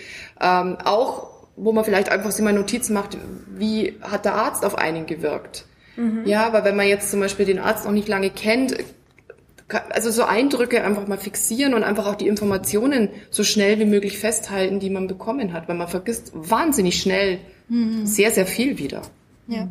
Ähm, 0.41 0.78
auch, 0.84 1.32
wo 1.55 1.71
man 1.71 1.86
vielleicht 1.86 2.09
einfach 2.09 2.32
sich 2.32 2.43
mal 2.43 2.53
Notizen 2.53 2.93
macht, 2.93 3.17
wie 3.47 3.97
hat 4.01 4.26
der 4.26 4.36
Arzt 4.36 4.65
auf 4.65 4.78
einen 4.78 5.05
gewirkt. 5.05 5.65
Mhm. 5.95 6.24
Ja, 6.26 6.51
weil 6.51 6.63
wenn 6.65 6.76
man 6.76 6.88
jetzt 6.88 7.11
zum 7.11 7.19
Beispiel 7.19 7.45
den 7.45 7.59
Arzt 7.59 7.86
noch 7.86 7.91
nicht 7.91 8.07
lange 8.07 8.32
kennt, 8.32 8.76
also 9.74 10.11
so 10.11 10.24
Eindrücke 10.24 10.84
einfach 10.84 11.07
mal 11.07 11.17
fixieren 11.17 11.74
und 11.74 11.84
einfach 11.84 12.05
auch 12.07 12.15
die 12.15 12.28
Informationen 12.28 13.09
so 13.30 13.43
schnell 13.43 13.80
wie 13.80 13.86
möglich 13.86 14.17
festhalten, 14.17 14.80
die 14.80 14.89
man 14.89 15.07
bekommen 15.07 15.53
hat, 15.53 15.67
weil 15.67 15.76
man 15.76 15.88
vergisst 15.88 16.32
wahnsinnig 16.34 17.01
schnell 17.01 17.39
mhm. 17.69 18.05
sehr, 18.05 18.32
sehr 18.32 18.45
viel 18.45 18.78
wieder. 18.78 19.01
Ja. 19.47 19.67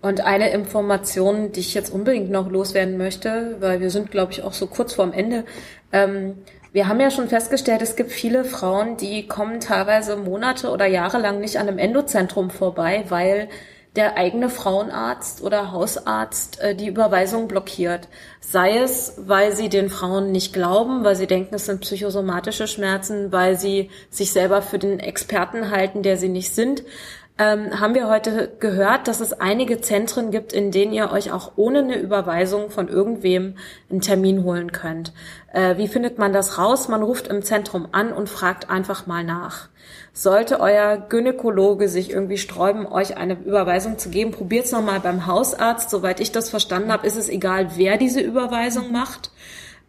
Und 0.00 0.20
eine 0.20 0.50
Information, 0.50 1.52
die 1.52 1.60
ich 1.60 1.72
jetzt 1.72 1.90
unbedingt 1.90 2.30
noch 2.30 2.50
loswerden 2.50 2.98
möchte, 2.98 3.56
weil 3.60 3.80
wir 3.80 3.90
sind, 3.90 4.10
glaube 4.10 4.32
ich, 4.32 4.42
auch 4.42 4.52
so 4.52 4.66
kurz 4.66 4.92
vorm 4.92 5.12
Ende. 5.12 5.44
Ähm, 5.92 6.34
wir 6.72 6.88
haben 6.88 7.00
ja 7.00 7.10
schon 7.10 7.28
festgestellt, 7.28 7.82
es 7.82 7.96
gibt 7.96 8.10
viele 8.10 8.44
Frauen, 8.44 8.96
die 8.96 9.28
kommen 9.28 9.60
teilweise 9.60 10.16
Monate 10.16 10.70
oder 10.70 10.86
Jahre 10.86 11.18
lang 11.18 11.40
nicht 11.40 11.56
an 11.58 11.68
einem 11.68 11.78
Endozentrum 11.78 12.50
vorbei, 12.50 13.04
weil 13.08 13.48
der 13.96 14.16
eigene 14.16 14.50
Frauenarzt 14.50 15.42
oder 15.42 15.70
Hausarzt 15.72 16.60
äh, 16.60 16.74
die 16.74 16.88
Überweisung 16.88 17.46
blockiert. 17.46 18.08
Sei 18.40 18.78
es, 18.78 19.14
weil 19.18 19.52
sie 19.52 19.68
den 19.68 19.88
Frauen 19.88 20.32
nicht 20.32 20.52
glauben, 20.52 21.04
weil 21.04 21.16
sie 21.16 21.26
denken, 21.26 21.54
es 21.54 21.66
sind 21.66 21.80
psychosomatische 21.80 22.66
Schmerzen, 22.66 23.30
weil 23.30 23.58
sie 23.58 23.90
sich 24.10 24.32
selber 24.32 24.62
für 24.62 24.78
den 24.78 24.98
Experten 24.98 25.70
halten, 25.70 26.02
der 26.02 26.16
sie 26.16 26.28
nicht 26.28 26.54
sind. 26.54 26.82
Ähm, 27.36 27.80
haben 27.80 27.96
wir 27.96 28.08
heute 28.08 28.52
gehört, 28.60 29.08
dass 29.08 29.18
es 29.18 29.32
einige 29.32 29.80
Zentren 29.80 30.30
gibt, 30.30 30.52
in 30.52 30.70
denen 30.70 30.92
ihr 30.92 31.10
euch 31.10 31.32
auch 31.32 31.52
ohne 31.56 31.80
eine 31.80 31.98
Überweisung 31.98 32.70
von 32.70 32.86
irgendwem 32.86 33.56
einen 33.90 34.00
Termin 34.00 34.44
holen 34.44 34.70
könnt. 34.70 35.12
Äh, 35.52 35.76
wie 35.76 35.88
findet 35.88 36.16
man 36.16 36.32
das 36.32 36.58
raus? 36.58 36.86
Man 36.86 37.02
ruft 37.02 37.26
im 37.26 37.42
Zentrum 37.42 37.88
an 37.90 38.12
und 38.12 38.28
fragt 38.28 38.70
einfach 38.70 39.06
mal 39.08 39.24
nach. 39.24 39.68
Sollte 40.16 40.60
euer 40.60 40.96
Gynäkologe 40.96 41.88
sich 41.88 42.10
irgendwie 42.10 42.38
sträuben, 42.38 42.86
euch 42.86 43.16
eine 43.16 43.34
Überweisung 43.34 43.98
zu 43.98 44.10
geben, 44.10 44.30
probiert's 44.30 44.70
nochmal 44.70 45.00
beim 45.00 45.26
Hausarzt. 45.26 45.90
Soweit 45.90 46.20
ich 46.20 46.30
das 46.30 46.50
verstanden 46.50 46.92
habe, 46.92 47.04
ist 47.04 47.16
es 47.16 47.28
egal, 47.28 47.72
wer 47.74 47.96
diese 47.96 48.20
Überweisung 48.20 48.92
macht. 48.92 49.32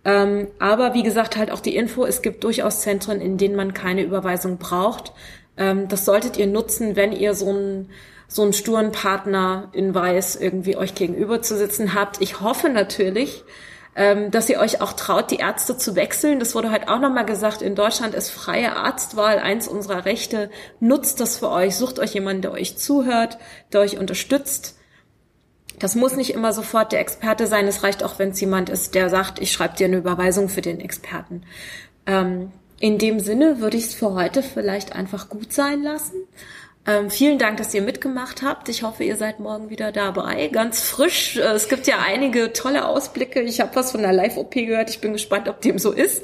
Ähm, 0.03 0.47
aber 0.57 0.95
wie 0.95 1.03
gesagt, 1.03 1.37
halt 1.37 1.51
auch 1.51 1.59
die 1.59 1.75
Info, 1.75 2.05
es 2.05 2.23
gibt 2.23 2.43
durchaus 2.43 2.81
Zentren, 2.81 3.21
in 3.21 3.37
denen 3.37 3.55
man 3.55 3.75
keine 3.75 4.01
Überweisung 4.01 4.57
braucht. 4.57 5.13
Ähm, 5.57 5.87
das 5.89 6.05
solltet 6.05 6.37
ihr 6.37 6.47
nutzen, 6.47 6.95
wenn 6.95 7.11
ihr 7.11 7.35
so 7.35 7.49
einen 7.49 7.89
so 8.27 8.41
einen 8.41 8.53
sturen 8.53 8.91
Partner 8.91 9.69
in 9.71 9.93
Weiß 9.93 10.35
irgendwie 10.35 10.75
euch 10.75 10.95
gegenüber 10.95 11.43
zu 11.43 11.55
sitzen 11.55 11.93
habt. 11.93 12.21
Ich 12.21 12.41
hoffe 12.41 12.69
natürlich, 12.69 13.43
ähm, 13.95 14.29
dass 14.29 14.49
ihr 14.49 14.59
euch 14.59 14.81
auch 14.81 14.93
traut, 14.93 15.31
die 15.31 15.37
Ärzte 15.37 15.77
zu 15.77 15.95
wechseln. 15.95 16.39
Das 16.39 16.53
wurde 16.53 16.71
halt 16.71 16.89
auch 16.89 16.99
nochmal 16.99 17.25
gesagt, 17.25 17.61
in 17.61 17.75
Deutschland 17.75 18.13
ist 18.13 18.29
freie 18.29 18.75
Arztwahl 18.75 19.39
eins 19.39 19.67
unserer 19.67 20.05
Rechte. 20.05 20.49
Nutzt 20.79 21.19
das 21.21 21.37
für 21.37 21.49
euch, 21.49 21.75
sucht 21.75 21.99
euch 21.99 22.13
jemanden, 22.13 22.41
der 22.41 22.51
euch 22.51 22.77
zuhört, 22.77 23.37
der 23.71 23.81
euch 23.81 23.97
unterstützt. 23.97 24.77
Das 25.79 25.95
muss 25.95 26.15
nicht 26.15 26.33
immer 26.33 26.53
sofort 26.53 26.91
der 26.91 26.99
Experte 26.99 27.47
sein. 27.47 27.67
Es 27.67 27.83
reicht 27.83 28.03
auch, 28.03 28.19
wenn 28.19 28.29
es 28.29 28.39
jemand 28.39 28.69
ist, 28.69 28.95
der 28.95 29.09
sagt, 29.09 29.39
ich 29.39 29.51
schreibe 29.51 29.75
dir 29.75 29.87
eine 29.87 29.97
Überweisung 29.97 30.49
für 30.49 30.61
den 30.61 30.79
Experten. 30.79 31.43
Ähm, 32.05 32.51
in 32.79 32.97
dem 32.97 33.19
Sinne 33.19 33.59
würde 33.59 33.77
ich 33.77 33.85
es 33.85 33.93
für 33.93 34.13
heute 34.13 34.43
vielleicht 34.43 34.93
einfach 34.93 35.29
gut 35.29 35.53
sein 35.53 35.81
lassen. 35.81 36.15
Ähm, 36.87 37.09
vielen 37.09 37.39
Dank, 37.39 37.57
dass 37.57 37.73
ihr 37.73 37.81
mitgemacht 37.81 38.43
habt. 38.43 38.69
Ich 38.69 38.83
hoffe, 38.83 39.03
ihr 39.03 39.17
seid 39.17 39.39
morgen 39.39 39.71
wieder 39.71 39.91
dabei. 39.91 40.49
Ganz 40.49 40.81
frisch. 40.81 41.37
Äh, 41.37 41.53
es 41.53 41.67
gibt 41.67 41.87
ja 41.87 41.95
einige 42.05 42.53
tolle 42.53 42.87
Ausblicke. 42.87 43.41
Ich 43.41 43.59
habe 43.59 43.75
was 43.75 43.91
von 43.91 44.01
der 44.01 44.13
Live-OP 44.13 44.51
gehört. 44.51 44.91
Ich 44.91 44.99
bin 44.99 45.13
gespannt, 45.13 45.49
ob 45.49 45.61
dem 45.61 45.79
so 45.79 45.91
ist. 45.91 46.23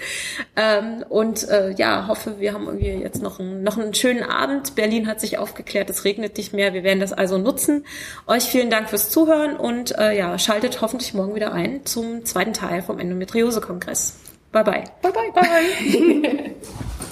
Ähm, 0.55 1.03
und 1.09 1.49
äh, 1.49 1.71
ja, 1.71 2.07
hoffe, 2.07 2.39
wir 2.39 2.53
haben 2.53 2.67
irgendwie 2.67 3.03
jetzt 3.03 3.23
noch, 3.23 3.39
ein, 3.39 3.63
noch 3.63 3.77
einen 3.77 3.95
schönen 3.95 4.23
Abend. 4.23 4.75
Berlin 4.75 5.07
hat 5.07 5.19
sich 5.19 5.39
aufgeklärt, 5.39 5.89
es 5.89 6.05
regnet 6.05 6.37
nicht 6.37 6.53
mehr. 6.53 6.73
Wir 6.73 6.83
werden 6.83 6.99
das 6.99 7.11
also 7.11 7.39
nutzen. 7.39 7.85
Euch 8.27 8.43
vielen 8.43 8.69
Dank 8.69 8.89
fürs 8.89 9.09
Zuhören 9.09 9.57
und 9.57 9.97
äh, 9.97 10.15
ja, 10.15 10.37
schaltet 10.37 10.81
hoffentlich 10.81 11.15
morgen 11.15 11.33
wieder 11.33 11.53
ein 11.53 11.85
zum 11.85 12.23
zweiten 12.25 12.53
Teil 12.53 12.83
vom 12.83 12.99
Endometriose-Kongress. 12.99 14.19
Bye 14.51 14.63
bye. 14.63 14.83
Bye 15.01 15.11
bye. 15.11 15.31
Bye. 15.33 16.55